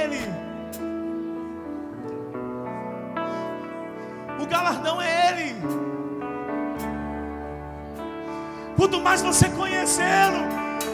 Mais 9.01 9.21
você 9.21 9.49
conhecê-lo, 9.49 10.47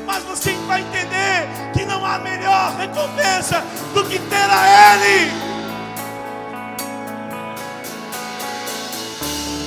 mais 0.06 0.24
você 0.24 0.54
vai 0.66 0.82
entender 0.82 1.48
que 1.74 1.86
não 1.86 2.06
há 2.06 2.18
melhor 2.20 2.76
recompensa 2.78 3.64
do 3.94 4.04
que 4.06 4.18
ter 4.18 4.50
a 4.50 4.96
Ele. 4.96 5.32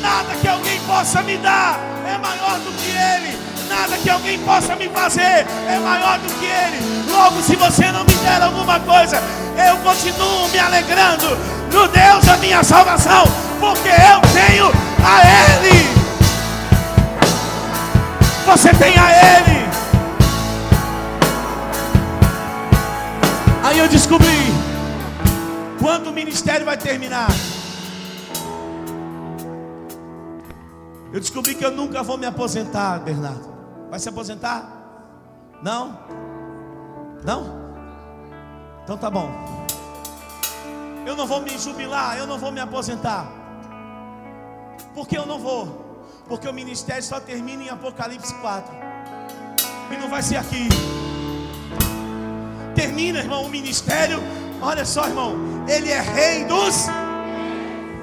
Nada 0.00 0.34
que 0.40 0.48
alguém 0.48 0.80
possa 0.80 1.22
me 1.22 1.36
dar 1.36 1.78
é 2.06 2.18
maior 2.18 2.58
do 2.60 2.72
que 2.72 2.90
Ele. 2.90 3.38
Nada 3.68 3.96
que 3.98 4.10
alguém 4.10 4.38
possa 4.40 4.74
me 4.74 4.88
fazer 4.88 5.46
é 5.68 5.78
maior 5.78 6.18
do 6.18 6.28
que 6.34 6.46
Ele. 6.46 7.12
Logo, 7.12 7.42
se 7.42 7.54
você 7.56 7.92
não 7.92 8.04
me 8.04 8.14
der 8.14 8.42
alguma 8.42 8.80
coisa, 8.80 9.22
eu 9.68 9.76
continuo 9.78 10.48
me 10.48 10.58
alegrando 10.58 11.36
no 11.72 11.86
Deus 11.88 12.24
da 12.24 12.36
minha 12.38 12.64
salvação, 12.64 13.24
porque 13.60 13.88
eu 13.88 14.20
tenho 14.32 14.66
a 15.04 15.66
Ele 15.66 15.79
o 26.10 26.12
ministério 26.12 26.66
vai 26.66 26.76
terminar. 26.76 27.28
Eu 31.12 31.20
descobri 31.20 31.54
que 31.54 31.64
eu 31.64 31.70
nunca 31.70 32.02
vou 32.02 32.18
me 32.18 32.26
aposentar, 32.26 32.98
Bernardo. 33.00 33.48
Vai 33.88 33.98
se 33.98 34.08
aposentar? 34.08 34.68
Não? 35.62 35.98
Não? 37.24 37.60
Então 38.84 38.96
tá 38.96 39.10
bom. 39.10 39.30
Eu 41.06 41.16
não 41.16 41.26
vou 41.26 41.40
me 41.40 41.56
jubilar, 41.58 42.18
eu 42.18 42.26
não 42.26 42.38
vou 42.38 42.52
me 42.52 42.60
aposentar. 42.60 43.26
Porque 44.94 45.16
eu 45.16 45.26
não 45.26 45.38
vou. 45.38 46.04
Porque 46.28 46.48
o 46.48 46.52
ministério 46.52 47.02
só 47.02 47.18
termina 47.18 47.64
em 47.64 47.68
Apocalipse 47.68 48.34
4. 48.34 48.72
E 49.90 49.96
não 49.96 50.08
vai 50.08 50.22
ser 50.22 50.36
aqui. 50.36 50.68
Termina, 52.74 53.18
irmão, 53.18 53.44
o 53.44 53.48
ministério. 53.48 54.20
Olha 54.62 54.84
só, 54.84 55.06
irmão. 55.06 55.36
Ele 55.66 55.90
é 55.90 56.00
rei 56.00 56.44
dos. 56.44 56.86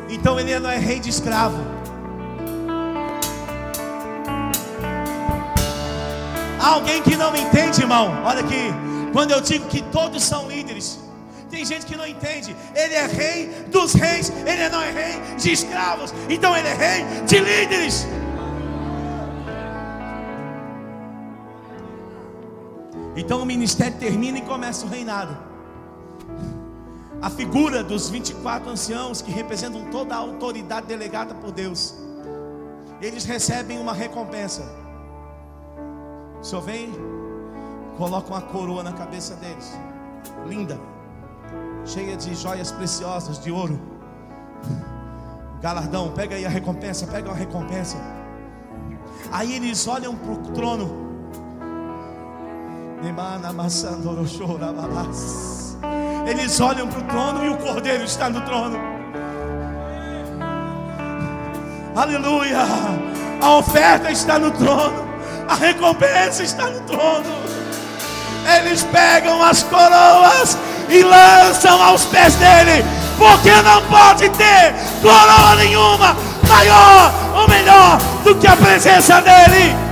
Então 0.09 0.39
ele 0.39 0.59
não 0.59 0.69
é 0.69 0.77
rei 0.77 0.99
de 0.99 1.09
escravo. 1.09 1.57
Alguém 6.59 7.01
que 7.01 7.15
não 7.15 7.31
me 7.31 7.41
entende, 7.41 7.81
irmão. 7.81 8.23
Olha 8.25 8.41
aqui. 8.41 8.73
Quando 9.13 9.31
eu 9.31 9.41
digo 9.41 9.67
que 9.67 9.81
todos 9.83 10.23
são 10.23 10.47
líderes. 10.47 10.99
Tem 11.49 11.63
gente 11.63 11.85
que 11.85 11.95
não 11.95 12.05
entende. 12.05 12.55
Ele 12.75 12.93
é 12.93 13.05
rei 13.05 13.47
dos 13.71 13.93
reis. 13.93 14.31
Ele 14.45 14.67
não 14.69 14.81
é 14.81 14.91
rei 14.91 15.37
de 15.37 15.51
escravos. 15.51 16.13
Então 16.29 16.55
ele 16.57 16.67
é 16.67 16.73
rei 16.73 17.05
de 17.25 17.39
líderes. 17.39 18.07
Então 23.15 23.41
o 23.41 23.45
ministério 23.45 23.97
termina 23.97 24.37
e 24.37 24.41
começa 24.41 24.85
o 24.85 24.89
reinado. 24.89 25.37
A 27.21 27.29
figura 27.29 27.83
dos 27.83 28.09
24 28.09 28.69
anciãos 28.69 29.21
que 29.21 29.31
representam 29.31 29.89
toda 29.89 30.13
a 30.13 30.17
autoridade 30.17 30.85
delegada 30.85 31.33
por 31.33 31.51
Deus. 31.51 31.95
Eles 33.01 33.25
recebem 33.25 33.79
uma 33.79 33.93
recompensa. 33.93 34.63
O 36.39 36.43
Senhor 36.43 36.61
vem, 36.61 36.91
coloca 37.97 38.29
uma 38.29 38.41
coroa 38.41 38.83
na 38.83 38.93
cabeça 38.93 39.35
deles. 39.35 39.75
Linda. 40.45 40.79
Cheia 41.85 42.15
de 42.15 42.35
joias 42.35 42.71
preciosas, 42.71 43.39
de 43.39 43.51
ouro. 43.51 43.79
Galardão, 45.61 46.11
pega 46.11 46.35
aí 46.35 46.45
a 46.45 46.49
recompensa, 46.49 47.07
pega 47.07 47.31
a 47.31 47.33
recompensa. 47.33 47.97
Aí 49.31 49.55
eles 49.55 49.87
olham 49.87 50.15
para 50.15 50.31
o 50.31 50.37
trono 50.53 51.07
eles 56.27 56.59
olham 56.59 56.87
para 56.87 56.99
o 56.99 57.03
trono 57.03 57.45
e 57.45 57.49
o 57.49 57.57
cordeiro 57.57 58.03
está 58.03 58.29
no 58.29 58.41
trono. 58.41 58.77
Aleluia! 61.95 62.59
A 63.41 63.57
oferta 63.57 64.11
está 64.11 64.37
no 64.37 64.51
trono, 64.51 65.07
a 65.47 65.55
recompensa 65.55 66.43
está 66.43 66.65
no 66.65 66.81
trono. 66.81 67.25
Eles 68.57 68.83
pegam 68.83 69.41
as 69.41 69.63
coroas 69.63 70.57
e 70.89 71.01
lançam 71.01 71.81
aos 71.81 72.05
pés 72.05 72.35
dele, 72.35 72.83
porque 73.17 73.51
não 73.61 73.81
pode 73.83 74.29
ter 74.29 74.73
coroa 75.01 75.55
nenhuma 75.55 76.15
maior 76.47 77.13
ou 77.35 77.47
melhor 77.47 77.97
do 78.23 78.35
que 78.35 78.47
a 78.47 78.55
presença 78.55 79.21
dele. 79.21 79.86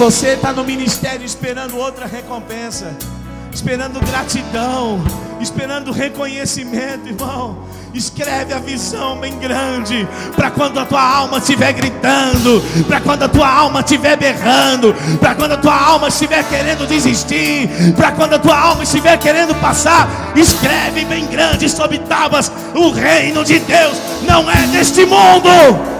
Você 0.00 0.28
está 0.28 0.50
no 0.50 0.64
ministério 0.64 1.26
esperando 1.26 1.76
outra 1.76 2.06
recompensa, 2.06 2.96
esperando 3.52 4.00
gratidão, 4.00 4.98
esperando 5.38 5.92
reconhecimento, 5.92 7.06
irmão. 7.06 7.68
Escreve 7.92 8.54
a 8.54 8.58
visão 8.58 9.18
bem 9.18 9.38
grande, 9.38 10.08
para 10.34 10.50
quando 10.50 10.80
a 10.80 10.86
tua 10.86 11.02
alma 11.02 11.36
estiver 11.36 11.74
gritando, 11.74 12.62
para 12.88 12.98
quando 13.02 13.24
a 13.24 13.28
tua 13.28 13.46
alma 13.46 13.80
estiver 13.80 14.16
berrando, 14.16 14.94
para 15.20 15.34
quando 15.34 15.52
a 15.52 15.58
tua 15.58 15.78
alma 15.78 16.08
estiver 16.08 16.48
querendo 16.48 16.86
desistir, 16.86 17.68
para 17.94 18.12
quando 18.12 18.36
a 18.36 18.38
tua 18.38 18.58
alma 18.58 18.82
estiver 18.84 19.18
querendo 19.18 19.54
passar, 19.56 20.32
escreve 20.34 21.04
bem 21.04 21.26
grande 21.26 21.68
sobre 21.68 21.98
tábuas: 21.98 22.50
o 22.74 22.90
reino 22.90 23.44
de 23.44 23.58
Deus 23.58 23.98
não 24.26 24.50
é 24.50 24.66
deste 24.68 25.04
mundo. 25.04 25.99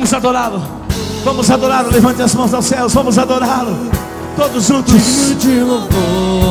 Vamos 0.00 0.14
adorá-lo. 0.14 0.62
Vamos 1.26 1.50
adorá-lo. 1.50 1.90
Levante 1.90 2.22
as 2.22 2.34
mãos 2.34 2.54
aos 2.54 2.64
céus. 2.64 2.94
Vamos 2.94 3.18
adorá-lo. 3.18 3.76
Todos 4.34 4.66
juntos. 4.66 4.94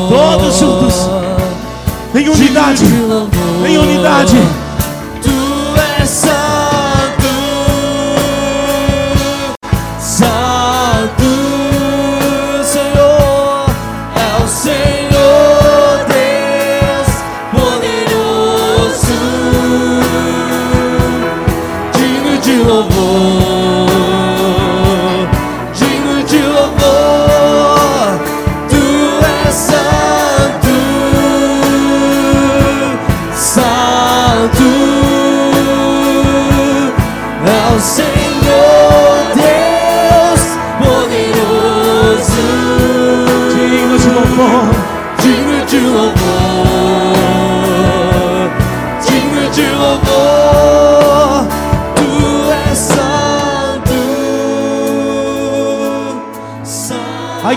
Todos 0.07 0.55
juntos. 0.55 1.09
Em 2.13 2.29
unidade. 2.29 2.85
Em 3.67 3.77
unidade. 3.79 4.37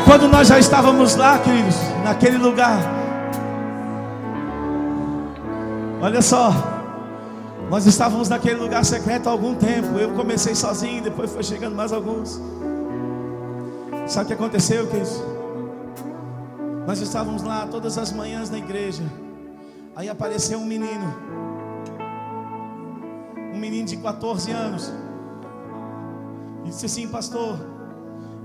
Quando 0.05 0.29
nós 0.29 0.49
já 0.49 0.59
estávamos 0.59 1.16
lá, 1.16 1.39
queridos, 1.39 1.77
naquele 2.05 2.39
lugar. 2.39 2.79
Olha 6.01 6.20
só. 6.20 6.53
Nós 7.70 7.87
estávamos 7.87 8.29
naquele 8.29 8.57
lugar 8.57 8.85
secreto 8.85 9.29
há 9.29 9.33
algum 9.33 9.55
tempo. 9.55 9.99
Eu 9.99 10.12
comecei 10.12 10.55
sozinho, 10.55 11.03
depois 11.03 11.33
foi 11.33 11.43
chegando 11.43 11.74
mais 11.74 11.93
alguns. 11.93 12.41
Sabe 14.07 14.24
o 14.24 14.27
que 14.27 14.35
aconteceu, 14.35 14.87
queridos? 14.89 15.23
Nós 16.87 17.01
estávamos 17.01 17.43
lá 17.43 17.66
todas 17.66 17.97
as 17.97 18.12
manhãs 18.12 18.51
na 18.51 18.59
igreja. 18.59 19.05
Aí 19.95 20.09
apareceu 20.09 20.59
um 20.59 20.65
menino. 20.65 21.15
Um 23.55 23.59
menino 23.59 23.87
de 23.87 23.97
14 23.97 24.51
anos. 24.51 24.93
E 26.65 26.69
disse 26.69 26.87
assim, 26.87 27.09
pastor, 27.09 27.57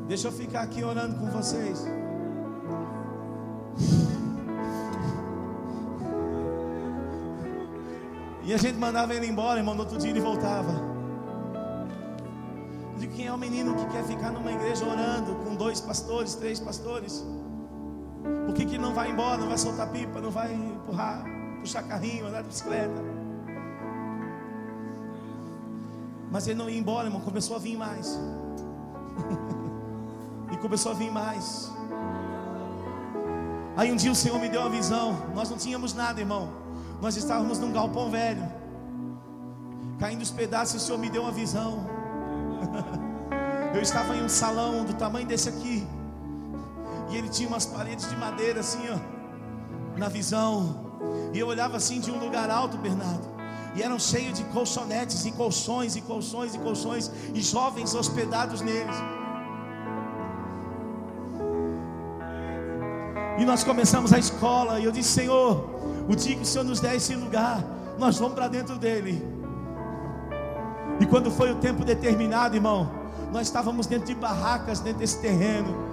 deixa 0.08 0.28
eu 0.28 0.32
ficar 0.32 0.62
aqui 0.62 0.84
orando 0.84 1.16
com 1.16 1.30
vocês. 1.30 1.86
E 8.44 8.54
a 8.54 8.58
gente 8.58 8.78
mandava 8.78 9.14
ele 9.14 9.28
embora, 9.28 9.60
irmão. 9.60 9.76
No 9.76 9.82
outro 9.82 9.98
dia 9.98 10.10
ele 10.10 10.22
voltava. 10.22 10.72
Eu 12.94 13.00
digo, 13.00 13.14
quem 13.14 13.28
é 13.28 13.34
o 13.34 13.38
menino 13.38 13.76
que 13.76 13.86
quer 13.88 14.06
ficar 14.06 14.32
numa 14.32 14.52
igreja 14.52 14.86
orando 14.86 15.36
com 15.44 15.54
dois 15.54 15.82
pastores, 15.82 16.34
três 16.36 16.58
pastores? 16.58 17.26
Por 18.46 18.56
que, 18.56 18.66
que 18.66 18.78
não 18.78 18.94
vai 18.94 19.12
embora, 19.12 19.38
não 19.38 19.50
vai 19.50 19.58
soltar 19.58 19.92
pipa, 19.92 20.22
não 20.22 20.32
vai 20.32 20.54
empurrar, 20.54 21.26
puxar 21.60 21.84
carrinho, 21.84 22.26
andar 22.26 22.42
de 22.42 22.48
bicicleta? 22.48 23.04
Mas 26.32 26.48
ele 26.48 26.58
não 26.58 26.70
ia 26.70 26.80
embora, 26.80 27.08
irmão. 27.08 27.20
Começou 27.20 27.58
a 27.58 27.60
vir 27.60 27.76
mais. 27.76 28.18
e 30.52 30.58
começou 30.58 30.92
a 30.92 30.96
vir 30.96 31.12
mais. 31.12 31.72
Aí 33.76 33.92
um 33.92 33.96
dia 33.96 34.12
o 34.12 34.16
Senhor 34.16 34.40
me 34.40 34.50
deu 34.50 34.62
uma 34.62 34.70
visão. 34.70 35.16
Nós 35.36 35.50
não 35.50 35.58
tínhamos 35.58 35.94
nada, 35.94 36.20
irmão. 36.20 36.50
Nós 37.02 37.16
estávamos 37.16 37.60
num 37.60 37.72
galpão 37.72 38.10
velho. 38.10 38.44
Caindo 40.00 40.22
os 40.22 40.32
pedaços, 40.32 40.82
o 40.82 40.86
Senhor 40.86 40.98
me 40.98 41.10
deu 41.10 41.22
uma 41.24 41.32
visão. 41.32 41.86
Eu 43.76 43.82
estava 43.82 44.16
em 44.16 44.24
um 44.24 44.30
salão 44.30 44.84
do 44.84 44.94
tamanho 44.94 45.28
desse 45.28 45.50
aqui. 45.50 45.86
E 47.10 47.16
ele 47.16 47.30
tinha 47.30 47.48
umas 47.48 47.66
paredes 47.66 48.10
de 48.10 48.16
madeira 48.16 48.62
assim, 48.62 48.82
ó. 48.90 48.98
Na 49.98 50.10
visão. 50.10 50.88
E 51.34 51.40
eu 51.40 51.48
olhava 51.48 51.78
assim 51.78 52.00
de 52.00 52.12
um 52.12 52.20
lugar 52.20 52.50
alto, 52.50 52.78
Bernardo. 52.78 53.28
E 53.76 53.84
eram 53.84 54.00
cheios 54.00 54.38
de 54.38 54.44
colchonetes 54.46 55.26
e 55.26 55.32
colchões 55.32 55.96
e 55.96 56.02
colchões 56.02 56.56
e 56.56 56.60
colchões. 56.60 57.12
E 57.34 57.42
jovens 57.42 57.94
hospedados 57.94 58.62
neles. 58.62 58.96
E 63.38 63.46
nós 63.46 63.64
começamos 63.64 64.12
a 64.14 64.20
escola. 64.20 64.80
E 64.80 64.86
eu 64.86 64.92
disse: 64.92 65.10
Senhor, 65.10 65.70
o 66.08 66.16
dia 66.16 66.36
que 66.36 66.44
o 66.44 66.46
Senhor 66.46 66.64
nos 66.64 66.80
der 66.80 66.96
esse 66.96 67.16
lugar, 67.16 67.64
nós 67.98 68.18
vamos 68.18 68.34
para 68.34 68.48
dentro 68.48 68.78
dele. 68.78 69.24
E 71.00 71.06
quando 71.06 71.30
foi 71.30 71.52
o 71.52 71.56
tempo 71.56 71.86
determinado, 71.86 72.56
irmão, 72.56 72.90
nós 73.32 73.48
estávamos 73.48 73.86
dentro 73.86 74.08
de 74.08 74.16
barracas, 74.16 74.80
dentro 74.80 75.00
desse 75.00 75.20
terreno. 75.20 75.88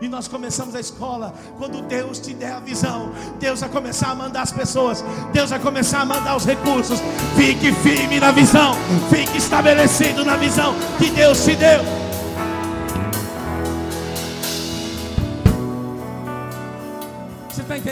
E 0.00 0.08
nós 0.08 0.26
começamos 0.28 0.74
a 0.74 0.80
escola. 0.80 1.34
Quando 1.58 1.82
Deus 1.82 2.18
te 2.18 2.34
der 2.34 2.52
a 2.52 2.60
visão, 2.60 3.12
Deus 3.38 3.60
vai 3.60 3.68
começar 3.68 4.10
a 4.10 4.14
mandar 4.14 4.42
as 4.42 4.52
pessoas, 4.52 5.04
Deus 5.32 5.50
vai 5.50 5.58
começar 5.58 6.00
a 6.00 6.04
mandar 6.04 6.36
os 6.36 6.44
recursos. 6.44 6.98
Fique 7.36 7.72
firme 7.72 8.18
na 8.20 8.30
visão, 8.30 8.74
fique 9.10 9.38
estabelecido 9.38 10.24
na 10.24 10.36
visão 10.36 10.74
que 10.98 11.10
Deus 11.10 11.44
te 11.44 11.54
deu. 11.56 12.03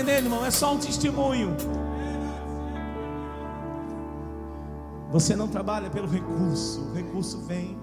Entendendo, 0.03 0.25
irmão? 0.25 0.45
É 0.45 0.51
só 0.51 0.75
um 0.75 0.79
testemunho. 0.79 1.57
Você 5.11 5.37
não 5.37 5.47
trabalha 5.47 5.91
pelo 5.91 6.09
recurso, 6.09 6.81
o 6.81 6.93
recurso 6.93 7.39
vem. 7.43 7.79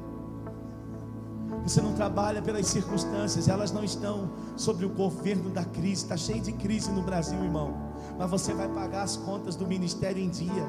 Você 1.63 1.81
não 1.81 1.93
trabalha 1.93 2.41
pelas 2.41 2.65
circunstâncias, 2.67 3.47
elas 3.47 3.71
não 3.71 3.83
estão 3.83 4.31
sobre 4.57 4.85
o 4.85 4.89
governo 4.89 5.49
da 5.49 5.63
crise. 5.63 6.03
Está 6.03 6.17
cheio 6.17 6.41
de 6.41 6.51
crise 6.51 6.91
no 6.91 7.01
Brasil, 7.01 7.41
irmão. 7.43 7.73
Mas 8.17 8.29
você 8.29 8.53
vai 8.53 8.67
pagar 8.67 9.03
as 9.03 9.15
contas 9.15 9.55
do 9.55 9.65
ministério 9.67 10.21
em 10.21 10.29
dia. 10.29 10.65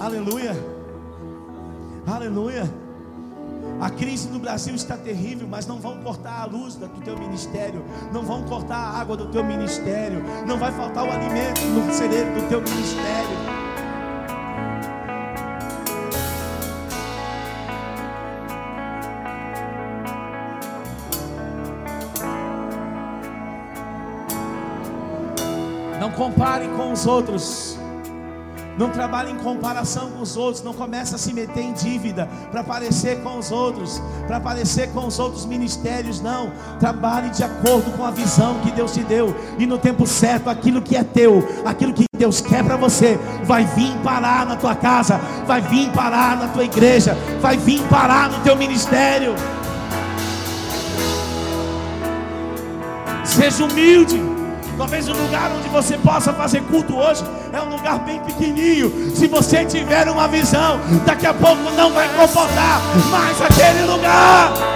Aleluia. 0.00 0.52
Aleluia. 2.06 2.83
A 3.84 3.90
crise 3.90 4.28
no 4.28 4.38
Brasil 4.38 4.74
está 4.74 4.96
terrível, 4.96 5.46
mas 5.46 5.66
não 5.66 5.78
vão 5.78 5.98
cortar 5.98 6.40
a 6.40 6.46
luz 6.46 6.74
do 6.74 6.88
teu 7.02 7.18
ministério, 7.18 7.84
não 8.10 8.22
vão 8.22 8.42
cortar 8.42 8.78
a 8.78 8.98
água 8.98 9.14
do 9.14 9.26
teu 9.26 9.44
ministério, 9.44 10.24
não 10.46 10.56
vai 10.56 10.72
faltar 10.72 11.04
o 11.06 11.12
alimento 11.12 11.60
no 11.60 11.92
cerebro 11.92 12.40
do 12.40 12.48
teu 12.48 12.62
ministério. 12.62 13.36
Não 26.00 26.10
compare 26.10 26.68
com 26.68 26.90
os 26.90 27.06
outros. 27.06 27.73
Não 28.78 28.90
trabalhe 28.90 29.30
em 29.30 29.36
comparação 29.36 30.10
com 30.10 30.22
os 30.22 30.36
outros. 30.36 30.62
Não 30.62 30.72
comece 30.72 31.14
a 31.14 31.18
se 31.18 31.32
meter 31.32 31.62
em 31.62 31.72
dívida 31.72 32.28
para 32.50 32.64
parecer 32.64 33.22
com 33.22 33.38
os 33.38 33.50
outros, 33.50 34.02
para 34.26 34.40
parecer 34.40 34.90
com 34.92 35.06
os 35.06 35.18
outros 35.18 35.46
ministérios. 35.46 36.20
Não. 36.20 36.52
Trabalhe 36.80 37.30
de 37.30 37.44
acordo 37.44 37.90
com 37.96 38.04
a 38.04 38.10
visão 38.10 38.60
que 38.60 38.72
Deus 38.72 38.92
te 38.92 39.02
deu. 39.04 39.34
E 39.58 39.66
no 39.66 39.78
tempo 39.78 40.06
certo, 40.06 40.50
aquilo 40.50 40.82
que 40.82 40.96
é 40.96 41.04
teu, 41.04 41.46
aquilo 41.64 41.92
que 41.92 42.04
Deus 42.16 42.40
quer 42.40 42.64
para 42.64 42.76
você, 42.76 43.18
vai 43.44 43.64
vir 43.64 43.92
parar 44.02 44.46
na 44.46 44.56
tua 44.56 44.74
casa, 44.74 45.18
vai 45.46 45.60
vir 45.60 45.90
parar 45.90 46.36
na 46.36 46.48
tua 46.48 46.64
igreja, 46.64 47.16
vai 47.40 47.56
vir 47.56 47.82
parar 47.88 48.30
no 48.30 48.40
teu 48.40 48.56
ministério. 48.56 49.34
Seja 53.24 53.64
humilde. 53.64 54.33
Talvez 54.76 55.08
o 55.08 55.12
lugar 55.12 55.50
onde 55.56 55.68
você 55.68 55.96
possa 55.98 56.32
fazer 56.32 56.62
culto 56.62 56.96
hoje 56.96 57.24
é 57.52 57.60
um 57.60 57.70
lugar 57.70 57.98
bem 58.00 58.20
pequenininho. 58.20 59.14
Se 59.14 59.26
você 59.28 59.64
tiver 59.64 60.08
uma 60.08 60.26
visão, 60.26 60.80
daqui 61.06 61.26
a 61.26 61.34
pouco 61.34 61.70
não 61.76 61.92
vai 61.92 62.08
comportar 62.08 62.80
mais 63.10 63.40
aquele 63.40 63.84
lugar. 63.84 64.73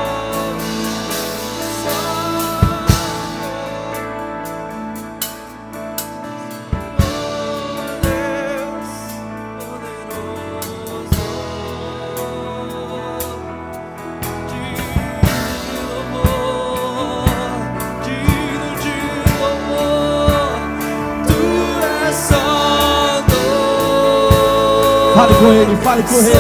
Fale 25.88 26.02
com 26.02 26.18
ele. 26.18 26.30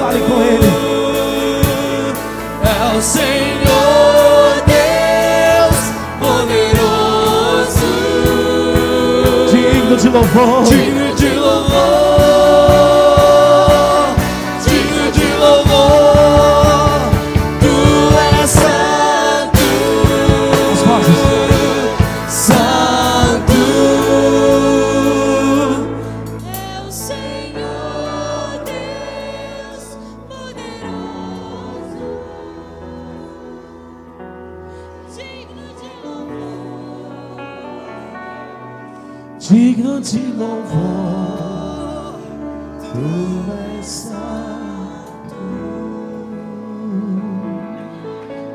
Fale 0.00 0.20
com 0.20 0.40
ele. 0.42 0.70
É 2.62 2.96
o 2.96 3.02
Senhor 3.02 4.62
Deus 4.66 5.78
poderoso, 6.20 7.86
Digno 9.50 9.96
de 9.96 10.08
louvor. 10.08 10.62
digno 10.64 11.03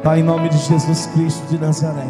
Pai, 0.03 0.21
em 0.21 0.23
nome 0.23 0.47
de 0.47 0.57
Jesus 0.57 1.07
Cristo 1.07 1.45
de 1.47 1.57
Nazaré. 1.57 2.07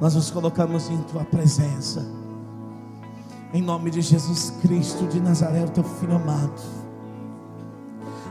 Nós 0.00 0.16
nos 0.16 0.28
colocamos 0.28 0.90
em 0.90 0.98
tua 1.02 1.24
presença. 1.24 2.04
Em 3.52 3.62
nome 3.62 3.90
de 3.90 4.00
Jesus 4.00 4.50
Cristo 4.60 5.06
de 5.06 5.20
Nazaré, 5.20 5.62
o 5.64 5.70
teu 5.70 5.84
filho 5.84 6.16
amado. 6.16 6.60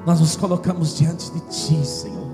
Nós 0.06 0.20
nos 0.20 0.36
colocamos 0.36 0.98
diante 0.98 1.32
de 1.32 1.40
ti, 1.48 1.86
Senhor. 1.86 2.28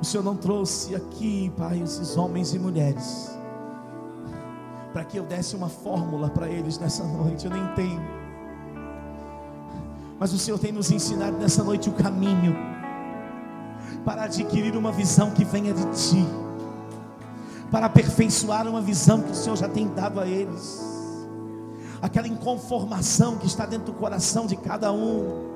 O 0.00 0.04
Senhor 0.04 0.24
não 0.24 0.34
trouxe 0.34 0.96
aqui, 0.96 1.52
Pai, 1.56 1.80
esses 1.80 2.16
homens 2.16 2.52
e 2.54 2.58
mulheres 2.58 3.30
para 4.92 5.04
que 5.04 5.16
eu 5.16 5.22
desse 5.22 5.56
uma 5.56 5.68
fórmula 5.68 6.28
para 6.28 6.48
eles 6.48 6.78
nessa 6.78 7.04
noite. 7.04 7.46
Eu 7.46 7.52
nem 7.52 7.66
tenho. 7.74 8.02
Mas 10.18 10.32
o 10.32 10.38
Senhor 10.38 10.58
tem 10.58 10.70
nos 10.70 10.90
ensinado 10.90 11.38
nessa 11.38 11.64
noite 11.64 11.88
o 11.88 11.92
caminho 11.92 12.71
para 14.04 14.24
adquirir 14.24 14.76
uma 14.76 14.92
visão 14.92 15.30
que 15.30 15.44
venha 15.44 15.72
de 15.72 15.84
Ti, 15.92 16.26
para 17.70 17.86
aperfeiçoar 17.86 18.66
uma 18.66 18.80
visão 18.80 19.22
que 19.22 19.30
o 19.30 19.34
Senhor 19.34 19.56
já 19.56 19.68
tem 19.68 19.88
dado 19.88 20.20
a 20.20 20.26
eles, 20.26 20.82
aquela 22.00 22.26
inconformação 22.26 23.36
que 23.36 23.46
está 23.46 23.64
dentro 23.64 23.86
do 23.86 23.92
coração 23.92 24.46
de 24.46 24.56
cada 24.56 24.92
um, 24.92 25.50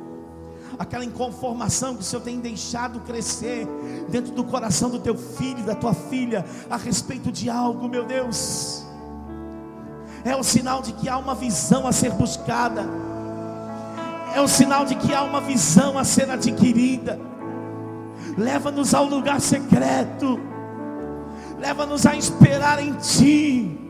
aquela 0.78 1.05
inconformação 1.05 1.94
que 1.94 2.02
o 2.02 2.05
Senhor 2.05 2.23
tem 2.23 2.39
deixado 2.39 3.01
crescer 3.01 3.66
dentro 4.09 4.32
do 4.32 4.44
coração 4.44 4.90
do 4.90 4.98
teu 4.98 5.16
filho, 5.16 5.64
da 5.64 5.74
tua 5.74 5.94
filha, 5.94 6.44
a 6.70 6.77
respeito 6.77 7.32
de 7.32 7.51
algo, 7.51 7.89
meu 7.89 8.05
Deus. 8.05 8.85
É 10.24 10.35
o 10.35 10.43
sinal 10.43 10.82
de 10.82 10.93
que 10.93 11.09
há 11.09 11.18
uma 11.18 11.35
visão 11.35 11.86
a 11.86 11.93
ser 11.93 12.12
buscada, 12.12 12.85
é 14.35 14.40
o 14.40 14.48
sinal 14.48 14.85
de 14.85 14.94
que 14.97 15.14
há 15.14 15.23
uma 15.23 15.40
visão 15.40 15.97
a 15.98 16.05
ser 16.05 16.31
adquirida. 16.31 17.18
Leva-nos 18.36 18.92
ao 18.92 19.06
lugar 19.06 19.40
secreto, 19.40 20.38
leva-nos 21.58 22.04
a 22.04 22.14
esperar 22.14 22.82
em 22.82 22.92
Ti, 22.92 23.80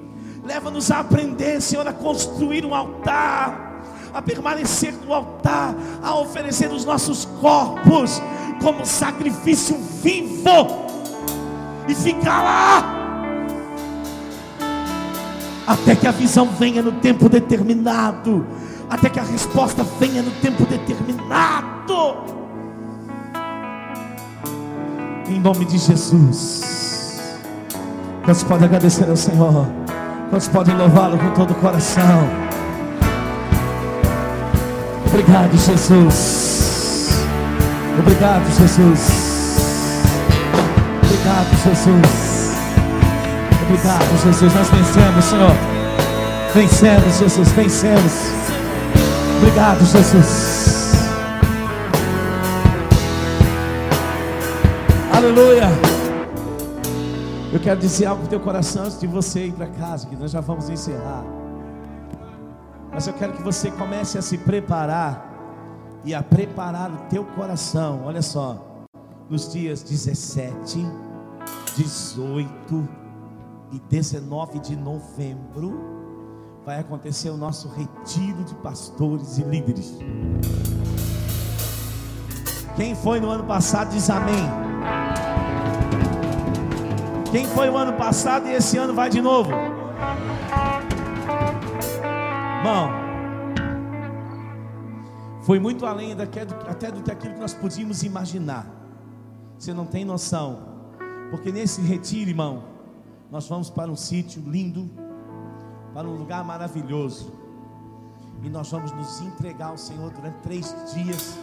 leva-nos 0.45 0.91
a 0.93 1.01
aprender, 1.01 1.61
Senhor, 1.61 1.87
a 1.89 1.93
construir 1.93 2.65
um 2.65 2.73
altar, 2.73 3.83
a 4.15 4.23
permanecer 4.23 4.95
no 5.05 5.13
altar, 5.13 5.75
a 6.01 6.15
oferecer 6.15 6.71
os 6.71 6.85
nossos 6.85 7.25
corpos 7.41 8.23
como 8.63 8.87
sacrifício 8.87 9.77
vivo 10.01 10.87
e 11.89 11.95
ficar 11.95 12.43
lá. 12.43 12.93
Até 15.67 15.97
que 15.97 16.07
a 16.07 16.13
visão 16.13 16.47
venha 16.47 16.83
no 16.83 16.93
tempo 16.93 17.29
determinado, 17.29 18.47
até 18.89 19.11
que 19.11 19.19
a 19.19 19.25
resposta 19.25 19.83
venha 19.99 20.23
no 20.23 20.31
tempo 20.41 20.65
determinado. 20.65 22.46
Em 25.29 25.41
nome 25.41 25.65
de 25.65 25.77
Jesus. 25.77 27.21
Quantos 28.25 28.45
podem 28.45 28.67
agradecer 28.67 29.09
ao 29.09 29.17
Senhor? 29.17 29.67
Quantos 30.31 30.49
podem 30.49 30.77
louvá-lo 30.77 31.19
com 31.19 31.31
todo 31.31 31.51
o 31.51 31.55
coração? 31.55 32.29
Obrigado, 35.07 35.57
Jesus. 35.57 37.11
Obrigado, 37.99 38.45
Jesus. 38.57 39.57
Obrigado, 41.03 41.57
Jesus. 41.65 42.53
Obrigado, 43.63 44.23
Jesus. 44.23 44.55
Nós 44.55 44.69
vencemos, 44.69 45.25
Senhor. 45.25 45.57
Vencemos, 46.55 47.19
Jesus. 47.19 47.49
Vencemos. 47.53 48.13
Obrigado, 49.39 49.85
Jesus. 49.85 50.76
Aleluia. 55.27 55.65
Eu 57.53 57.59
quero 57.59 57.81
dizer 57.81 58.07
algo 58.07 58.23
no 58.23 58.29
teu 58.29 58.39
coração 58.39 58.85
antes 58.85 59.01
de 59.01 59.09
você 59.09 59.47
ir 59.47 59.53
para 59.55 59.67
casa, 59.67 60.07
que 60.07 60.15
nós 60.15 60.31
já 60.31 60.41
vamos 60.41 60.69
encerrar. 60.69 61.25
Mas 62.93 63.09
eu 63.09 63.13
quero 63.13 63.33
que 63.33 63.43
você 63.43 63.69
comece 63.73 64.17
a 64.17 64.23
se 64.23 64.39
preparar 64.39 65.29
e 66.05 66.15
a 66.15 66.23
preparar 66.23 66.93
o 66.93 66.97
teu 67.11 67.25
coração. 67.25 68.03
Olha 68.05 68.23
só, 68.23 68.87
nos 69.29 69.53
dias 69.53 69.83
17, 69.83 70.87
18 71.75 72.89
e 73.73 73.81
19 73.81 74.61
de 74.61 74.77
novembro 74.77 75.77
vai 76.65 76.79
acontecer 76.79 77.31
o 77.31 77.37
nosso 77.37 77.69
retiro 77.71 78.45
de 78.45 78.55
pastores 78.55 79.39
e 79.39 79.43
líderes. 79.43 79.93
Quem 82.77 82.95
foi 82.95 83.19
no 83.19 83.29
ano 83.29 83.43
passado 83.43 83.91
diz 83.91 84.09
amém. 84.09 84.66
Quem 87.31 87.45
foi 87.47 87.69
o 87.69 87.77
ano 87.77 87.93
passado 87.95 88.47
e 88.49 88.53
esse 88.53 88.79
ano 88.79 88.95
vai 88.95 89.11
de 89.11 89.21
novo? 89.21 89.51
Irmão, 92.59 92.91
foi 95.43 95.59
muito 95.59 95.85
além 95.85 96.17
daque- 96.17 96.41
até 96.41 96.91
do 96.91 97.03
que 97.03 97.11
aquilo 97.11 97.35
que 97.35 97.41
nós 97.41 97.55
podíamos 97.55 98.03
imaginar. 98.03 98.67
Você 99.59 99.73
não 99.73 99.87
tem 99.87 100.05
noção, 100.05 100.59
porque 101.31 101.53
nesse 101.53 101.81
retiro, 101.81 102.31
irmão, 102.31 102.65
nós 103.31 103.49
vamos 103.49 103.71
para 103.71 103.91
um 103.91 103.97
sítio 103.97 104.43
lindo, 104.47 104.91
para 105.93 106.09
um 106.09 106.15
lugar 106.17 106.45
maravilhoso, 106.45 107.33
e 108.43 108.49
nós 108.49 108.71
vamos 108.71 108.93
nos 108.93 109.21
entregar 109.21 109.69
ao 109.69 109.79
Senhor 109.79 110.11
durante 110.11 110.39
três 110.43 110.75
dias. 110.95 111.39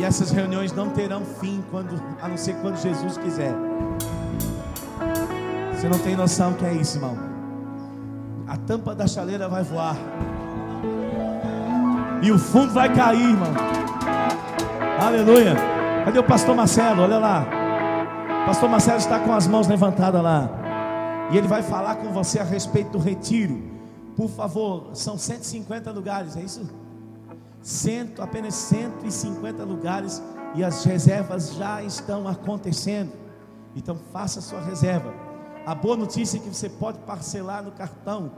E 0.00 0.04
essas 0.04 0.30
reuniões 0.30 0.72
não 0.72 0.88
terão 0.88 1.22
fim 1.22 1.62
quando, 1.70 2.02
a 2.22 2.26
não 2.26 2.36
ser 2.38 2.54
quando 2.62 2.80
Jesus 2.80 3.18
quiser. 3.18 3.54
Você 5.74 5.90
não 5.90 5.98
tem 5.98 6.16
noção 6.16 6.54
que 6.54 6.64
é 6.64 6.72
isso, 6.72 6.96
irmão. 6.96 7.18
A 8.48 8.56
tampa 8.56 8.94
da 8.94 9.06
chaleira 9.06 9.46
vai 9.46 9.62
voar. 9.62 9.94
E 12.22 12.32
o 12.32 12.38
fundo 12.38 12.72
vai 12.72 12.90
cair, 12.94 13.28
irmão. 13.28 13.52
Aleluia. 14.98 15.54
Cadê 16.06 16.18
o 16.18 16.24
pastor 16.24 16.56
Marcelo? 16.56 17.02
Olha 17.02 17.18
lá. 17.18 17.46
O 18.42 18.46
pastor 18.46 18.70
Marcelo 18.70 18.98
está 18.98 19.18
com 19.18 19.34
as 19.34 19.46
mãos 19.46 19.68
levantadas 19.68 20.22
lá. 20.22 20.48
E 21.30 21.36
ele 21.36 21.46
vai 21.46 21.62
falar 21.62 21.96
com 21.96 22.10
você 22.10 22.38
a 22.38 22.44
respeito 22.44 22.92
do 22.92 22.98
retiro. 22.98 23.62
Por 24.16 24.30
favor, 24.30 24.92
são 24.94 25.18
150 25.18 25.90
lugares, 25.90 26.38
é 26.38 26.40
isso? 26.40 26.66
Cento, 27.62 28.22
apenas 28.22 28.54
150 28.54 29.64
lugares 29.64 30.22
e 30.54 30.64
as 30.64 30.84
reservas 30.84 31.54
já 31.54 31.82
estão 31.82 32.26
acontecendo. 32.26 33.12
Então 33.76 33.98
faça 34.12 34.40
sua 34.40 34.60
reserva. 34.60 35.12
A 35.66 35.74
boa 35.74 35.96
notícia 35.96 36.38
é 36.38 36.40
que 36.40 36.48
você 36.48 36.68
pode 36.68 36.98
parcelar 37.00 37.62
no 37.62 37.70
cartão. 37.70 38.32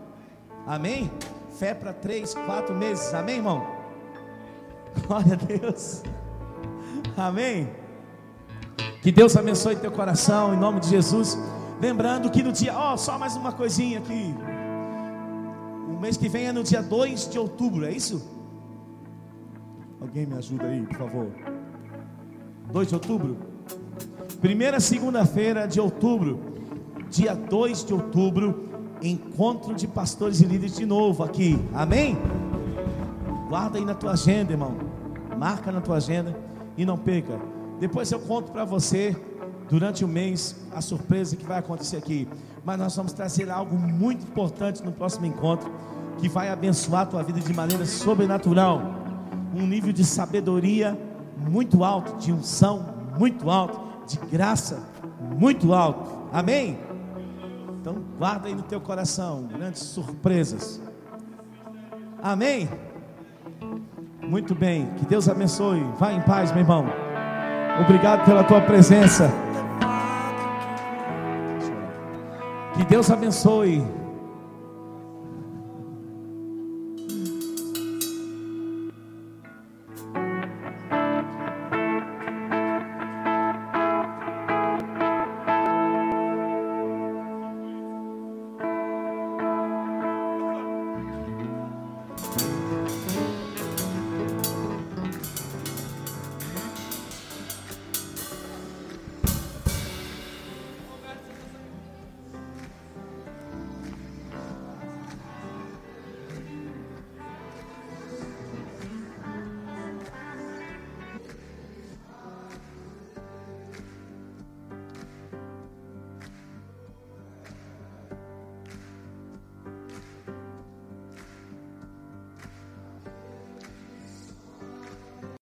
Amém? 0.66 1.10
Fé 1.58 1.72
para 1.72 1.92
três, 1.92 2.34
quatro 2.34 2.74
meses. 2.74 3.14
Amém, 3.14 3.36
irmão? 3.36 3.64
Glória 5.06 5.34
a 5.34 5.36
Deus. 5.36 6.02
Amém. 7.16 7.70
Que 9.00 9.10
Deus 9.10 9.36
abençoe 9.36 9.76
teu 9.76 9.90
coração 9.90 10.54
em 10.54 10.56
nome 10.56 10.80
de 10.80 10.88
Jesus. 10.88 11.38
Lembrando 11.80 12.30
que 12.30 12.42
no 12.42 12.52
dia, 12.52 12.76
ó, 12.76 12.96
só 12.96 13.18
mais 13.18 13.34
uma 13.36 13.52
coisinha 13.52 13.98
aqui. 13.98 14.34
O 15.88 16.00
mês 16.00 16.16
que 16.16 16.28
vem 16.28 16.46
é 16.46 16.52
no 16.52 16.62
dia 16.62 16.82
2 16.82 17.28
de 17.28 17.38
outubro, 17.38 17.84
é 17.84 17.92
isso? 17.92 18.41
Alguém 20.02 20.26
me 20.26 20.34
ajuda 20.34 20.64
aí, 20.64 20.82
por 20.82 20.96
favor. 20.96 21.28
2 22.72 22.88
de 22.88 22.94
outubro? 22.94 23.36
Primeira 24.40 24.80
segunda-feira 24.80 25.68
de 25.68 25.80
outubro, 25.80 26.40
dia 27.08 27.36
2 27.36 27.84
de 27.84 27.94
outubro, 27.94 28.68
encontro 29.00 29.72
de 29.72 29.86
pastores 29.86 30.40
e 30.40 30.44
líderes 30.44 30.74
de 30.74 30.84
novo 30.84 31.22
aqui. 31.22 31.56
Amém? 31.72 32.18
Guarda 33.48 33.78
aí 33.78 33.84
na 33.84 33.94
tua 33.94 34.14
agenda, 34.14 34.50
irmão. 34.50 34.74
Marca 35.38 35.70
na 35.70 35.80
tua 35.80 35.98
agenda 35.98 36.36
e 36.76 36.84
não 36.84 36.98
perca. 36.98 37.38
Depois 37.78 38.10
eu 38.10 38.18
conto 38.18 38.50
para 38.50 38.64
você 38.64 39.16
durante 39.70 40.04
o 40.04 40.08
mês 40.08 40.56
a 40.74 40.80
surpresa 40.80 41.36
que 41.36 41.46
vai 41.46 41.60
acontecer 41.60 41.98
aqui. 41.98 42.26
Mas 42.64 42.76
nós 42.76 42.96
vamos 42.96 43.12
trazer 43.12 43.48
algo 43.48 43.76
muito 43.76 44.24
importante 44.24 44.82
no 44.82 44.90
próximo 44.90 45.26
encontro 45.26 45.70
que 46.18 46.28
vai 46.28 46.48
abençoar 46.48 47.02
a 47.02 47.06
tua 47.06 47.22
vida 47.22 47.38
de 47.38 47.54
maneira 47.54 47.86
sobrenatural. 47.86 49.01
Um 49.54 49.66
nível 49.66 49.92
de 49.92 50.04
sabedoria 50.04 50.98
muito 51.36 51.84
alto, 51.84 52.16
de 52.18 52.32
unção 52.32 52.86
muito 53.18 53.50
alto, 53.50 53.80
de 54.06 54.18
graça 54.30 54.82
muito 55.38 55.72
alto. 55.72 56.10
Amém? 56.32 56.78
Então 57.80 57.96
guarda 58.18 58.48
aí 58.48 58.54
no 58.54 58.62
teu 58.62 58.80
coração 58.80 59.44
grandes 59.44 59.82
surpresas. 59.82 60.80
Amém? 62.22 62.68
Muito 64.22 64.54
bem, 64.54 64.86
que 64.98 65.04
Deus 65.04 65.28
abençoe. 65.28 65.82
Vá 65.98 66.12
em 66.12 66.22
paz, 66.22 66.52
meu 66.52 66.60
irmão. 66.60 66.86
Obrigado 67.80 68.24
pela 68.24 68.44
tua 68.44 68.60
presença. 68.60 69.30
Que 72.74 72.84
Deus 72.84 73.10
abençoe. 73.10 73.84